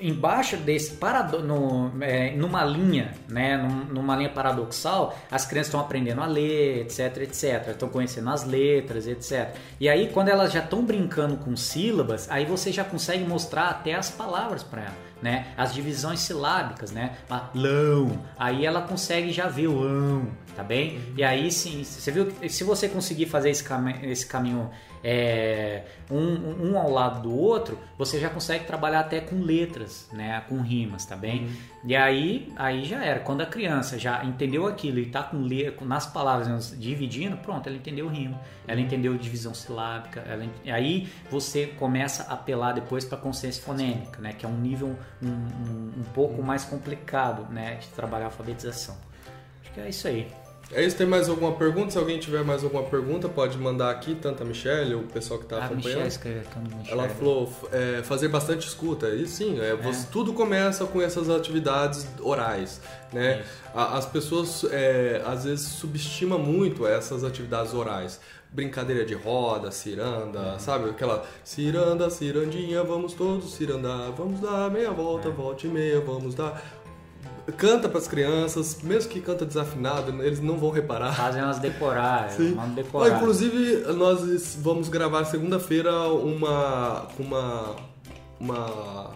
embaixo 0.00 0.56
desse 0.56 0.94
parado, 0.96 1.38
no, 1.44 1.92
é, 2.02 2.32
numa 2.32 2.64
linha, 2.64 3.14
né, 3.28 3.56
num- 3.56 3.84
numa 3.84 4.16
linha 4.16 4.30
paradoxal, 4.30 5.16
as 5.30 5.46
crianças 5.46 5.68
estão 5.68 5.78
aprendendo 5.80 6.20
a 6.20 6.26
ler, 6.26 6.80
etc, 6.80 7.18
etc, 7.18 7.68
estão 7.68 7.88
conhecendo 7.88 8.28
as 8.28 8.44
letras, 8.44 9.06
etc. 9.06 9.54
E 9.78 9.88
aí 9.88 10.08
quando 10.12 10.28
elas 10.28 10.52
já 10.52 10.58
estão 10.58 10.84
brincando 10.84 11.36
com 11.36 11.54
sílabas, 11.56 12.28
aí 12.28 12.44
você 12.44 12.72
já 12.72 12.82
consegue 12.82 13.22
mostrar 13.24 13.68
até 13.68 13.94
as 13.94 14.10
palavras 14.10 14.64
para 14.64 14.82
ela. 14.82 15.12
Né? 15.22 15.46
As 15.56 15.72
divisões 15.72 16.18
silábicas, 16.18 16.90
né? 16.90 17.12
Lão. 17.54 18.10
Aí 18.36 18.66
ela 18.66 18.82
consegue 18.82 19.30
já 19.30 19.46
ver 19.46 19.68
o 19.68 19.80
ão, 19.80 20.26
tá 20.56 20.64
bem? 20.64 20.98
E 21.16 21.22
aí 21.22 21.48
sim, 21.52 21.84
você 21.84 22.10
viu 22.10 22.32
se 22.48 22.64
você 22.64 22.88
conseguir 22.88 23.26
fazer 23.26 23.50
esse, 23.50 23.62
cami 23.62 24.00
esse 24.02 24.26
caminho 24.26 24.68
é, 25.04 25.84
um, 26.10 26.70
um 26.70 26.78
ao 26.78 26.90
lado 26.90 27.22
do 27.22 27.36
outro, 27.36 27.78
você 27.98 28.20
já 28.20 28.30
consegue 28.30 28.64
trabalhar 28.64 29.00
até 29.00 29.20
com 29.20 29.40
letras, 29.40 30.08
né? 30.12 30.42
Com 30.48 30.60
rimas, 30.60 31.04
tá 31.04 31.16
bem? 31.16 31.48
E 31.84 31.96
aí, 31.96 32.52
aí 32.56 32.84
já 32.84 33.04
era. 33.04 33.20
Quando 33.20 33.40
a 33.40 33.46
criança 33.46 33.98
já 33.98 34.24
entendeu 34.24 34.66
aquilo 34.66 34.98
e 34.98 35.06
tá 35.06 35.22
com, 35.22 35.42
le 35.42 35.74
nas 35.82 36.06
palavras 36.06 36.76
dividindo, 36.78 37.36
pronto, 37.36 37.66
ela 37.68 37.76
entendeu 37.76 38.06
o 38.06 38.08
rimo, 38.08 38.38
ela 38.66 38.80
entendeu 38.80 39.16
divisão 39.16 39.52
silábica, 39.54 40.20
ela, 40.20 40.46
aí 40.66 41.08
você 41.30 41.66
começa 41.66 42.24
a 42.24 42.34
apelar 42.34 42.72
depois 42.72 43.04
para 43.04 43.18
consciência 43.18 43.62
fonêmica, 43.62 44.20
né? 44.20 44.32
Que 44.32 44.46
é 44.46 44.48
um 44.48 44.58
nível 44.58 44.96
um, 45.20 45.28
um, 45.28 45.92
um 45.98 46.04
pouco 46.14 46.42
mais 46.42 46.64
complicado, 46.64 47.52
né? 47.52 47.76
De 47.76 47.88
trabalhar 47.88 48.26
a 48.26 48.28
alfabetização. 48.28 48.96
Acho 49.62 49.72
que 49.72 49.80
é 49.80 49.88
isso 49.88 50.06
aí. 50.06 50.28
É 50.74 50.82
isso, 50.84 50.96
tem 50.96 51.06
mais 51.06 51.28
alguma 51.28 51.52
pergunta? 51.52 51.90
Se 51.90 51.98
alguém 51.98 52.18
tiver 52.18 52.42
mais 52.42 52.64
alguma 52.64 52.82
pergunta, 52.84 53.28
pode 53.28 53.58
mandar 53.58 53.90
aqui, 53.90 54.14
tanto 54.14 54.42
a 54.42 54.46
Michelle, 54.46 54.94
o 54.94 55.02
pessoal 55.02 55.38
que 55.38 55.44
está 55.46 55.56
a 55.56 55.64
acompanhando. 55.66 55.84
Michelle 55.86 56.08
escreveu 56.08 56.42
me 56.62 56.90
Ela 56.90 57.08
falou 57.10 57.52
é, 57.72 58.02
fazer 58.02 58.28
bastante 58.28 58.66
escuta. 58.66 59.08
E 59.10 59.26
sim, 59.26 59.60
é, 59.60 59.74
você- 59.76 60.06
tudo 60.10 60.32
começa 60.32 60.84
com 60.86 61.00
essas 61.02 61.28
atividades 61.28 62.06
orais. 62.20 62.80
Né? 63.12 63.44
A- 63.74 63.98
As 63.98 64.06
pessoas 64.06 64.64
é, 64.70 65.22
às 65.26 65.44
vezes 65.44 65.66
subestimam 65.66 66.38
muito 66.38 66.86
essas 66.86 67.22
atividades 67.22 67.74
orais. 67.74 68.18
Brincadeira 68.50 69.04
de 69.04 69.14
roda, 69.14 69.70
ciranda, 69.70 70.58
sabe? 70.58 70.90
Aquela 70.90 71.24
ciranda, 71.42 72.10
cirandinha, 72.10 72.82
vamos 72.82 73.14
todos 73.14 73.54
cirandar, 73.54 74.12
vamos 74.12 74.40
dar 74.40 74.70
meia 74.70 74.90
volta, 74.90 75.30
volta 75.30 75.66
e 75.66 75.70
meia, 75.70 76.00
vamos 76.00 76.34
dar. 76.34 76.62
Canta 77.56 77.88
para 77.88 77.98
as 77.98 78.06
crianças, 78.06 78.78
mesmo 78.82 79.10
que 79.10 79.20
canta 79.20 79.44
desafinado, 79.44 80.22
eles 80.22 80.40
não 80.40 80.56
vão 80.58 80.70
reparar. 80.70 81.12
Fazem 81.12 81.42
elas 81.42 81.58
decorar, 81.58 82.30
Sim. 82.30 82.54
mando 82.54 82.72
Ó, 82.72 82.74
decorar. 82.74 83.16
inclusive, 83.16 83.78
nós 83.94 84.56
vamos 84.60 84.88
gravar 84.88 85.24
segunda-feira 85.24 85.92
uma, 86.08 87.08
uma, 87.18 87.76
uma, 88.38 89.10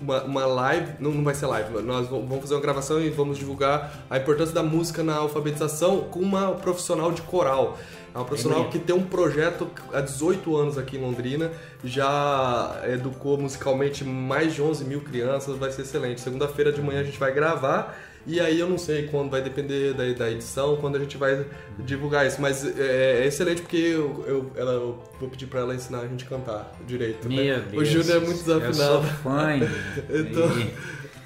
uma, 0.00 0.22
uma 0.24 0.46
live, 0.46 0.94
não, 0.98 1.12
não 1.12 1.22
vai 1.22 1.34
ser 1.34 1.46
live, 1.46 1.80
nós 1.82 2.08
vamos 2.08 2.40
fazer 2.40 2.54
uma 2.54 2.60
gravação 2.60 3.00
e 3.00 3.10
vamos 3.10 3.38
divulgar 3.38 3.92
a 4.10 4.18
importância 4.18 4.54
da 4.54 4.62
música 4.64 5.04
na 5.04 5.16
alfabetização 5.16 6.00
com 6.10 6.18
uma 6.18 6.52
profissional 6.52 7.12
de 7.12 7.22
coral. 7.22 7.78
É 8.14 8.18
uma 8.18 8.24
profissional 8.24 8.68
que 8.68 8.78
tem 8.78 8.94
um 8.94 9.04
projeto 9.04 9.68
há 9.92 10.00
18 10.00 10.56
anos 10.56 10.76
aqui 10.78 10.96
em 10.96 11.00
Londrina, 11.00 11.50
já 11.84 12.80
educou 12.92 13.38
musicalmente 13.38 14.04
mais 14.04 14.54
de 14.54 14.62
11 14.62 14.84
mil 14.84 15.00
crianças, 15.00 15.56
vai 15.56 15.70
ser 15.70 15.82
excelente. 15.82 16.20
Segunda-feira 16.20 16.72
de 16.72 16.80
manhã 16.82 17.00
a 17.00 17.04
gente 17.04 17.18
vai 17.18 17.32
gravar 17.32 17.96
e 18.26 18.38
aí 18.38 18.60
eu 18.60 18.68
não 18.68 18.76
sei 18.76 19.06
quando 19.06 19.30
vai 19.30 19.40
depender 19.40 19.94
da, 19.94 20.04
da 20.12 20.30
edição, 20.30 20.76
quando 20.76 20.96
a 20.96 20.98
gente 20.98 21.16
vai 21.16 21.46
divulgar 21.78 22.26
isso, 22.26 22.40
mas 22.40 22.64
é, 22.78 23.22
é 23.22 23.26
excelente 23.26 23.62
porque 23.62 23.76
eu, 23.78 24.24
eu, 24.26 24.50
ela, 24.56 24.72
eu 24.72 25.02
vou 25.18 25.28
pedir 25.28 25.46
pra 25.46 25.60
ela 25.60 25.74
ensinar 25.74 26.00
a 26.00 26.06
gente 26.08 26.24
a 26.24 26.28
cantar 26.28 26.72
direito. 26.86 27.28
né? 27.28 27.34
Meu 27.36 27.56
O 27.80 27.84
Deus. 27.84 27.88
Júnior 27.88 28.16
é 28.16 28.20
muito 28.26 28.50
Eu 28.50 28.60
desafinado. 28.60 28.92
sou 28.92 29.02
fã. 29.04 29.48
Então, 30.10 30.50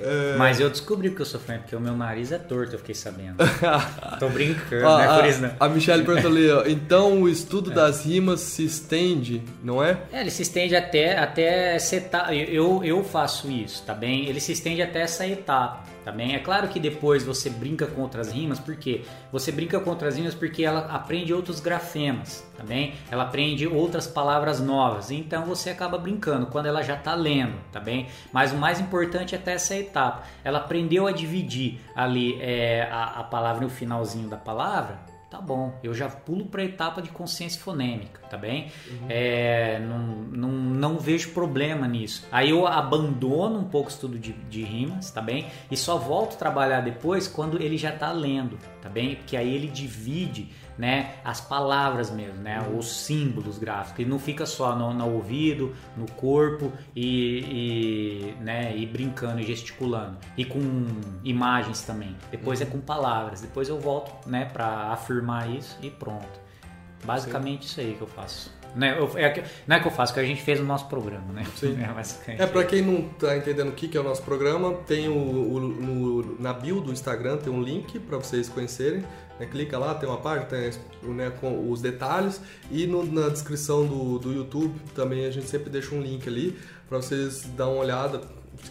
E- 0.00 0.36
Mas 0.36 0.60
eu 0.60 0.68
descobri 0.70 1.10
que 1.10 1.20
eu 1.20 1.26
sou 1.26 1.38
fã, 1.40 1.58
porque 1.58 1.74
o 1.76 1.80
meu 1.80 1.94
nariz 1.96 2.32
é 2.32 2.38
torto, 2.38 2.74
eu 2.74 2.78
fiquei 2.78 2.94
sabendo. 2.94 3.36
Tô 4.18 4.28
brincando, 4.28 4.84
Ó, 4.86 4.92
não 4.98 5.00
é 5.00 5.06
a, 5.06 5.14
por 5.14 5.24
isso 5.26 5.40
não. 5.42 5.50
a 5.60 5.68
Michelle 5.68 6.04
perguntou 6.04 6.30
ali, 6.30 6.50
ó, 6.50 6.64
então 6.66 7.22
o 7.22 7.28
estudo 7.28 7.70
das 7.70 8.04
rimas 8.04 8.40
se 8.40 8.64
estende, 8.64 9.42
não 9.62 9.82
é? 9.82 9.98
É, 10.12 10.20
ele 10.20 10.30
se 10.30 10.42
estende 10.42 10.74
até, 10.76 11.18
até 11.18 11.76
essa 11.76 11.96
etapa. 11.96 12.34
Eu, 12.34 12.82
eu 12.84 13.02
faço 13.04 13.50
isso, 13.50 13.82
tá 13.84 13.94
bem? 13.94 14.26
Ele 14.28 14.40
se 14.40 14.52
estende 14.52 14.82
até 14.82 15.00
essa 15.02 15.26
etapa, 15.26 15.84
bem? 16.12 16.34
É 16.34 16.38
claro 16.38 16.68
que 16.68 16.78
depois 16.80 17.22
você 17.22 17.48
brinca 17.48 17.86
com 17.86 18.02
outras 18.02 18.32
rimas, 18.32 18.58
porque 18.58 19.02
você 19.32 19.50
brinca 19.50 19.80
com 19.80 19.90
outras 19.90 20.16
rimas 20.16 20.34
porque 20.34 20.62
ela 20.64 20.80
aprende 20.86 21.32
outros 21.32 21.60
grafemas, 21.60 22.44
tá? 22.56 22.64
Ela 23.10 23.24
aprende 23.24 23.66
outras 23.66 24.06
palavras 24.06 24.60
novas, 24.60 25.10
então 25.10 25.44
você 25.44 25.70
acaba 25.70 25.96
brincando 25.98 26.46
quando 26.46 26.66
ela 26.66 26.82
já 26.82 26.96
tá 26.96 27.14
lendo, 27.14 27.54
tá 27.72 27.80
bem? 27.80 28.08
Mas 28.32 28.52
o 28.52 28.56
mais 28.56 28.80
importante 28.80 29.34
é 29.34 29.38
até 29.38 29.54
essa 29.54 29.76
etapa. 29.76 30.22
Ela 30.42 30.58
aprendeu 30.58 31.06
a 31.06 31.12
dividir 31.12 31.80
ali 31.94 32.40
é, 32.40 32.88
a, 32.90 33.20
a 33.20 33.24
palavra 33.24 33.62
no 33.62 33.70
finalzinho 33.70 34.28
da 34.28 34.36
palavra, 34.36 35.13
Tá 35.30 35.40
bom, 35.40 35.76
eu 35.82 35.92
já 35.92 36.08
pulo 36.08 36.46
para 36.46 36.62
a 36.62 36.64
etapa 36.64 37.02
de 37.02 37.10
consciência 37.10 37.60
fonêmica, 37.60 38.20
tá 38.30 38.36
bem? 38.36 38.70
É, 39.08 39.80
não, 39.80 39.98
não, 39.98 40.48
não 40.48 40.98
vejo 40.98 41.30
problema 41.30 41.88
nisso. 41.88 42.26
Aí 42.30 42.50
eu 42.50 42.66
abandono 42.66 43.58
um 43.58 43.64
pouco 43.64 43.88
o 43.88 43.92
estudo 43.92 44.18
de, 44.18 44.32
de 44.32 44.62
rimas, 44.62 45.10
tá 45.10 45.20
bem? 45.20 45.46
E 45.70 45.76
só 45.76 45.98
volto 45.98 46.34
a 46.34 46.36
trabalhar 46.36 46.82
depois 46.82 47.26
quando 47.26 47.60
ele 47.60 47.76
já 47.76 47.90
tá 47.90 48.12
lendo, 48.12 48.58
tá 48.80 48.88
bem? 48.88 49.16
Porque 49.16 49.36
aí 49.36 49.52
ele 49.52 49.66
divide 49.66 50.50
né, 50.76 51.16
as 51.24 51.40
palavras 51.40 52.10
mesmo, 52.10 52.40
né, 52.42 52.66
os 52.76 52.90
símbolos 52.90 53.58
gráficos. 53.58 54.00
Ele 54.00 54.10
não 54.10 54.18
fica 54.18 54.46
só 54.46 54.76
no, 54.76 54.92
no 54.92 55.14
ouvido, 55.14 55.74
no 55.96 56.10
corpo 56.12 56.72
e, 56.94 58.34
e, 58.38 58.42
né, 58.42 58.76
e 58.76 58.86
brincando 58.86 59.40
e 59.40 59.44
gesticulando. 59.44 60.18
E 60.36 60.44
com 60.44 60.60
imagens 61.22 61.82
também. 61.82 62.16
Depois 62.30 62.60
é 62.60 62.66
com 62.66 62.80
palavras. 62.80 63.40
Depois 63.40 63.68
eu 63.68 63.78
volto 63.78 64.28
né, 64.28 64.44
para 64.46 64.92
afirmar 64.92 65.50
isso 65.50 65.78
e 65.82 65.90
pronto. 65.90 66.44
Basicamente 67.04 67.66
isso 67.66 67.80
aí 67.80 67.94
que 67.94 68.02
eu 68.02 68.08
faço. 68.08 68.50
Não 68.74 68.86
é, 68.86 68.98
eu- 68.98 69.10
é 69.16 69.44
não 69.66 69.76
é 69.76 69.80
que 69.80 69.86
eu 69.86 69.92
faço, 69.92 70.12
que 70.14 70.20
a 70.20 70.24
gente 70.24 70.42
fez 70.42 70.58
no 70.60 70.66
nosso 70.66 70.86
programa, 70.88 71.32
né? 71.32 71.44
Sim. 71.56 71.76
É. 72.28 72.42
É, 72.42 72.46
pra 72.46 72.64
quem 72.64 72.82
não 72.82 73.02
tá 73.10 73.36
entendendo 73.36 73.68
o 73.68 73.72
que 73.72 73.86
que 73.88 73.96
é 73.96 74.00
o 74.00 74.04
nosso 74.04 74.22
programa, 74.22 74.74
tem 74.86 75.08
o, 75.08 75.12
o- 75.14 75.60
no- 75.60 76.40
na 76.40 76.52
bio 76.52 76.80
do 76.80 76.92
Instagram 76.92 77.36
tem 77.36 77.52
um 77.52 77.62
link 77.62 77.98
pra 78.00 78.18
vocês 78.18 78.48
conhecerem. 78.48 79.04
né? 79.38 79.46
Clica 79.46 79.76
lá, 79.78 79.94
tem 79.94 80.08
uma 80.08 80.18
página 80.18 80.46
tem, 80.46 80.70
né, 81.14 81.32
com 81.40 81.70
os 81.70 81.80
detalhes. 81.80 82.40
E 82.70 82.86
no- 82.86 83.04
na 83.04 83.28
descrição 83.28 83.86
do, 83.86 84.18
do 84.18 84.32
YouTube 84.32 84.74
também 84.94 85.26
a 85.26 85.30
gente 85.30 85.46
sempre 85.48 85.70
deixa 85.70 85.94
um 85.94 86.00
link 86.00 86.28
ali 86.28 86.56
pra 86.88 86.98
vocês 86.98 87.42
dar 87.56 87.66
uma 87.68 87.80
olhada, 87.80 88.20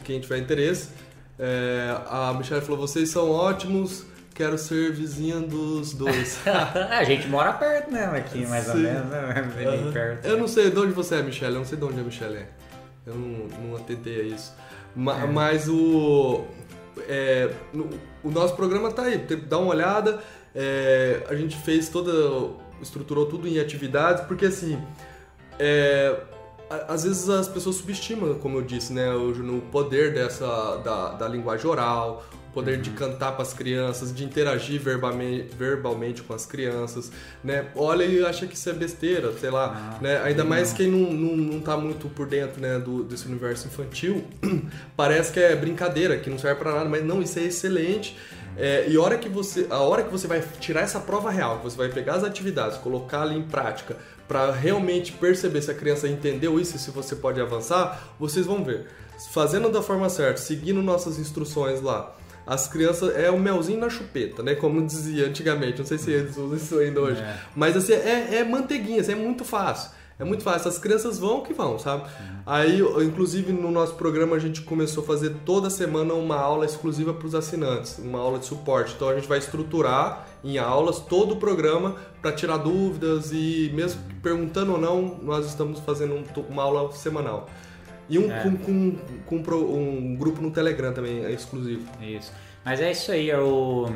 quem 0.04 0.20
tiver 0.22 0.38
interesse. 0.38 0.89
É, 1.39 1.98
a 2.08 2.34
Michelle 2.38 2.62
falou, 2.62 2.80
vocês 2.80 3.10
são 3.10 3.30
ótimos, 3.32 4.06
quero 4.34 4.58
ser 4.58 4.91
vizinha 4.91 5.39
dos 5.39 5.93
dois. 5.93 6.39
a 6.48 7.04
gente 7.04 7.28
mora 7.28 7.54
perto 7.54 7.91
mesmo 7.91 8.15
aqui, 8.15 8.46
mais 8.46 8.67
ou 8.69 8.76
Sim. 8.76 8.84
menos, 8.84 9.10
né? 9.10 9.52
Bem 9.56 9.67
Aham. 9.67 9.91
perto. 9.91 10.26
Eu 10.28 10.38
não 10.38 10.48
sei 10.48 10.69
de 10.72 10.80
onde 10.80 10.91
você 10.91 11.15
é, 11.15 11.22
Michelle. 11.22 11.54
Eu 11.54 11.60
não 11.60 11.65
sei 11.65 11.78
de 11.78 11.84
onde 11.86 12.00
a 12.00 12.04
Michelle 12.04 12.36
é. 12.38 12.48
Eu 13.06 13.15
não, 13.15 13.48
não 13.69 13.76
atentei 13.78 14.22
a 14.22 14.24
isso. 14.24 14.54
Ma- 14.96 15.24
É. 15.24 15.26
Mas 15.28 15.67
o. 15.69 16.46
é, 17.08 17.50
no, 17.74 17.89
o 18.24 18.30
nosso 18.32 18.56
programa 18.56 18.91
tá 18.91 19.04
aí, 19.04 19.17
dá 19.17 19.58
uma 19.58 19.69
olhada. 19.74 20.19
É, 20.56 21.24
a 21.30 21.36
gente 21.36 21.56
fez 21.58 21.89
toda, 21.89 22.12
estruturou 22.82 23.26
tudo 23.26 23.48
em 23.48 23.60
atividades, 23.60 24.24
porque 24.26 24.46
assim, 24.46 24.80
é, 25.60 26.15
às 26.88 27.04
vezes 27.04 27.28
as 27.28 27.48
pessoas 27.48 27.78
subestimam, 27.78 28.36
como 28.36 28.60
eu 28.60 28.62
disse, 28.62 28.93
né, 28.93 29.12
o, 29.13 29.30
no 29.34 29.62
poder 29.62 30.13
dessa 30.13 30.78
da, 30.84 31.10
da 31.13 31.28
linguagem 31.28 31.65
oral, 31.67 32.24
poder 32.54 32.78
uhum. 32.78 32.82
de 32.82 32.89
cantar 32.92 33.34
para 33.34 33.42
as 33.42 33.54
crianças, 33.54 34.13
de 34.13 34.24
interagir 34.24 34.80
verbalmente, 34.80 35.56
verbalmente 35.56 36.22
com 36.22 36.34
as 36.34 36.46
crianças, 36.46 37.12
né? 37.44 37.68
Olha 37.76 38.04
e 38.04 38.24
acha 38.24 38.46
que 38.46 38.56
isso 38.56 38.70
é 38.70 38.74
besteira, 38.74 39.32
sei 39.39 39.50
lá, 39.50 39.96
ah, 39.96 40.02
né? 40.02 40.22
Ainda 40.24 40.44
mais 40.44 40.72
quem 40.74 40.88
não, 40.88 41.12
não, 41.12 41.36
não 41.36 41.60
tá 41.60 41.76
muito 41.76 42.08
por 42.10 42.28
dentro, 42.28 42.62
né, 42.62 42.80
do, 42.80 43.04
desse 43.04 43.26
universo 43.26 43.68
infantil, 43.68 44.24
parece 44.95 45.32
que 45.32 45.39
é 45.39 45.56
brincadeira, 45.56 46.18
que 46.18 46.30
não 46.30 46.38
serve 46.38 46.60
para 46.60 46.74
nada, 46.74 46.89
mas 46.89 47.04
não, 47.04 47.22
isso 47.22 47.39
é 47.39 47.43
excelente. 47.43 48.18
É, 48.56 48.88
e 48.88 48.97
hora, 48.97 49.18
que 49.18 49.28
você, 49.28 49.66
a 49.70 49.80
hora 49.80 50.04
que 50.04 50.12
você 50.12 50.28
vai 50.28 50.43
tirar 50.60 50.82
essa 50.82 50.99
prova 50.99 51.32
real, 51.32 51.58
que 51.58 51.64
você 51.64 51.78
vai 51.78 51.89
pegar 51.89 52.16
as 52.16 52.24
atividades, 52.24 52.78
colocar 52.78 53.24
ali 53.24 53.36
em 53.36 53.41
prática, 53.41 53.97
para 54.28 54.51
realmente 54.51 55.12
perceber 55.12 55.62
se 55.62 55.72
a 55.72 55.74
criança 55.74 56.08
entendeu 56.08 56.60
isso 56.60 56.76
e 56.76 56.80
se 56.80 56.91
você 56.91 57.16
pode 57.16 57.41
avançar, 57.41 58.16
vocês 58.20 58.45
vão 58.45 58.64
ver. 58.64 58.88
Fazendo 59.32 59.70
da 59.70 59.82
forma 59.82 60.10
certa, 60.10 60.38
seguindo 60.38 60.82
nossas 60.82 61.18
instruções 61.18 61.82
lá, 61.82 62.16
as 62.46 62.68
crianças 62.68 63.16
é 63.16 63.30
o 63.32 63.39
melzinho 63.39 63.80
na 63.80 63.89
chupeta, 63.89 64.44
né? 64.44 64.56
Como 64.56 64.86
dizia 64.86 65.28
antigamente, 65.28 65.80
não 65.80 65.86
sei 65.86 65.98
se 65.98 66.12
eles 66.12 66.38
usam 66.38 66.58
isso 66.58 66.78
ainda 66.80 67.02
hoje. 67.02 67.22
É. 67.22 67.38
Mas 67.56 67.76
assim, 67.78 67.94
é, 67.94 68.36
é 68.36 68.44
manteiguinha, 68.44 69.02
assim, 69.02 69.14
é 69.14 69.16
muito 69.16 69.46
fácil. 69.46 69.91
É 70.20 70.24
muito 70.24 70.44
fácil, 70.44 70.70
as 70.70 70.78
crianças 70.78 71.18
vão 71.18 71.41
que 71.41 71.54
vão, 71.54 71.80
sabe? 71.80 72.04
Uhum. 72.04 72.36
Aí, 72.46 72.82
inclusive, 73.04 73.52
no 73.52 73.72
nosso 73.72 73.96
programa 73.96 74.36
a 74.36 74.39
gente 74.39 74.62
começou 74.62 75.04
a 75.04 75.08
fazer 75.08 75.36
toda 75.44 75.72
semana 75.72 76.14
uma 76.14 76.38
aula 76.38 76.66
exclusiva 76.66 77.14
para 77.14 77.26
os 77.26 77.34
assinantes, 77.34 77.98
uma 77.98 78.20
aula 78.20 78.38
de 78.38 78.46
suporte. 78.46 78.94
Então 78.96 79.10
a 79.10 79.16
gente 79.16 79.28
vai 79.28 79.39
estruturar 79.39 80.28
em 80.44 80.60
aulas 80.60 81.00
todo 81.00 81.34
o 81.34 81.38
programa 81.38 81.96
para 82.22 82.32
tirar 82.32 82.58
dúvidas 82.58 83.32
e 83.32 83.72
mesmo 83.74 84.02
perguntando 84.22 84.74
ou 84.74 84.78
não, 84.78 85.20
nós 85.22 85.48
estamos 85.48 85.80
fazendo 85.80 86.24
uma 86.48 86.62
aula 86.62 86.91
semanal. 86.91 87.50
E 88.14 88.20
um, 88.20 88.32
é. 88.32 88.43
com, 88.43 88.57
com, 88.57 89.43
com, 89.43 89.55
um 89.55 90.16
grupo 90.16 90.41
no 90.41 90.51
Telegram 90.51 90.93
também, 90.93 91.26
é 91.26 91.32
exclusivo. 91.32 91.84
Isso. 92.01 92.32
Mas 92.64 92.80
é 92.80 92.91
isso 92.91 93.11
aí, 93.11 93.30
é 93.30 93.39
o 93.39 93.89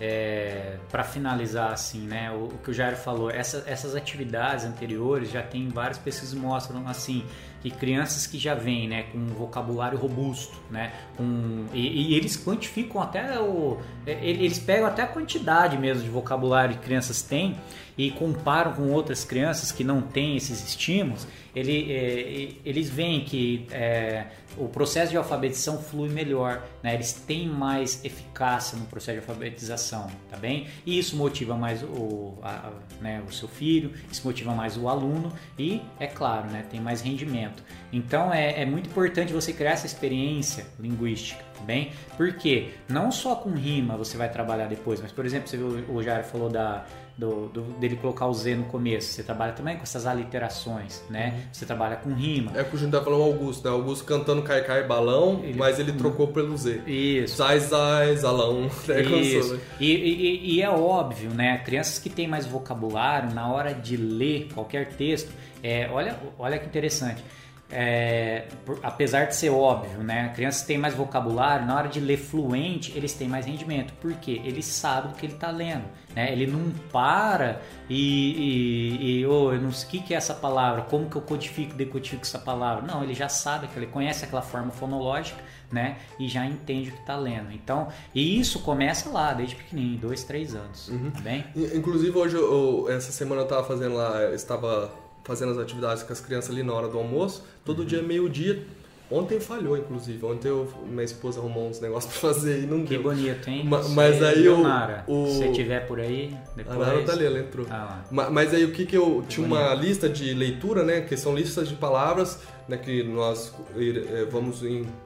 é, 0.00 0.76
para 0.90 1.02
finalizar 1.02 1.72
assim, 1.72 2.00
né, 2.00 2.30
o, 2.30 2.44
o, 2.44 2.58
que 2.62 2.70
o 2.70 2.74
Jairo 2.74 2.96
falou, 2.96 3.30
essa, 3.30 3.64
essas 3.66 3.94
atividades 3.94 4.64
anteriores 4.64 5.30
já 5.30 5.42
tem 5.42 5.68
várias 5.68 5.96
pesquisas 5.96 6.34
que 6.34 6.40
mostram 6.40 6.86
assim 6.86 7.24
que 7.62 7.70
crianças 7.70 8.26
que 8.26 8.38
já 8.38 8.54
vêm, 8.54 8.86
né, 8.86 9.04
com 9.04 9.18
um 9.18 9.26
vocabulário 9.26 9.98
robusto, 9.98 10.58
né, 10.70 10.92
com, 11.16 11.64
e, 11.72 12.12
e, 12.12 12.14
eles 12.14 12.36
quantificam 12.36 13.00
até 13.00 13.40
o, 13.40 13.78
é, 14.06 14.12
eles 14.22 14.58
pegam 14.58 14.86
até 14.86 15.02
a 15.02 15.06
quantidade 15.06 15.78
mesmo 15.78 16.02
de 16.02 16.10
vocabulário 16.10 16.76
que 16.76 16.84
crianças 16.84 17.22
têm 17.22 17.56
e 17.96 18.10
comparam 18.10 18.72
com 18.72 18.90
outras 18.90 19.24
crianças 19.24 19.72
que 19.72 19.82
não 19.82 20.02
têm 20.02 20.36
esses 20.36 20.62
estímulos, 20.66 21.26
ele, 21.54 21.90
é, 21.90 22.68
eles 22.68 22.90
veem 22.90 23.24
que 23.24 23.66
é, 23.70 24.26
o 24.58 24.68
processo 24.68 25.10
de 25.10 25.16
alfabetização 25.16 25.78
flui 25.82 26.10
melhor, 26.10 26.62
né? 26.82 26.92
eles 26.92 27.12
têm 27.12 27.48
mais 27.48 28.04
eficácia 28.04 28.78
no 28.78 28.84
processo 28.84 29.20
de 29.20 29.26
alfabetização, 29.26 30.08
tá 30.30 30.36
bem? 30.36 30.66
E 30.84 30.98
isso 30.98 31.16
motiva 31.16 31.56
mais 31.56 31.82
o, 31.82 32.34
a, 32.42 32.70
né, 33.00 33.22
o 33.26 33.32
seu 33.32 33.48
filho, 33.48 33.92
isso 34.12 34.20
motiva 34.26 34.54
mais 34.54 34.76
o 34.76 34.86
aluno 34.86 35.32
e, 35.58 35.80
é 35.98 36.06
claro, 36.06 36.50
né, 36.50 36.64
tem 36.70 36.78
mais 36.78 37.00
rendimento. 37.00 37.62
Então 37.90 38.32
é, 38.32 38.60
é 38.60 38.66
muito 38.66 38.90
importante 38.90 39.32
você 39.32 39.52
criar 39.52 39.72
essa 39.72 39.86
experiência 39.86 40.66
linguística, 40.78 41.42
tá 41.54 41.62
bem? 41.62 41.92
Porque 42.18 42.68
não 42.86 43.10
só 43.10 43.34
com 43.34 43.50
rima 43.50 43.96
você 43.96 44.18
vai 44.18 44.30
trabalhar 44.30 44.66
depois, 44.66 45.00
mas 45.00 45.10
por 45.10 45.24
exemplo, 45.24 45.48
você 45.48 45.56
o 45.56 46.02
Jair 46.02 46.24
falou 46.24 46.50
da 46.50 46.84
do, 47.16 47.48
do, 47.48 47.62
dele 47.78 47.96
colocar 47.96 48.26
o 48.26 48.34
Z 48.34 48.54
no 48.54 48.64
começo. 48.64 49.12
Você 49.12 49.22
trabalha 49.22 49.52
também 49.52 49.76
com 49.76 49.82
essas 49.82 50.06
aliterações, 50.06 51.02
né? 51.08 51.32
Uhum. 51.34 51.42
Você 51.52 51.66
trabalha 51.66 51.96
com 51.96 52.12
rima. 52.12 52.52
É 52.54 52.62
que 52.62 52.76
a 52.76 52.78
gente 52.78 52.90
tá 52.90 53.02
falando 53.02 53.22
Augusto, 53.22 53.64
né? 53.66 53.74
Augusto 53.74 54.04
cantando 54.04 54.42
Cai 54.42 54.62
Cai 54.62 54.86
Balão, 54.86 55.40
ele... 55.42 55.58
mas 55.58 55.78
ele 55.78 55.92
trocou 55.92 56.28
pelo 56.28 56.56
Z. 56.56 56.82
Isso. 56.86 57.36
Zai 57.36 57.58
Zai 57.60 58.16
Zalão. 58.16 58.70
É 58.88 59.02
Isso. 59.02 59.54
Né? 59.54 59.60
E, 59.80 59.92
e, 59.92 60.54
e, 60.54 60.62
é 60.62 60.70
óbvio, 60.70 61.30
né? 61.30 61.58
Crianças 61.58 61.98
que 61.98 62.08
têm 62.08 62.28
mais 62.28 62.46
vocabulário, 62.46 63.34
na 63.34 63.50
hora 63.52 63.74
de 63.74 63.96
ler 63.96 64.48
qualquer 64.54 64.88
texto, 64.92 65.30
é, 65.62 65.88
olha, 65.90 66.16
olha 66.38 66.58
que 66.58 66.66
interessante 66.66 67.22
é, 67.70 68.46
por, 68.64 68.78
apesar 68.82 69.24
de 69.26 69.34
ser 69.34 69.50
óbvio, 69.50 69.98
né? 69.98 70.32
Crianças 70.34 70.62
têm 70.62 70.78
mais 70.78 70.94
vocabulário, 70.94 71.66
na 71.66 71.76
hora 71.76 71.88
de 71.88 71.98
ler 71.98 72.16
fluente, 72.16 72.92
eles 72.96 73.12
têm 73.12 73.28
mais 73.28 73.44
rendimento. 73.44 73.92
Por 73.94 74.14
quê? 74.14 74.40
Ele 74.44 74.62
sabe 74.62 75.08
o 75.08 75.12
que 75.12 75.26
ele 75.26 75.34
está 75.34 75.50
lendo. 75.50 75.84
Né? 76.14 76.32
Ele 76.32 76.46
não 76.46 76.70
para 76.92 77.60
e, 77.90 77.98
e, 77.98 79.20
e 79.20 79.26
oh, 79.26 79.52
eu 79.52 79.60
não 79.60 79.72
sei 79.72 80.00
o 80.00 80.02
que 80.02 80.14
é 80.14 80.16
essa 80.16 80.32
palavra, 80.32 80.82
como 80.82 81.10
que 81.10 81.16
eu 81.16 81.22
codifico, 81.22 81.74
decodifico 81.74 82.22
essa 82.22 82.38
palavra. 82.38 82.86
Não, 82.86 83.02
ele 83.02 83.14
já 83.14 83.28
sabe, 83.28 83.66
que 83.66 83.76
ele 83.76 83.86
conhece 83.86 84.24
aquela 84.24 84.42
forma 84.42 84.70
fonológica, 84.70 85.42
né? 85.70 85.96
E 86.20 86.28
já 86.28 86.46
entende 86.46 86.90
o 86.90 86.92
que 86.92 87.00
está 87.00 87.16
lendo. 87.16 87.50
Então, 87.52 87.88
e 88.14 88.38
isso 88.38 88.60
começa 88.60 89.10
lá, 89.10 89.32
desde 89.32 89.56
pequenininho, 89.56 89.98
dois, 89.98 90.22
três 90.22 90.54
anos. 90.54 90.88
Uhum. 90.88 91.10
Tá 91.10 91.20
bem? 91.20 91.44
Inclusive, 91.74 92.16
hoje, 92.16 92.36
eu, 92.36 92.86
essa 92.88 93.10
semana 93.10 93.40
eu 93.40 93.44
estava 93.44 93.64
fazendo 93.64 93.96
lá, 93.96 94.32
estava 94.32 95.05
fazendo 95.26 95.52
as 95.52 95.58
atividades 95.58 96.04
com 96.04 96.12
as 96.12 96.20
crianças 96.20 96.50
ali 96.50 96.62
na 96.62 96.72
hora 96.72 96.88
do 96.88 96.96
almoço. 96.96 97.44
Todo 97.64 97.80
uhum. 97.80 97.84
dia, 97.84 98.02
meio-dia. 98.02 98.62
Ontem 99.10 99.38
falhou, 99.38 99.76
inclusive. 99.76 100.24
Ontem 100.24 100.48
eu, 100.48 100.68
minha 100.84 101.04
esposa 101.04 101.38
arrumou 101.38 101.68
uns 101.68 101.80
negócios 101.80 102.10
pra 102.18 102.32
fazer 102.32 102.62
e 102.62 102.66
não 102.66 102.82
que 102.82 102.90
deu. 102.90 102.98
Que 102.98 103.04
bonito, 103.04 103.50
hein? 103.50 103.64
Ma, 103.64 103.82
mas 103.90 104.22
aí 104.22 104.44
eu. 104.44 104.62
O... 105.06 105.26
Se 105.26 105.52
tiver 105.52 105.86
por 105.86 106.00
aí, 106.00 106.36
depois. 106.56 106.76
A 106.76 106.80
Nara 106.80 107.02
tá 107.02 107.12
ali, 107.12 107.24
ela 107.24 107.38
entrou. 107.38 107.66
Ah, 107.70 108.02
mas, 108.10 108.30
mas, 108.30 108.54
aí 108.54 108.64
o 108.64 108.72
que 108.72 108.86
que 108.86 108.96
eu. 108.96 109.22
Que 109.22 109.34
tinha 109.34 109.46
bonito. 109.46 109.64
uma 109.64 109.74
lista 109.74 110.08
de 110.08 110.32
leitura, 110.32 110.82
né? 110.82 111.02
Que 111.02 111.16
são 111.16 111.34
listas 111.34 111.68
de 111.68 111.74
palavras 111.74 112.40
né, 112.68 112.76
que 112.76 113.02
nós 113.02 113.54
eh, 113.76 114.26
vamos 114.30 114.62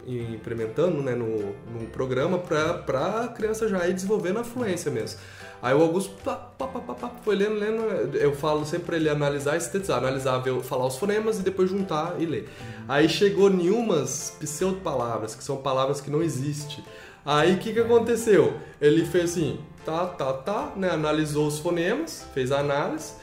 implementando 0.06 1.02
né, 1.02 1.14
no, 1.14 1.54
no 1.72 1.86
programa 1.92 2.38
para 2.38 3.24
a 3.24 3.28
criança 3.28 3.68
já 3.68 3.86
ir 3.86 3.94
desenvolvendo 3.94 4.38
a 4.38 4.44
fluência 4.44 4.90
mesmo. 4.90 5.18
Aí 5.62 5.74
o 5.74 5.82
Augusto 5.82 6.14
pá, 6.24 6.36
pá, 6.36 6.66
pá, 6.66 7.10
foi 7.22 7.36
lendo, 7.36 7.54
lendo. 7.54 8.16
Eu 8.16 8.34
falo 8.34 8.64
sempre 8.64 8.86
para 8.86 8.96
ele 8.96 9.10
analisar 9.10 9.56
e 9.56 9.60
sintetizar. 9.60 9.98
Analisar, 9.98 10.38
ver, 10.38 10.58
falar 10.62 10.86
os 10.86 10.96
fonemas 10.96 11.38
e 11.38 11.42
depois 11.42 11.68
juntar 11.68 12.16
e 12.18 12.24
ler. 12.24 12.48
Aí 12.88 13.08
chegou 13.08 13.50
em 13.50 13.70
umas 13.70 14.34
pseudo-palavras, 14.40 15.34
que 15.34 15.44
são 15.44 15.58
palavras 15.58 16.00
que 16.00 16.10
não 16.10 16.22
existem. 16.22 16.82
Aí 17.24 17.54
o 17.54 17.58
que, 17.58 17.74
que 17.74 17.80
aconteceu? 17.80 18.54
Ele 18.80 19.04
fez 19.04 19.32
assim, 19.32 19.60
tá, 19.84 20.06
tá, 20.06 20.32
tá, 20.32 20.72
né? 20.76 20.90
Analisou 20.90 21.46
os 21.46 21.58
fonemas, 21.58 22.26
fez 22.32 22.50
a 22.50 22.60
análise. 22.60 23.19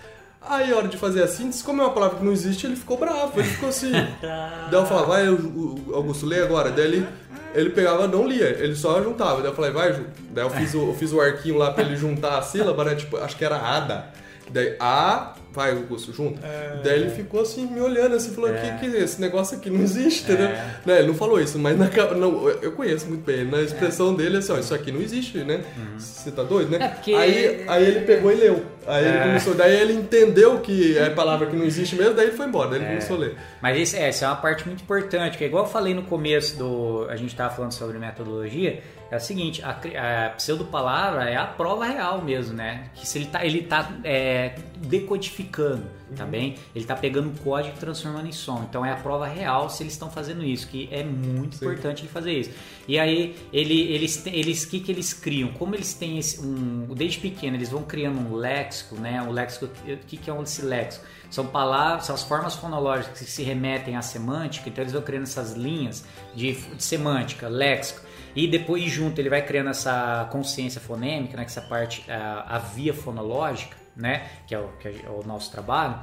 Aí, 0.50 0.72
a 0.72 0.78
hora 0.78 0.88
de 0.88 0.98
fazer 0.98 1.24
a 1.24 1.28
síntese, 1.28 1.64
como 1.64 1.82
é 1.82 1.86
uma 1.86 1.94
palavra 1.94 2.20
que 2.20 2.26
não 2.26 2.32
existe, 2.32 2.66
ele 2.66 2.76
ficou 2.76 2.98
bravo, 2.98 3.40
ele 3.40 3.48
ficou 3.48 3.70
assim. 3.70 3.92
Daí 4.22 4.80
eu 4.80 4.86
falava, 4.86 5.08
vai, 5.08 5.28
Augusto, 5.28 6.26
lê 6.26 6.42
agora. 6.42 6.72
Daí 6.72 6.86
ele 6.86 7.08
ele 7.56 7.72
pegava, 7.72 8.08
não 8.08 8.28
lia, 8.28 8.50
ele 8.62 8.76
só 8.76 9.02
juntava. 9.02 9.42
Daí 9.42 9.50
eu 9.50 9.56
falei, 9.56 9.72
vai, 9.72 9.92
daí 10.30 10.46
eu 10.46 10.50
fiz 10.50 10.76
o, 10.76 10.90
eu 10.90 10.94
fiz 10.94 11.12
o 11.12 11.20
arquinho 11.20 11.58
lá 11.58 11.72
pra 11.72 11.84
ele 11.84 11.96
juntar 11.96 12.38
a 12.38 12.42
sílaba, 12.44 12.84
né? 12.84 12.94
Tipo, 12.94 13.18
acho 13.18 13.36
que 13.36 13.44
era 13.44 13.58
ADA. 13.58 14.06
Daí, 14.52 14.76
A, 14.80 15.34
vai, 15.58 15.72
Augusto, 15.72 16.14
junto. 16.14 16.40
É... 16.46 16.82
Daí 16.84 17.02
ele 17.02 17.10
ficou 17.10 17.42
assim, 17.42 17.66
me 17.66 17.82
olhando 17.82 18.16
assim, 18.16 18.30
falou, 18.30 18.52
é... 18.52 18.78
que, 18.80 18.92
que 18.92 18.98
esse 18.98 19.20
negócio 19.20 19.58
aqui 19.58 19.72
não 19.72 19.82
existe, 19.82 20.24
entendeu? 20.24 20.50
É... 20.50 20.76
Né, 20.86 21.00
ele 21.00 21.08
não 21.08 21.16
falou 21.16 21.42
isso, 21.42 21.58
mas 21.58 21.76
na, 21.76 21.90
não, 22.16 22.48
eu 22.48 22.74
conheço 22.74 23.08
muito 23.08 23.26
bem, 23.26 23.44
na 23.44 23.64
expressão 23.64 24.14
é. 24.14 24.18
dele, 24.18 24.38
assim, 24.38 24.52
ó, 24.52 24.60
isso 24.60 24.76
aqui 24.76 24.92
não 24.92 25.02
existe, 25.02 25.40
né? 25.40 25.64
Uhum. 25.76 25.98
Você 25.98 26.30
tá 26.30 26.44
doido, 26.44 26.70
né? 26.70 26.78
É 26.86 26.88
porque... 26.90 27.12
aí, 27.12 27.66
aí 27.68 27.84
ele 27.84 28.02
pegou 28.02 28.32
e 28.32 28.36
leu. 28.36 28.64
Aí 28.86 29.04
ele 29.04 29.18
é. 29.18 29.24
começou, 29.24 29.56
daí 29.56 29.76
ele 29.76 29.94
entendeu 29.94 30.60
que 30.60 30.96
é 30.96 31.10
palavra 31.10 31.48
que 31.48 31.56
não 31.56 31.66
existe 31.66 31.96
mesmo, 31.96 32.14
daí 32.14 32.28
ele 32.28 32.38
foi 32.38 32.46
embora, 32.46 32.70
daí 32.70 32.80
ele 32.80 32.88
começou 32.90 33.16
a 33.16 33.20
ler. 33.20 33.36
Mas 33.60 33.80
isso, 33.80 33.98
essa 33.98 34.26
é 34.26 34.28
uma 34.28 34.38
parte 34.38 34.64
muito 34.68 34.84
importante, 34.84 35.40
que 35.40 35.44
é 35.44 35.48
igual 35.48 35.66
eu 35.66 35.70
falei 35.70 35.96
no 35.96 36.04
começo 36.04 36.56
do. 36.56 37.08
A 37.10 37.16
gente 37.16 37.36
tava 37.36 37.54
falando 37.56 37.72
sobre 37.72 37.98
metodologia 37.98 38.80
é 39.10 39.16
o 39.16 39.20
seguinte, 39.20 39.64
a, 39.64 39.72
a 39.72 40.30
pseudo-palavra 40.32 41.30
é 41.30 41.38
a 41.38 41.46
prova 41.46 41.86
real 41.86 42.22
mesmo, 42.22 42.54
né? 42.54 42.90
Que 42.94 43.08
se 43.08 43.18
ele 43.18 43.28
tá, 43.28 43.46
ele 43.46 43.62
tá 43.62 43.90
é, 44.04 44.56
decodificando, 44.78 45.86
tá 46.16 46.26
uhum. 46.26 46.30
bem? 46.30 46.56
Ele 46.76 46.84
tá 46.84 46.96
pegando 46.96 47.30
o 47.30 47.38
código 47.42 47.76
e 47.78 47.80
transformando 47.80 48.28
em 48.28 48.34
som. 48.34 48.66
Então 48.68 48.86
é 48.86 48.92
a 48.92 48.98
prova 48.98 49.26
real 49.26 49.70
se 49.70 49.84
eles 49.84 49.94
estão 49.94 50.12
fazendo 50.12 50.44
isso, 50.44 50.68
que 50.68 50.90
é 50.92 51.04
muito 51.04 51.56
Sim. 51.56 51.66
importante 51.66 52.02
ele 52.02 52.10
fazer 52.10 52.34
isso. 52.34 52.52
E 52.86 53.00
aí 53.00 53.36
ele, 53.54 53.80
eles 53.94 54.26
eles 54.26 54.66
que 54.66 54.82
que 54.82 54.92
eles 54.92 55.14
criam? 55.14 55.50
Como 55.54 55.74
eles 55.74 55.94
têm 55.94 56.18
esse, 56.18 56.42
um 56.42 56.94
desde 56.94 57.20
pequeno 57.20 57.56
eles 57.56 57.70
vão 57.70 57.84
criando 57.84 58.20
um 58.20 58.36
léxico, 58.36 58.96
né? 58.96 59.22
O 59.22 59.32
léxico, 59.32 59.66
o 59.66 59.98
que 60.06 60.18
que 60.18 60.30
é 60.30 60.42
esse 60.42 60.62
léxico? 60.64 61.06
São 61.30 61.46
palavras, 61.46 62.06
são 62.06 62.16
as 62.16 62.24
formas 62.24 62.56
fonológicas 62.56 63.20
que 63.20 63.26
se 63.26 63.44
remetem 63.44 63.96
à 63.96 64.02
semântica. 64.02 64.68
Então 64.68 64.84
eles 64.84 64.94
vão 64.94 65.02
criando 65.02 65.24
essas 65.24 65.54
linhas 65.54 66.04
de, 66.36 66.54
de 66.54 66.84
semântica, 66.84 67.48
léxico 67.48 68.07
e 68.38 68.48
depois 68.48 68.84
junto 68.84 69.20
ele 69.20 69.30
vai 69.30 69.42
criando 69.42 69.72
essa 69.72 70.30
consciência 70.32 70.80
fonêmica, 70.80 71.36
né, 71.36 71.44
que 71.44 71.50
essa 71.50 71.62
parte, 71.62 72.06
a, 72.08 72.58
a 72.58 72.60
via 72.60 72.94
fonológica, 72.94 73.76
né, 73.96 74.28
que 74.46 74.54
é, 74.54 74.60
o, 74.60 74.68
que 74.80 74.88
é 74.88 75.10
o 75.10 75.26
nosso 75.26 75.52
trabalho. 75.52 76.00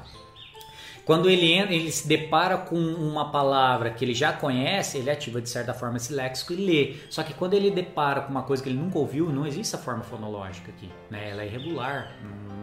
quando 1.05 1.31
ele 1.31 1.53
entra, 1.53 1.73
ele 1.73 1.93
se 1.93 2.09
depara 2.09 2.59
com 2.59 2.75
uma 2.75 3.31
palavra 3.31 3.91
que 3.91 4.05
ele 4.05 4.15
já 4.15 4.33
conhece, 4.33 4.99
ele 4.99 5.11
ativa 5.11 5.41
de 5.41 5.49
certa 5.49 5.73
forma 5.73 5.97
esse 5.97 6.13
léxico 6.13 6.53
e 6.53 6.57
lê. 6.57 6.97
Só 7.09 7.23
que 7.23 7.33
quando 7.33 7.55
ele 7.55 7.71
depara 7.71 8.23
com 8.23 8.33
uma 8.33 8.43
coisa 8.43 8.61
que 8.61 8.69
ele 8.69 8.81
nunca 8.81 8.99
ouviu, 8.99 9.31
não 9.31 9.47
existe 9.47 9.77
a 9.77 9.79
forma 9.79 10.03
fonológica 10.03 10.73
aqui, 10.73 10.91
né? 11.09 11.31
Ela 11.31 11.43
é 11.43 11.47
irregular, 11.47 12.17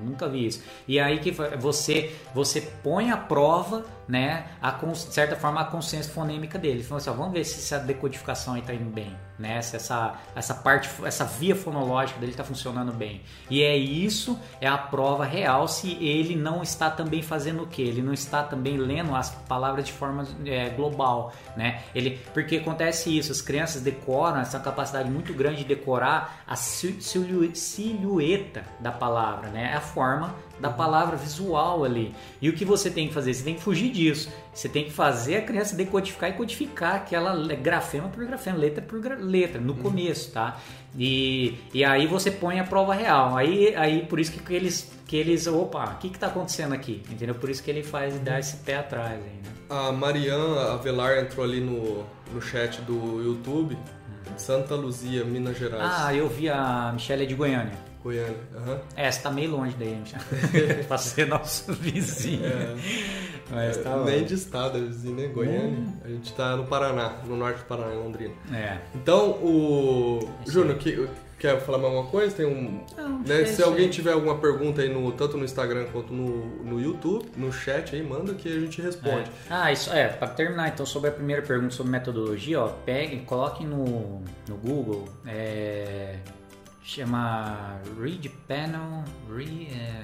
nunca 0.04 0.28
vi 0.28 0.48
isso. 0.48 0.64
E 0.86 1.00
aí 1.00 1.20
que 1.20 1.32
você 1.32 2.14
você 2.34 2.60
põe 2.84 3.10
à 3.10 3.16
prova, 3.16 3.86
né, 4.12 4.48
a, 4.62 4.72
de 4.72 5.14
certa 5.14 5.38
forma 5.38 5.62
a 5.62 5.64
consciência 5.64 6.12
fonêmica 6.12 6.60
dele. 6.60 6.82
Então, 6.84 6.98
assim, 6.98 7.10
ó, 7.10 7.14
vamos 7.14 7.32
ver 7.32 7.46
se 7.46 7.60
essa 7.60 7.82
decodificação 7.82 8.56
aí 8.56 8.62
tá 8.62 8.74
indo 8.74 8.90
bem, 8.90 9.16
né? 9.40 9.62
Se 9.62 9.78
essa 9.78 10.20
essa 10.36 10.54
parte, 10.54 10.90
essa 11.06 11.24
via 11.24 11.56
fonológica 11.56 12.20
dele 12.20 12.34
está 12.34 12.44
funcionando 12.44 12.92
bem. 12.92 13.22
E 13.50 13.64
é 13.64 13.78
isso, 13.78 14.38
é 14.60 14.68
a 14.68 14.78
prova 14.78 15.24
real 15.24 15.66
se 15.66 15.94
ele 16.04 16.36
não 16.36 16.62
está 16.62 16.90
também 16.90 17.22
fazendo 17.22 17.64
o 17.64 17.68
que? 17.68 17.82
Ele 17.82 18.02
não 18.02 18.12
está 18.12 18.44
também 18.44 18.76
lendo 18.76 19.16
as 19.16 19.30
palavras 19.30 19.86
de 19.86 19.94
forma 19.94 20.28
é, 20.46 20.68
global, 20.72 21.32
né? 21.56 21.82
Ele, 21.96 22.20
porque 22.34 22.58
acontece 22.58 23.18
isso, 23.18 23.32
as 23.32 23.42
crianças 23.42 23.82
decoram, 23.82 24.42
essa 24.42 24.60
capacidade 24.60 25.10
muito 25.10 25.34
grande 25.34 25.60
de 25.60 25.64
decorar 25.64 26.44
a 26.46 26.58
silhueta 26.58 28.66
da 28.78 28.92
palavra, 28.92 29.48
né? 29.52 29.74
A 29.74 29.80
forma 29.80 30.36
da 30.62 30.70
palavra 30.70 31.18
visual 31.18 31.84
ali. 31.84 32.14
E 32.40 32.48
o 32.48 32.54
que 32.54 32.64
você 32.64 32.90
tem 32.90 33.08
que 33.08 33.14
fazer? 33.14 33.34
Você 33.34 33.44
tem 33.44 33.56
que 33.56 33.62
fugir 33.62 33.92
disso. 33.92 34.30
Você 34.54 34.70
tem 34.70 34.86
que 34.86 34.92
fazer 34.92 35.38
a 35.38 35.42
criança 35.42 35.76
decodificar 35.76 36.30
e 36.30 36.34
codificar 36.34 36.96
aquela 36.96 37.36
grafema 37.56 38.08
por 38.10 38.24
grafema, 38.24 38.58
letra 38.58 38.82
por 38.82 39.02
letra, 39.20 39.60
no 39.60 39.74
uhum. 39.74 39.80
começo, 39.80 40.32
tá? 40.32 40.60
E, 40.98 41.58
e 41.74 41.84
aí 41.84 42.06
você 42.06 42.30
põe 42.30 42.60
a 42.60 42.64
prova 42.64 42.94
real. 42.94 43.36
Aí, 43.36 43.76
aí 43.76 44.06
por 44.06 44.20
isso 44.20 44.32
que 44.32 44.54
eles, 44.54 44.92
que 45.08 45.18
eles 45.18 45.48
opa, 45.48 45.86
o 45.86 45.98
que 45.98 46.08
está 46.08 46.28
acontecendo 46.28 46.74
aqui? 46.74 47.02
Entendeu? 47.10 47.34
Por 47.36 47.50
isso 47.50 47.64
que 47.64 47.72
ele 47.72 47.82
faz 47.82 48.20
dar 48.20 48.40
esse 48.40 48.58
pé 48.58 48.78
atrás 48.78 49.14
aí, 49.14 49.20
né? 49.20 49.52
A 49.70 49.92
Mariana 49.92 50.74
Avelar 50.74 51.18
entrou 51.18 51.46
ali 51.46 51.62
no, 51.62 52.06
no 52.34 52.42
chat 52.42 52.82
do 52.82 53.24
YouTube. 53.24 53.78
Santa 54.38 54.76
Luzia, 54.76 55.24
Minas 55.26 55.58
Gerais. 55.58 55.82
Ah, 55.84 56.14
eu 56.14 56.28
vi 56.30 56.50
a 56.50 56.92
Michelle 56.94 57.26
de 57.26 57.36
Goiânia. 57.36 57.91
Goiânia. 58.04 58.38
Uhum. 58.56 58.80
É, 58.96 59.12
você 59.12 59.22
tá 59.22 59.30
meio 59.30 59.52
longe 59.52 59.76
daí, 59.78 60.02
pra 60.88 60.98
ser 60.98 61.28
nosso 61.28 61.72
vizinho. 61.74 62.46
É. 62.46 62.76
Mas 63.50 63.78
tá 63.78 63.92
é, 63.92 64.04
Nem 64.06 64.24
de 64.24 64.34
estado, 64.34 64.78
é 64.78 64.82
vizinho, 64.82 65.16
né? 65.16 65.28
Goiânia. 65.28 65.80
Hum. 65.80 65.94
A 66.04 66.08
gente 66.08 66.34
tá 66.34 66.56
no 66.56 66.66
Paraná, 66.66 67.20
no 67.26 67.36
norte 67.36 67.60
do 67.60 67.66
Paraná, 67.66 67.94
em 67.94 67.98
Londrina. 67.98 68.34
É. 68.52 68.78
Então, 68.96 69.32
o. 69.32 70.28
Júnior, 70.48 70.78
que, 70.78 71.08
quer 71.38 71.60
falar 71.60 71.78
mais 71.78 71.94
alguma 71.94 72.10
coisa? 72.10 72.36
Tem 72.36 72.46
um. 72.46 72.84
Não, 72.98 73.20
né? 73.20 73.46
Se 73.46 73.62
alguém 73.62 73.90
tiver 73.90 74.14
alguma 74.14 74.38
pergunta 74.38 74.82
aí, 74.82 74.90
no, 74.90 75.12
tanto 75.12 75.38
no 75.38 75.46
Instagram 75.46 75.86
quanto 75.92 76.12
no, 76.14 76.64
no 76.64 76.82
YouTube, 76.82 77.30
no 77.36 77.52
chat 77.52 77.96
aí, 77.96 78.02
manda 78.02 78.34
que 78.34 78.48
a 78.48 78.60
gente 78.60 78.82
responde. 78.82 79.30
É. 79.30 79.54
Ah, 79.54 79.72
isso 79.72 79.92
é, 79.92 80.08
para 80.08 80.30
terminar 80.30 80.70
então 80.70 80.86
sobre 80.86 81.10
a 81.10 81.14
primeira 81.14 81.42
pergunta 81.42 81.74
sobre 81.74 81.92
metodologia, 81.92 82.62
ó, 82.62 82.68
pegue, 82.68 83.20
coloque 83.20 83.66
no, 83.66 84.22
no 84.48 84.56
Google. 84.58 85.08
É 85.28 86.16
chama 86.84 87.80
Read 88.00 88.30
Panel, 88.48 89.04
Re, 89.34 89.68
é, 89.72 90.04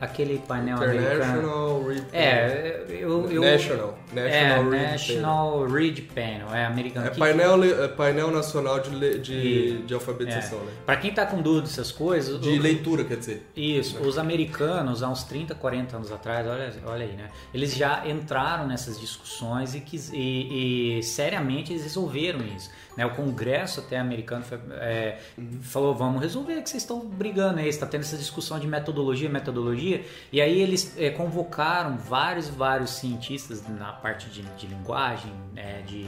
aquele 0.00 0.38
painel 0.38 0.76
International 0.76 1.76
americano. 1.76 1.88
Read 1.88 2.06
É, 2.12 2.86
eu, 2.88 3.30
eu, 3.30 3.42
National, 3.42 3.98
National, 4.14 4.72
é, 4.72 4.76
Read, 4.76 4.92
National 4.92 5.52
Panel. 5.52 5.74
Read 5.74 6.02
Panel, 6.02 6.54
é 6.54 6.64
americano. 6.66 7.06
É 7.06 7.10
painel, 7.10 7.64
é 7.64 7.88
painel 7.88 8.30
nacional 8.30 8.80
de, 8.80 9.18
de, 9.18 9.78
de 9.82 9.94
alfabetização, 9.94 10.58
é. 10.60 10.64
né? 10.64 10.72
Para 10.86 10.96
quem 10.96 11.12
tá 11.12 11.26
com 11.26 11.42
dúvida 11.42 11.66
dessas 11.66 11.92
coisas... 11.92 12.40
De 12.40 12.48
o, 12.48 12.62
leitura, 12.62 13.04
quer 13.04 13.16
dizer. 13.16 13.46
Isso, 13.56 13.98
né? 13.98 14.06
os 14.06 14.18
americanos, 14.18 15.02
há 15.02 15.08
uns 15.08 15.24
30, 15.24 15.54
40 15.54 15.96
anos 15.96 16.12
atrás, 16.12 16.46
olha, 16.46 16.72
olha 16.86 17.06
aí, 17.06 17.12
né? 17.12 17.30
Eles 17.52 17.74
já 17.74 18.06
entraram 18.08 18.66
nessas 18.66 18.98
discussões 18.98 19.74
e, 19.74 19.80
quis, 19.80 20.10
e, 20.12 20.98
e 20.98 21.02
seriamente 21.02 21.72
eles 21.72 21.82
resolveram 21.82 22.40
isso. 22.44 22.70
Né? 22.96 23.04
O 23.04 23.10
Congresso 23.10 23.80
até 23.80 23.98
americano 23.98 24.44
foi, 24.44 24.58
é, 24.72 25.18
uhum. 25.36 25.60
falou, 25.62 25.94
vamos 25.94 26.20
resolver 26.20 26.62
que 26.62 26.70
vocês 26.70 26.82
estão 26.82 27.00
brigando 27.00 27.60
aí, 27.60 27.68
está 27.68 27.86
tendo 27.86 28.02
essa 28.02 28.16
discussão 28.16 28.58
de 28.58 28.66
metodologia, 28.66 29.28
metodologia, 29.28 30.04
e 30.32 30.40
aí 30.40 30.60
eles 30.60 30.94
é, 30.96 31.10
convocaram 31.10 31.96
vários, 31.96 32.48
vários 32.48 32.90
cientistas 32.90 33.66
na 33.68 33.92
parte 34.04 34.28
de, 34.28 34.42
de 34.42 34.66
linguagem, 34.66 35.32
né? 35.54 35.82
de 35.86 36.06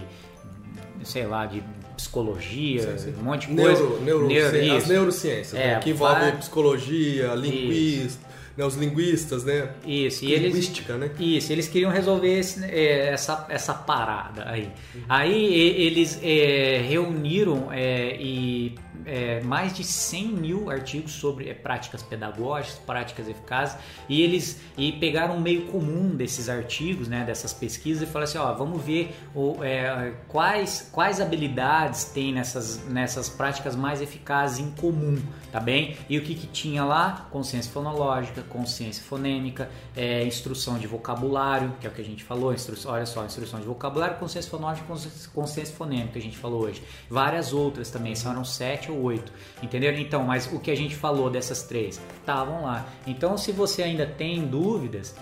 sei 1.03 1.27
lá, 1.27 1.47
de 1.47 1.63
psicologia, 1.97 2.99
sim, 2.99 3.13
sim. 3.13 3.15
um 3.19 3.25
monte 3.25 3.49
de 3.49 3.57
coisa. 3.57 3.81
Neuro, 3.81 4.03
neuro, 4.03 4.27
neuro 4.29 4.77
as 4.77 4.87
neurociências, 4.87 5.55
é, 5.55 5.75
né? 5.75 5.81
que 5.81 5.91
envolve 5.91 6.33
psicologia, 6.33 7.35
linguística, 7.35 8.27
né, 8.55 8.65
os 8.67 8.75
linguistas, 8.75 9.45
né? 9.45 9.71
Isso, 9.87 10.25
e 10.25 10.37
Linguística, 10.37 10.95
eles, 10.95 11.11
né? 11.11 11.17
Isso, 11.19 11.53
eles 11.53 11.69
queriam 11.69 11.91
resolver 11.91 12.39
esse, 12.39 12.65
é, 12.65 13.09
essa, 13.09 13.47
essa 13.49 13.73
parada 13.73 14.45
aí. 14.47 14.71
Uhum. 14.95 15.03
Aí 15.09 15.55
eles 15.55 16.19
é, 16.23 16.83
reuniram 16.87 17.73
é, 17.73 18.17
e 18.21 18.75
é, 19.07 19.41
mais 19.41 19.73
de 19.73 19.85
100 19.85 20.29
mil 20.29 20.71
artigos 20.71 21.13
sobre 21.13 21.49
é, 21.49 21.55
práticas 21.55 22.03
pedagógicas, 22.03 22.79
práticas 22.81 23.29
eficazes, 23.29 23.77
e 24.09 24.21
eles 24.21 24.61
e 24.77 24.93
pegaram 24.93 25.37
um 25.37 25.41
meio 25.41 25.67
comum 25.67 26.15
desses 26.15 26.49
artigos, 26.49 27.09
né, 27.09 27.25
dessas 27.25 27.53
pesquisas, 27.53 28.03
e 28.09 28.13
falaram 28.13 28.25
assim, 28.29 28.39
ó, 28.39 28.53
vamos 28.53 28.83
ver 28.83 29.15
o, 29.35 29.63
é, 29.63 30.13
quais, 30.29 30.89
quais 30.93 31.21
habilidades 31.21 32.05
tem 32.05 32.33
nessas, 32.33 32.85
nessas 32.89 33.29
práticas 33.29 33.77
mais 33.77 34.03
eficazes 34.03 34.59
em 34.59 34.71
comum, 34.73 35.21
tá 35.53 35.61
bem? 35.61 35.97
E 36.09 36.19
o 36.19 36.23
que, 36.23 36.35
que 36.35 36.47
tinha 36.47 36.85
lá? 36.85 37.29
Consciência 37.31 37.71
fonológica, 37.71 38.43
consciência 38.43 39.03
fonêmica, 39.05 39.71
é, 39.97 40.25
instrução 40.25 40.79
de 40.79 40.87
vocabulário, 40.87 41.75
que 41.81 41.87
é 41.87 41.91
o 41.91 41.93
que 41.93 42.01
a 42.01 42.05
gente 42.05 42.25
falou, 42.25 42.53
instrução, 42.53 42.93
olha 42.93 43.07
só, 43.07 43.25
instrução 43.25 43.61
de 43.61 43.67
vocabulário, 43.67 44.17
consciência 44.19 44.51
fonológica, 44.51 44.87
consciência, 44.87 45.31
consciência 45.33 45.75
fonêmica, 45.75 46.13
que 46.13 46.19
a 46.19 46.23
gente 46.23 46.39
falou 46.39 46.63
hoje. 46.63 46.83
Várias 47.09 47.53
outras 47.53 47.91
também, 47.91 48.15
são 48.15 48.45
sete 48.45 48.91
ou 48.91 48.96
8, 49.03 49.33
entenderam? 49.63 49.99
Então, 49.99 50.23
mas 50.23 50.51
o 50.53 50.59
que 50.59 50.71
a 50.71 50.77
gente 50.77 50.95
falou 50.95 51.31
dessas 51.31 51.63
três 51.63 52.01
estavam 52.19 52.65
lá. 52.65 52.87
Então, 53.07 53.37
se 53.37 53.53
você 53.53 53.83
ainda 53.83 54.07
tem 54.07 54.47
dúvidas, 54.47 55.15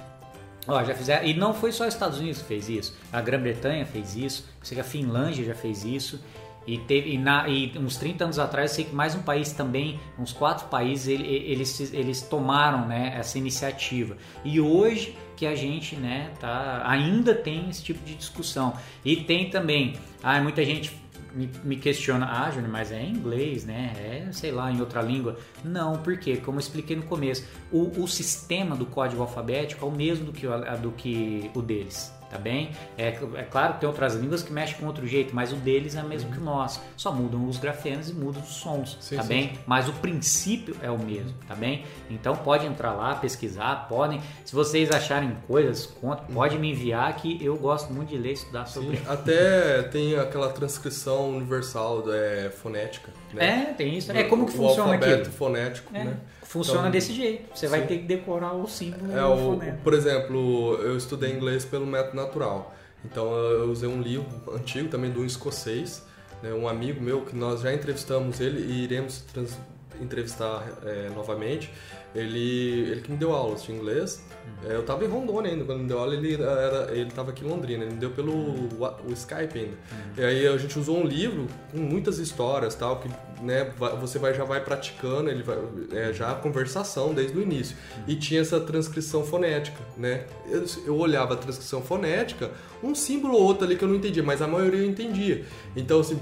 Ó, 0.66 0.82
já 0.82 0.94
fizeram, 0.94 1.26
e 1.26 1.34
não 1.34 1.52
foi 1.52 1.70
só 1.72 1.86
os 1.86 1.92
Estados 1.92 2.18
Unidos 2.18 2.40
que 2.40 2.48
fez 2.48 2.70
isso, 2.70 2.96
a 3.12 3.20
Grã-Bretanha 3.20 3.84
fez 3.84 4.16
isso, 4.16 4.48
sei 4.62 4.76
que 4.76 4.80
a 4.80 4.84
Finlândia 4.84 5.44
já 5.44 5.54
fez 5.54 5.84
isso, 5.84 6.18
e, 6.66 6.78
teve, 6.78 7.12
e, 7.12 7.18
na, 7.18 7.46
e 7.48 7.76
uns 7.76 7.96
30 7.96 8.24
anos 8.24 8.38
atrás, 8.38 8.70
sei 8.70 8.84
que 8.84 8.94
mais 8.94 9.14
um 9.14 9.22
país 9.22 9.52
também, 9.52 10.00
uns 10.18 10.32
quatro 10.32 10.66
países, 10.68 11.08
eles, 11.08 11.92
eles 11.92 12.22
tomaram 12.22 12.86
né, 12.86 13.14
essa 13.18 13.36
iniciativa. 13.36 14.16
E 14.44 14.60
hoje 14.60 15.16
que 15.36 15.46
a 15.46 15.54
gente 15.54 15.96
né, 15.96 16.30
tá, 16.40 16.82
ainda 16.86 17.34
tem 17.34 17.68
esse 17.68 17.82
tipo 17.82 18.02
de 18.04 18.14
discussão. 18.14 18.74
E 19.04 19.16
tem 19.16 19.50
também, 19.50 19.94
ah, 20.22 20.40
muita 20.40 20.64
gente 20.64 21.03
me, 21.34 21.50
me 21.64 21.76
questiona, 21.76 22.26
ah, 22.26 22.50
Júnior, 22.50 22.70
mas 22.70 22.92
é 22.92 23.02
em 23.02 23.12
inglês, 23.12 23.64
né? 23.64 23.92
É, 23.96 24.32
sei 24.32 24.52
lá, 24.52 24.70
em 24.70 24.80
outra 24.80 25.02
língua. 25.02 25.36
Não, 25.64 25.98
porque, 25.98 26.36
como 26.36 26.58
eu 26.58 26.60
expliquei 26.60 26.96
no 26.96 27.02
começo, 27.02 27.44
o, 27.72 28.02
o 28.02 28.08
sistema 28.08 28.76
do 28.76 28.86
código 28.86 29.22
alfabético 29.22 29.84
é 29.84 29.88
o 29.88 29.92
mesmo 29.92 30.26
do 30.26 30.32
que, 30.32 30.46
do 30.80 30.92
que 30.92 31.50
o 31.54 31.62
deles 31.62 32.12
tá 32.34 32.38
bem? 32.40 32.72
É, 32.98 33.16
é 33.36 33.42
claro 33.44 33.74
que 33.74 33.80
tem 33.80 33.88
outras 33.88 34.16
línguas 34.16 34.42
que 34.42 34.52
mexem 34.52 34.76
com 34.76 34.86
outro 34.86 35.06
jeito, 35.06 35.32
mas 35.32 35.52
o 35.52 35.56
deles 35.56 35.94
é 35.94 36.02
o 36.02 36.08
mesmo 36.08 36.28
uhum. 36.28 36.34
que 36.34 36.40
o 36.40 36.44
nosso. 36.44 36.82
Só 36.96 37.12
mudam 37.12 37.46
os 37.46 37.58
grafemas 37.58 38.08
e 38.10 38.12
mudam 38.12 38.42
os 38.42 38.54
sons, 38.54 38.98
sim, 39.00 39.14
tá 39.14 39.22
sim, 39.22 39.28
bem? 39.28 39.48
Sim. 39.50 39.58
Mas 39.64 39.88
o 39.88 39.92
princípio 39.92 40.76
é 40.82 40.90
o 40.90 40.98
mesmo, 40.98 41.32
tá 41.46 41.54
bem? 41.54 41.84
Então 42.10 42.34
pode 42.34 42.66
entrar 42.66 42.92
lá, 42.92 43.14
pesquisar, 43.14 43.86
podem. 43.88 44.20
Se 44.44 44.52
vocês 44.52 44.90
acharem 44.90 45.36
coisas, 45.46 45.86
conta, 45.86 46.24
uhum. 46.28 46.34
pode 46.34 46.58
me 46.58 46.72
enviar 46.72 47.14
que 47.14 47.38
eu 47.40 47.56
gosto 47.56 47.92
muito 47.92 48.08
de 48.08 48.18
ler 48.18 48.30
e 48.30 48.32
estudar 48.32 48.66
sobre. 48.66 49.00
Até 49.06 49.82
tem 49.84 50.16
aquela 50.16 50.48
transcrição 50.48 51.30
universal 51.36 52.02
é, 52.12 52.50
fonética. 52.50 53.12
Né? 53.32 53.68
É, 53.70 53.74
tem 53.74 53.96
isso. 53.96 54.10
É 54.10 54.24
como 54.24 54.44
que 54.44 54.52
o 54.52 54.56
funciona 54.56 54.94
aqui? 54.94 55.04
O 55.04 55.08
alfabeto 55.08 55.30
fonético, 55.30 55.96
é. 55.96 56.04
né? 56.04 56.16
Funciona 56.54 56.82
então, 56.82 56.92
desse 56.92 57.12
jeito. 57.12 57.48
Você 57.52 57.66
sim. 57.66 57.70
vai 57.70 57.84
ter 57.84 57.98
que 57.98 58.04
decorar 58.04 58.52
o 58.52 58.68
símbolo. 58.68 59.12
É, 59.12 59.24
o, 59.24 59.58
por 59.82 59.92
exemplo, 59.92 60.78
eu 60.80 60.96
estudei 60.96 61.32
inglês 61.32 61.64
pelo 61.64 61.84
método 61.84 62.14
natural. 62.14 62.72
Então 63.04 63.34
eu 63.34 63.72
usei 63.72 63.88
um 63.88 64.00
livro 64.00 64.26
antigo 64.54 64.88
também 64.88 65.10
de 65.10 65.18
um 65.18 65.24
escocês, 65.24 66.04
né, 66.40 66.54
um 66.54 66.68
amigo 66.68 67.02
meu 67.02 67.22
que 67.22 67.34
nós 67.34 67.60
já 67.60 67.74
entrevistamos 67.74 68.38
ele 68.38 68.72
e 68.72 68.84
iremos 68.84 69.24
entrevistar 70.00 70.66
é, 70.84 71.10
novamente. 71.14 71.72
Ele, 72.14 72.90
ele 72.90 73.00
que 73.00 73.10
me 73.10 73.16
deu 73.16 73.32
aulas 73.32 73.64
de 73.64 73.72
inglês 73.72 74.22
Uhum. 74.44 74.70
Eu 74.70 74.82
tava 74.82 75.04
em 75.04 75.08
Rondônia 75.08 75.50
ainda, 75.50 75.64
quando 75.64 75.80
me 75.80 75.88
deu 75.88 75.98
aula, 75.98 76.14
ele, 76.14 76.34
era, 76.34 76.90
ele 76.92 77.10
tava 77.10 77.30
aqui 77.30 77.44
em 77.44 77.48
Londrina, 77.48 77.84
ele 77.84 77.94
me 77.94 78.00
deu 78.00 78.10
pelo 78.10 78.32
o 78.32 79.12
Skype 79.12 79.58
ainda. 79.58 79.76
Uhum. 79.76 80.12
E 80.18 80.24
aí 80.24 80.46
a 80.46 80.56
gente 80.56 80.78
usou 80.78 80.98
um 80.98 81.04
livro 81.06 81.46
com 81.70 81.78
muitas 81.78 82.18
histórias 82.18 82.74
tal, 82.74 83.00
que 83.00 83.08
né, 83.42 83.72
você 84.00 84.18
vai, 84.18 84.34
já 84.34 84.44
vai 84.44 84.62
praticando, 84.62 85.30
ele 85.30 85.42
vai, 85.42 85.58
é, 85.92 86.12
já 86.12 86.32
a 86.32 86.34
conversação 86.34 87.14
desde 87.14 87.36
o 87.36 87.42
início. 87.42 87.76
Uhum. 87.96 88.04
E 88.08 88.16
tinha 88.16 88.40
essa 88.40 88.60
transcrição 88.60 89.24
fonética, 89.24 89.78
né? 89.96 90.24
Eu, 90.48 90.64
eu 90.86 90.96
olhava 90.96 91.34
a 91.34 91.36
transcrição 91.36 91.82
fonética, 91.82 92.50
um 92.82 92.94
símbolo 92.94 93.34
ou 93.34 93.42
outro 93.42 93.64
ali 93.64 93.76
que 93.76 93.84
eu 93.84 93.88
não 93.88 93.96
entendia, 93.96 94.22
mas 94.22 94.42
a 94.42 94.46
maioria 94.46 94.80
eu 94.80 94.86
entendia. 94.86 95.44
Então, 95.74 96.00
assim, 96.00 96.18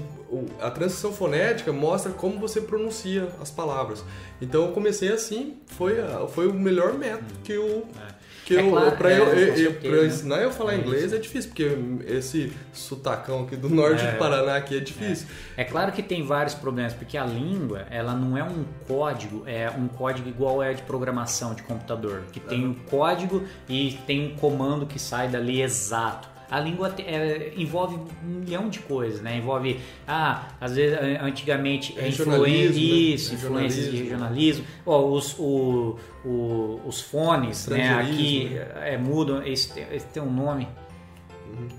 a 0.61 0.71
transcrição 0.71 1.13
fonética 1.13 1.71
mostra 1.71 2.11
como 2.11 2.39
você 2.39 2.61
pronuncia 2.61 3.29
as 3.41 3.51
palavras. 3.51 4.03
Então 4.41 4.65
eu 4.65 4.71
comecei 4.71 5.11
assim, 5.11 5.57
foi, 5.67 5.95
foi 6.29 6.47
o 6.47 6.53
melhor 6.53 6.93
método 6.93 7.33
que 7.43 7.53
eu, 7.53 7.87
é. 8.09 8.23
Porque 8.43 8.57
é 8.57 8.69
claro, 8.69 8.97
pra, 8.97 9.09
é, 9.09 9.19
eu, 9.19 9.25
eu, 9.25 9.55
eu, 9.55 9.73
pra 9.75 9.89
eu 9.89 10.05
ensinar 10.05 10.41
eu 10.41 10.51
falar 10.51 10.73
é 10.73 10.77
inglês 10.77 11.05
isso. 11.05 11.15
é 11.15 11.17
difícil, 11.17 11.49
porque 11.49 11.77
esse 12.05 12.51
sotacão 12.73 13.43
aqui 13.43 13.55
do 13.55 13.69
norte 13.69 14.03
é, 14.03 14.11
do 14.11 14.17
Paraná 14.17 14.57
aqui 14.57 14.75
é 14.75 14.81
difícil. 14.81 15.27
É. 15.55 15.61
é. 15.61 15.65
claro 15.65 15.93
que 15.93 16.03
tem 16.03 16.25
vários 16.25 16.53
problemas, 16.53 16.91
porque 16.93 17.17
a 17.17 17.25
língua, 17.25 17.85
ela 17.89 18.13
não 18.13 18.37
é 18.37 18.43
um 18.43 18.65
código, 18.85 19.43
é 19.47 19.69
um 19.69 19.87
código 19.87 20.27
igual 20.27 20.61
é 20.61 20.73
de 20.73 20.81
programação 20.81 21.53
de 21.53 21.63
computador, 21.63 22.23
que 22.33 22.39
tem 22.41 22.65
o 22.65 22.71
um 22.71 22.73
código 22.73 23.43
e 23.69 23.97
tem 24.05 24.33
um 24.33 24.35
comando 24.35 24.85
que 24.85 24.99
sai 24.99 25.29
dali 25.29 25.61
exato 25.61 26.32
a 26.53 26.59
língua 26.59 26.93
é, 26.99 27.51
envolve 27.57 27.95
um 27.95 28.27
milhão 28.27 28.69
de 28.69 28.77
coisas, 28.77 29.21
né? 29.21 29.37
Envolve, 29.37 29.79
ah, 30.07 30.49
às 30.61 30.75
vezes, 30.75 30.99
antigamente, 31.19 31.93
influência, 31.93 32.69
né? 32.69 32.77
isso, 32.77 33.33
influências 33.33 33.89
de 33.89 33.97
regionalismo. 33.97 34.63
Oh, 34.85 35.15
os, 35.15 35.35
o, 35.39 35.97
o, 36.23 36.79
os 36.85 37.01
fones, 37.01 37.65
né? 37.65 37.95
Aqui 37.95 38.55
é, 38.83 38.95
mudam, 38.99 39.43
esse, 39.43 39.79
esse 39.79 40.05
tem 40.13 40.21
um 40.21 40.31
nome. 40.31 40.67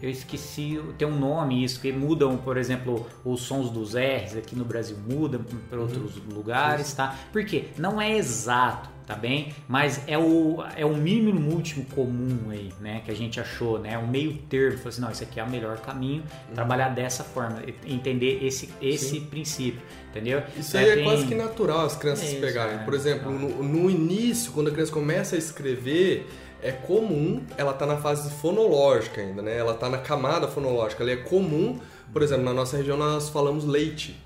Eu 0.02 0.10
esqueci, 0.10 0.80
tem 0.98 1.06
um 1.06 1.18
nome 1.18 1.64
isso, 1.64 1.80
que 1.80 1.92
mudam, 1.92 2.36
por 2.36 2.56
exemplo, 2.56 3.06
os 3.24 3.40
sons 3.42 3.70
dos 3.70 3.94
R's 3.94 4.36
aqui 4.36 4.56
no 4.56 4.64
Brasil 4.64 4.96
mudam 5.08 5.44
para 5.68 5.80
outros 5.80 6.16
uhum. 6.16 6.34
lugares, 6.34 6.92
tá? 6.92 7.16
Porque 7.32 7.66
não 7.78 8.00
é 8.00 8.16
exato 8.16 8.94
tá 9.06 9.14
bem? 9.14 9.52
Mas 9.68 10.00
é 10.06 10.16
o, 10.18 10.62
é 10.76 10.84
o 10.84 10.96
mínimo 10.96 11.38
múltiplo 11.38 11.84
comum 11.94 12.50
aí, 12.50 12.72
né? 12.80 13.02
Que 13.04 13.10
a 13.10 13.14
gente 13.14 13.38
achou, 13.38 13.78
né? 13.78 13.98
Um 13.98 14.06
meio 14.06 14.34
termo. 14.48 14.78
Falou 14.78 14.88
assim, 14.88 15.00
não, 15.00 15.10
isso 15.10 15.22
aqui 15.22 15.38
é 15.38 15.44
o 15.44 15.50
melhor 15.50 15.78
caminho, 15.78 16.22
uhum. 16.22 16.54
trabalhar 16.54 16.88
dessa 16.88 17.22
forma, 17.22 17.62
entender 17.86 18.44
esse, 18.44 18.70
esse 18.80 19.20
princípio, 19.20 19.80
entendeu? 20.10 20.42
Isso 20.56 20.76
aí 20.76 20.88
é, 20.88 20.92
é 20.92 20.94
tem... 20.96 21.04
quase 21.04 21.26
que 21.26 21.34
natural 21.34 21.86
as 21.86 21.96
crianças 21.96 22.32
é 22.32 22.40
pegarem. 22.40 22.76
É. 22.76 22.78
Por 22.78 22.94
exemplo, 22.94 23.30
no, 23.30 23.62
no 23.62 23.90
início, 23.90 24.52
quando 24.52 24.68
a 24.68 24.70
criança 24.70 24.92
começa 24.92 25.36
a 25.36 25.38
escrever, 25.38 26.26
é 26.64 26.72
comum, 26.72 27.42
ela 27.58 27.74
tá 27.74 27.84
na 27.84 27.98
fase 27.98 28.30
fonológica 28.30 29.20
ainda, 29.20 29.42
né? 29.42 29.56
Ela 29.56 29.74
tá 29.74 29.88
na 29.88 29.98
camada 29.98 30.48
fonológica. 30.48 31.02
Ela 31.02 31.12
é 31.12 31.16
comum, 31.16 31.78
por 32.10 32.22
exemplo, 32.22 32.42
na 32.42 32.54
nossa 32.54 32.78
região 32.78 32.96
nós 32.96 33.28
falamos 33.28 33.66
leite, 33.66 34.18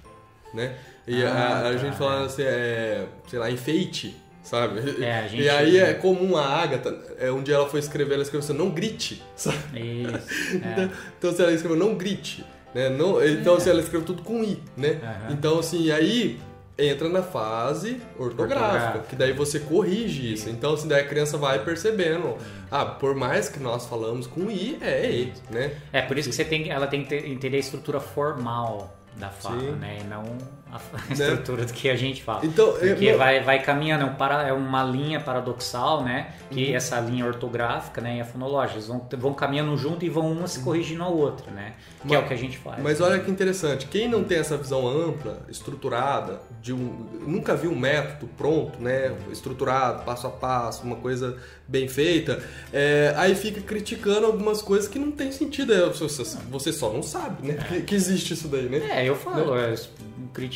né? 0.55 0.77
E 1.05 1.25
ah, 1.25 1.33
a, 1.33 1.59
a 1.59 1.63
tá, 1.63 1.77
gente 1.77 1.97
fala 1.97 2.27
assim, 2.27 2.43
é, 2.43 3.07
sei 3.27 3.39
lá, 3.41 3.51
enfeite 3.51 4.17
sabe? 4.41 5.05
É, 5.05 5.29
gente... 5.29 5.43
E 5.43 5.51
aí 5.51 5.77
é 5.77 5.93
comum 5.93 6.35
a 6.35 6.47
Agatha, 6.47 6.97
é, 7.19 7.31
um 7.31 7.43
dia 7.43 7.57
ela 7.57 7.69
foi 7.69 7.81
escrever, 7.81 8.15
ela 8.15 8.23
escreveu 8.23 8.45
assim, 8.49 8.57
não 8.57 8.71
grite, 8.71 9.23
sabe? 9.37 9.59
Isso, 9.75 10.57
é. 10.65 10.89
então, 11.19 11.33
se 11.33 11.43
ela 11.43 11.53
escreveu 11.53 11.77
não 11.77 11.95
grite, 11.97 12.45
né? 12.75 12.89
Não, 12.89 13.23
então, 13.27 13.57
é. 13.57 13.61
se 13.61 13.69
ela 13.69 13.81
escreveu 13.81 14.07
tudo 14.07 14.23
com 14.23 14.43
I, 14.43 14.63
né? 14.75 15.01
Uhum. 15.03 15.35
Então, 15.35 15.59
assim, 15.59 15.91
aí 15.91 16.41
entra 16.79 17.09
na 17.09 17.23
fase 17.23 18.01
ortográfica, 18.17 19.01
que 19.01 19.17
daí 19.17 19.33
você 19.33 19.59
corrige 19.59 20.33
isso. 20.33 20.49
Então, 20.49 20.75
assim, 20.75 20.87
daí 20.87 21.01
a 21.01 21.09
criança 21.09 21.37
vai 21.37 21.65
percebendo, 21.65 22.37
ah, 22.71 22.87
por 22.87 23.15
mais 23.17 23.49
que 23.49 23.59
nós 23.59 23.87
falamos 23.87 24.27
com 24.27 24.49
I, 24.49 24.79
é 24.81 25.11
E, 25.11 25.33
né? 25.51 25.77
É, 25.93 26.03
por 26.03 26.17
isso 26.17 26.29
que 26.29 26.35
você 26.35 26.45
tem, 26.45 26.71
ela 26.71 26.87
tem 26.87 27.05
que 27.05 27.15
entender 27.15 27.57
a 27.57 27.61
estrutura 27.61 27.99
formal 27.99 28.97
da 29.17 29.29
fala, 29.29 29.73
né? 29.73 29.99
E 30.01 30.05
não 30.05 30.25
a 30.73 30.79
né? 30.79 31.13
estrutura 31.13 31.65
do 31.65 31.73
que 31.73 31.89
a 31.89 31.97
gente 31.97 32.23
fala. 32.23 32.45
Então, 32.45 32.73
Porque 32.73 33.07
eu... 33.07 33.19
vai, 33.19 33.43
vai 33.43 33.63
caminhando, 33.63 34.05
é, 34.05 34.07
um 34.07 34.15
para, 34.15 34.47
é 34.47 34.53
uma 34.53 34.85
linha 34.85 35.21
paradoxal, 35.21 36.05
né? 36.05 36.33
Que 36.51 36.69
uhum. 36.69 36.77
essa 36.77 37.01
linha 37.01 37.27
ortográfica 37.27 38.01
né, 38.01 38.17
e 38.17 38.21
a 38.21 38.25
fonológica 38.25 38.79
eles 38.79 38.89
vão, 38.89 39.07
vão 39.19 39.35
caminhando 39.35 39.77
junto 39.77 40.05
e 40.05 40.09
vão 40.09 40.31
uma 40.31 40.47
se 40.47 40.61
corrigindo 40.61 41.03
a 41.03 41.09
outra, 41.09 41.51
né? 41.51 41.75
Que 42.01 42.09
mas, 42.09 42.19
é 42.19 42.19
o 42.19 42.29
que 42.29 42.35
a 42.35 42.37
gente 42.37 42.59
faz. 42.59 42.83
Mas 42.83 43.01
olha 43.01 43.19
que 43.19 43.31
interessante, 43.31 43.87
quem 43.87 44.09
não 44.09 44.25
tem 44.25 44.39
essa 44.39 44.57
visão 44.57 44.87
ampla, 44.87 45.41
estruturada, 45.49 46.41
de 46.61 46.73
um, 46.73 47.07
nunca 47.27 47.57
viu 47.57 47.71
um 47.71 47.79
método 47.79 48.29
pronto, 48.37 48.81
né? 48.81 49.15
Estruturado, 49.31 50.05
passo 50.05 50.27
a 50.27 50.31
passo, 50.31 50.85
uma 50.85 50.97
coisa 50.97 51.37
bem 51.67 51.87
feita, 51.87 52.43
é, 52.73 53.13
aí 53.17 53.35
fica 53.35 53.61
criticando 53.61 54.27
algumas 54.27 54.63
coisas 54.63 54.89
que 54.89 54.99
não 54.99 55.11
tem 55.11 55.31
sentido. 55.31 55.73
É, 55.73 55.87
você, 55.89 56.25
você 56.51 56.73
só 56.73 56.93
não 56.93 57.03
sabe, 57.03 57.47
né? 57.47 57.55
Que, 57.69 57.83
que, 57.83 57.95
existe 57.95 58.33
isso 58.33 58.49
daí, 58.49 58.69
né? 58.69 58.79
É, 58.91 59.09
eu 59.09 59.15
falo, 59.15 59.55
né? 59.55 59.75
é, 59.75 59.77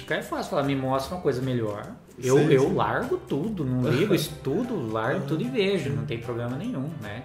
criticar 0.02 0.18
é 0.18 0.22
fácil, 0.22 0.50
falar, 0.50 0.64
me 0.64 0.76
mostra 0.76 1.14
uma 1.14 1.22
coisa 1.22 1.40
melhor. 1.40 1.86
Eu, 2.22 2.38
sim, 2.38 2.52
eu 2.52 2.68
sim. 2.68 2.74
largo 2.74 3.16
tudo, 3.16 3.64
não 3.64 3.90
ligo, 3.90 4.14
estudo, 4.14 4.90
largo 4.92 5.20
uhum. 5.20 5.26
tudo 5.26 5.42
e 5.42 5.48
vejo, 5.48 5.90
não 5.90 6.04
tem 6.04 6.18
problema 6.18 6.56
nenhum, 6.56 6.90
né? 7.00 7.22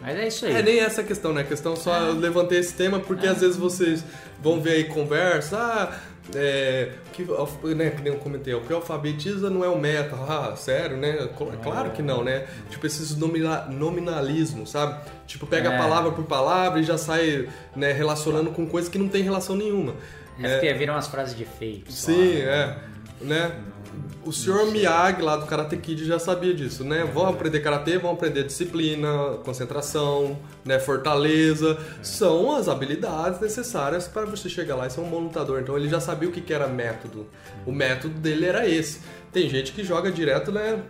Mas 0.00 0.18
é 0.18 0.28
isso 0.28 0.46
aí. 0.46 0.52
É 0.54 0.62
nem 0.62 0.80
essa 0.80 1.02
questão, 1.02 1.32
né? 1.32 1.40
A 1.40 1.44
questão 1.44 1.74
só 1.74 1.96
é. 1.96 2.12
levantei 2.12 2.58
esse 2.58 2.74
tema 2.74 3.00
porque 3.00 3.26
é. 3.26 3.30
às 3.30 3.40
vezes 3.40 3.56
vocês 3.56 4.04
vão 4.42 4.60
ver 4.60 4.72
aí 4.72 4.84
conversa, 4.84 5.56
ah, 5.58 5.98
é, 6.34 6.90
que, 7.12 7.24
né, 7.74 7.90
que 7.90 8.02
nem 8.02 8.12
eu 8.12 8.18
comentei, 8.18 8.54
o 8.54 8.60
que 8.60 8.72
alfabetiza 8.72 9.50
não 9.50 9.64
é 9.64 9.68
o 9.68 9.78
meta, 9.78 10.16
ah, 10.16 10.54
sério, 10.56 10.96
né? 10.96 11.28
Claro 11.62 11.90
que 11.90 12.02
não, 12.02 12.22
né? 12.22 12.46
Tipo, 12.70 12.86
esses 12.86 13.16
nominalismos, 13.16 14.70
sabe? 14.70 15.00
Tipo, 15.26 15.46
pega 15.46 15.72
é. 15.72 15.78
palavra 15.78 16.12
por 16.12 16.24
palavra 16.24 16.80
e 16.80 16.82
já 16.82 16.96
sai 16.96 17.48
né, 17.74 17.92
relacionando 17.92 18.50
com 18.50 18.66
coisas 18.66 18.90
que 18.90 18.98
não 18.98 19.08
tem 19.08 19.22
relação 19.22 19.56
nenhuma. 19.56 19.94
É, 20.42 20.66
é. 20.66 20.74
viram 20.74 20.94
umas 20.94 21.06
frases 21.06 21.36
de 21.36 21.42
efeito. 21.42 21.92
Sim, 21.92 22.12
só, 22.12 22.48
é. 22.48 22.78
Né? 23.20 23.52
O 24.24 24.32
senhor 24.32 24.70
Miyagi 24.72 25.20
lá 25.20 25.36
do 25.36 25.44
Karate 25.44 25.76
Kid 25.76 26.04
já 26.04 26.18
sabia 26.18 26.54
disso, 26.54 26.82
né? 26.82 27.04
Vão 27.04 27.28
aprender 27.28 27.60
karatê, 27.60 27.98
vão 27.98 28.12
aprender 28.12 28.42
disciplina, 28.44 29.36
concentração, 29.44 30.38
né? 30.64 30.78
fortaleza. 30.78 31.78
São 32.02 32.56
as 32.56 32.66
habilidades 32.66 33.38
necessárias 33.38 34.08
para 34.08 34.24
você 34.24 34.48
chegar 34.48 34.76
lá 34.76 34.86
e 34.86 34.90
ser 34.90 35.00
um 35.00 35.10
bom 35.10 35.20
lutador. 35.20 35.60
Então 35.60 35.76
ele 35.76 35.90
já 35.90 36.00
sabia 36.00 36.28
o 36.28 36.32
que 36.32 36.52
era 36.52 36.66
método. 36.66 37.26
O 37.66 37.72
método 37.72 38.18
dele 38.18 38.46
era 38.46 38.66
esse. 38.66 39.00
Tem 39.30 39.48
gente 39.48 39.72
que 39.72 39.84
joga 39.84 40.10
direto, 40.10 40.50
né? 40.50 40.80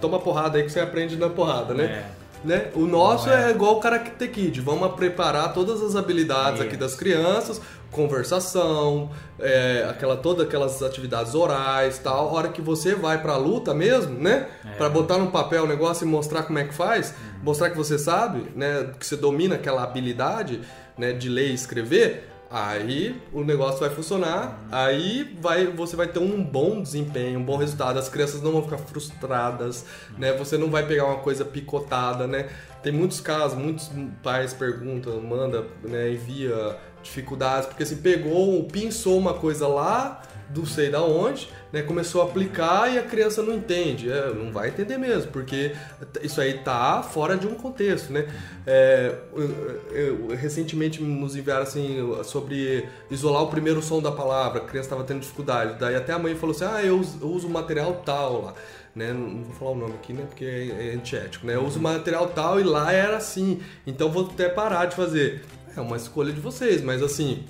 Toma 0.00 0.18
porrada 0.18 0.56
aí 0.56 0.64
que 0.64 0.72
você 0.72 0.80
aprende 0.80 1.16
na 1.16 1.28
porrada, 1.28 1.74
né? 1.74 1.84
É. 1.84 2.22
Né? 2.44 2.70
O 2.74 2.86
nosso 2.86 3.28
é. 3.28 3.48
é. 3.48 3.50
igual 3.50 3.76
o 3.76 3.80
Karate 3.80 4.28
Kid. 4.28 4.60
Vamos 4.60 4.92
preparar 4.94 5.52
todas 5.52 5.80
as 5.82 5.94
habilidades 5.94 6.60
Isso. 6.60 6.68
aqui 6.68 6.76
das 6.76 6.94
crianças, 6.94 7.60
conversação, 7.92 9.10
é, 9.38 9.86
aquela 9.88 10.16
todas 10.16 10.46
aquelas 10.46 10.82
atividades 10.82 11.34
orais, 11.34 11.98
tal. 11.98 12.30
A 12.30 12.32
hora 12.32 12.48
que 12.48 12.60
você 12.60 12.94
vai 12.94 13.20
para 13.20 13.34
a 13.34 13.36
luta 13.36 13.72
mesmo, 13.72 14.18
né? 14.18 14.48
É. 14.64 14.76
Para 14.76 14.88
botar 14.88 15.18
no 15.18 15.30
papel 15.30 15.64
o 15.64 15.66
negócio 15.66 16.04
e 16.04 16.08
mostrar 16.08 16.42
como 16.42 16.58
é 16.58 16.64
que 16.64 16.74
faz, 16.74 17.10
uhum. 17.10 17.44
mostrar 17.44 17.70
que 17.70 17.76
você 17.76 17.98
sabe, 17.98 18.48
né? 18.56 18.90
Que 18.98 19.06
você 19.06 19.16
domina 19.16 19.54
aquela 19.54 19.84
habilidade, 19.84 20.60
né? 20.98 21.12
De 21.12 21.28
ler 21.28 21.50
e 21.50 21.54
escrever. 21.54 22.28
Aí 22.50 23.18
o 23.32 23.42
negócio 23.42 23.80
vai 23.80 23.88
funcionar, 23.88 24.60
uhum. 24.64 24.68
aí 24.72 25.38
vai, 25.40 25.66
você 25.68 25.96
vai 25.96 26.06
ter 26.06 26.18
um 26.18 26.44
bom 26.44 26.82
desempenho, 26.82 27.40
um 27.40 27.44
bom 27.44 27.56
resultado. 27.56 27.98
As 27.98 28.10
crianças 28.10 28.42
não 28.42 28.52
vão 28.52 28.62
ficar 28.62 28.78
frustradas, 28.78 29.86
uhum. 30.10 30.18
né? 30.18 30.32
Você 30.34 30.58
não 30.58 30.70
vai 30.70 30.86
pegar 30.86 31.06
uma 31.06 31.18
coisa 31.18 31.44
picotada, 31.44 32.26
né? 32.26 32.48
Tem 32.82 32.92
muitos 32.92 33.20
casos, 33.20 33.56
muitos 33.56 33.90
pais 34.22 34.52
perguntam, 34.52 35.20
manda, 35.20 35.64
né, 35.84 36.10
envia 36.10 36.76
dificuldades, 37.02 37.66
porque 37.66 37.82
assim, 37.82 37.96
pegou, 37.96 38.64
pinçou 38.64 39.18
uma 39.18 39.34
coisa 39.34 39.66
lá, 39.66 40.22
do 40.52 40.66
sei 40.66 40.90
da 40.90 41.02
onde, 41.02 41.48
né, 41.72 41.82
começou 41.82 42.20
a 42.20 42.26
aplicar 42.26 42.92
e 42.92 42.98
a 42.98 43.02
criança 43.02 43.42
não 43.42 43.54
entende. 43.54 44.10
É, 44.10 44.32
não 44.32 44.52
vai 44.52 44.68
entender 44.68 44.98
mesmo, 44.98 45.32
porque 45.32 45.74
isso 46.22 46.40
aí 46.40 46.58
tá 46.58 47.02
fora 47.02 47.36
de 47.36 47.46
um 47.46 47.54
contexto, 47.54 48.12
né? 48.12 48.28
É, 48.66 49.14
eu, 49.34 49.90
eu, 49.90 50.36
recentemente 50.36 51.02
nos 51.02 51.34
enviaram 51.34 51.62
assim 51.62 51.98
sobre 52.24 52.86
isolar 53.10 53.42
o 53.42 53.48
primeiro 53.48 53.82
som 53.82 54.00
da 54.02 54.12
palavra, 54.12 54.60
a 54.60 54.64
criança 54.64 54.88
estava 54.88 55.04
tendo 55.04 55.20
dificuldade. 55.20 55.78
Daí 55.80 55.96
até 55.96 56.12
a 56.12 56.18
mãe 56.18 56.34
falou 56.34 56.54
assim: 56.54 56.64
"Ah, 56.64 56.82
eu 56.84 56.98
uso, 56.98 57.18
eu 57.20 57.28
uso 57.28 57.48
material 57.48 58.02
tal 58.04 58.42
lá". 58.42 58.54
Né? 58.94 59.10
Não 59.10 59.42
vou 59.42 59.54
falar 59.54 59.70
o 59.70 59.74
nome 59.74 59.94
aqui, 59.94 60.12
né? 60.12 60.24
Porque 60.28 60.44
é, 60.44 60.90
é 60.90 60.94
antiético, 60.94 61.46
né? 61.46 61.54
Eu 61.54 61.64
uso 61.64 61.80
material 61.80 62.28
tal 62.28 62.60
e 62.60 62.62
lá 62.62 62.92
era 62.92 63.16
assim. 63.16 63.62
Então 63.86 64.10
vou 64.10 64.26
até 64.26 64.50
parar 64.50 64.84
de 64.84 64.94
fazer. 64.94 65.42
É 65.76 65.80
uma 65.80 65.96
escolha 65.96 66.32
de 66.32 66.40
vocês, 66.40 66.82
mas 66.82 67.02
assim, 67.02 67.44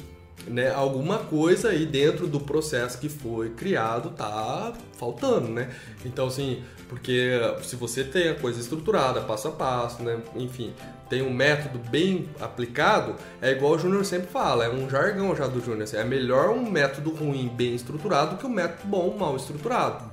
né, 0.47 0.71
alguma 0.71 1.19
coisa 1.19 1.71
aí 1.71 1.87
dentro 1.87 2.27
do 2.27 2.41
processo 2.41 2.99
que 2.99 3.09
foi 3.09 3.51
criado 3.51 4.11
tá 4.11 4.73
faltando, 4.99 5.49
né? 5.49 5.71
Então, 6.05 6.27
assim, 6.27 6.63
porque 6.89 7.41
se 7.63 7.77
você 7.77 8.05
tem 8.05 8.29
a 8.29 8.35
coisa 8.35 8.61
estruturada, 8.61 9.21
passo 9.21 9.49
a 9.49 9.53
passo, 9.53 10.03
né? 10.03 10.21
Enfim, 10.37 10.73
tem 11.09 11.23
um 11.23 11.33
método 11.33 11.79
bem 11.91 12.29
aplicado, 12.41 13.17
é 13.41 13.53
igual 13.53 13.73
o 13.73 13.79
Júnior 13.79 14.05
sempre 14.05 14.29
fala, 14.29 14.65
é 14.65 14.71
um 14.71 14.89
jargão 14.89 15.35
já 15.35 15.47
do 15.47 15.61
Júnior. 15.61 15.83
Assim, 15.83 15.97
é 15.97 16.05
melhor 16.05 16.51
um 16.51 16.71
método 16.71 17.11
ruim 17.11 17.49
bem 17.49 17.75
estruturado 17.75 18.37
que 18.37 18.47
um 18.47 18.51
método 18.51 18.89
bom 18.89 19.17
mal 19.17 19.37
estruturado. 19.37 20.11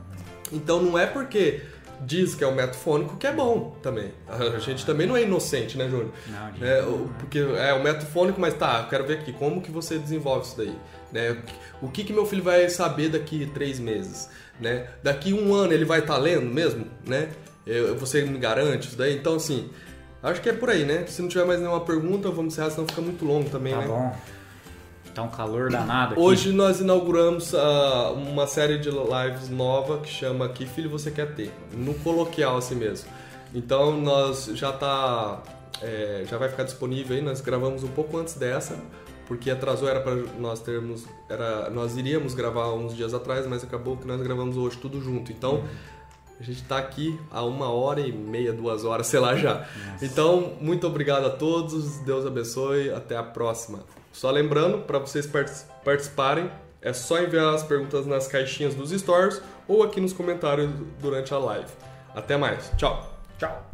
Então, 0.52 0.82
não 0.82 0.98
é 0.98 1.06
porque 1.06 1.62
diz 2.02 2.36
que 2.36 2.44
é 2.44 2.48
o 2.48 2.56
método 2.56 2.78
fônico, 2.78 3.18
que 3.18 3.28
é 3.28 3.32
bom 3.32 3.76
também. 3.82 4.12
A 4.28 4.60
gente 4.60 4.86
também 4.86 5.08
não 5.08 5.16
é 5.16 5.24
inocente, 5.24 5.78
né, 5.78 5.90
Júnior? 5.90 6.12
Não, 6.28 6.68
é, 6.68 6.82
porque 7.20 7.40
é 7.40 7.74
o 7.74 7.84
método 7.84 8.06
fônico, 8.06 8.40
mas 8.40 8.54
tá, 8.54 8.82
eu 8.84 8.90
quero 8.90 9.06
ver 9.06 9.20
aqui, 9.20 9.34
como 9.34 9.62
que 9.62 9.72
você 9.72 9.98
desenvolve 9.98 10.46
isso 10.46 10.58
daí? 10.58 10.76
Né? 11.12 11.38
O 11.82 11.90
que, 11.90 12.04
que 12.04 12.14
meu 12.14 12.26
filho 12.26 12.44
vai 12.44 12.70
saber 12.70 13.10
daqui 13.10 13.50
três 13.54 13.80
meses? 13.80 14.30
Né? 14.60 14.88
Daqui 15.02 15.34
um 15.34 15.54
ano 15.54 15.74
ele 15.74 15.86
vai 15.86 16.00
estar 16.00 16.16
tá 16.16 16.20
lendo 16.20 16.46
mesmo? 16.46 16.86
Né? 17.06 17.30
Eu, 17.66 17.96
você 17.98 18.24
me 18.24 18.38
garante 18.38 18.88
isso 18.88 18.98
daí? 18.98 19.16
Então, 19.16 19.36
assim, 19.36 19.70
acho 20.22 20.42
que 20.42 20.50
é 20.50 20.54
por 20.54 20.70
aí, 20.70 20.86
né? 20.86 21.06
Se 21.08 21.22
não 21.22 21.30
tiver 21.30 21.46
mais 21.46 21.60
nenhuma 21.60 21.82
pergunta, 21.82 22.30
vamos 22.30 22.54
encerrar, 22.54 22.72
senão 22.72 22.88
fica 22.88 23.02
muito 23.02 23.24
longo 23.26 23.50
também, 23.50 23.74
tá 23.74 23.80
né? 23.80 23.88
Tá 23.88 23.94
bom. 23.94 24.16
Tá 25.14 25.24
um 25.24 25.30
calor 25.30 25.70
danado 25.70 26.14
aqui. 26.14 26.22
Hoje 26.22 26.52
nós 26.52 26.80
inauguramos 26.80 27.54
uh, 27.54 28.14
uma 28.14 28.46
série 28.48 28.78
de 28.78 28.90
lives 28.90 29.50
nova 29.50 29.98
que 30.00 30.10
chama 30.10 30.48
Que 30.50 30.66
Filho 30.66 30.90
Você 30.90 31.12
Quer 31.12 31.34
Ter? 31.36 31.52
No 31.74 31.94
coloquial 31.96 32.58
assim 32.58 32.76
mesmo. 32.76 33.10
Então 33.54 34.00
nós 34.00 34.52
já 34.54 34.72
tá. 34.72 35.42
é, 35.82 36.26
já 36.30 36.38
vai 36.38 36.50
ficar 36.50 36.64
disponível 36.64 37.16
aí, 37.16 37.22
nós 37.22 37.42
gravamos 37.42 37.84
um 37.84 37.88
pouco 37.88 38.18
antes 38.18 38.36
dessa, 38.36 38.78
porque 39.28 39.50
atrasou, 39.50 39.90
era 39.90 40.00
para 40.00 40.16
nós 40.40 40.62
termos. 40.62 41.06
Era, 41.28 41.70
nós 41.70 41.98
iríamos 41.98 42.34
gravar 42.34 42.74
uns 42.74 42.96
dias 42.96 43.14
atrás, 43.14 43.48
mas 43.48 43.64
acabou 43.64 43.98
que 43.98 44.08
nós 44.08 44.22
gravamos 44.22 44.58
hoje 44.58 44.78
tudo 44.78 45.02
junto. 45.02 45.32
Então. 45.32 45.64
A 46.40 46.44
gente 46.44 46.62
está 46.62 46.78
aqui 46.78 47.20
há 47.30 47.44
uma 47.44 47.70
hora 47.70 48.00
e 48.00 48.14
meia, 48.14 48.54
duas 48.54 48.86
horas, 48.86 49.08
sei 49.08 49.20
lá 49.20 49.36
já. 49.36 49.68
Então, 50.02 50.54
muito 50.62 50.88
obrigado 50.88 51.26
a 51.26 51.30
todos, 51.30 51.98
Deus 51.98 52.26
abençoe, 52.26 52.90
até 52.92 53.18
a 53.18 53.24
próxima. 53.24 53.80
Só 54.20 54.30
lembrando, 54.32 54.80
para 54.80 55.00
vocês 55.00 55.26
partic- 55.26 55.66
participarem, 55.82 56.52
é 56.82 56.92
só 56.92 57.22
enviar 57.22 57.56
as 57.56 57.64
perguntas 57.64 58.06
nas 58.06 58.28
caixinhas 58.28 58.76
dos 58.76 58.92
stories 58.92 59.42
ou 59.66 59.82
aqui 59.82 60.02
nos 60.02 60.12
comentários 60.12 60.70
durante 61.00 61.34
a 61.34 61.38
live. 61.38 61.72
Até 62.14 62.36
mais, 62.36 62.70
tchau! 62.76 63.18
Tchau. 63.38 63.66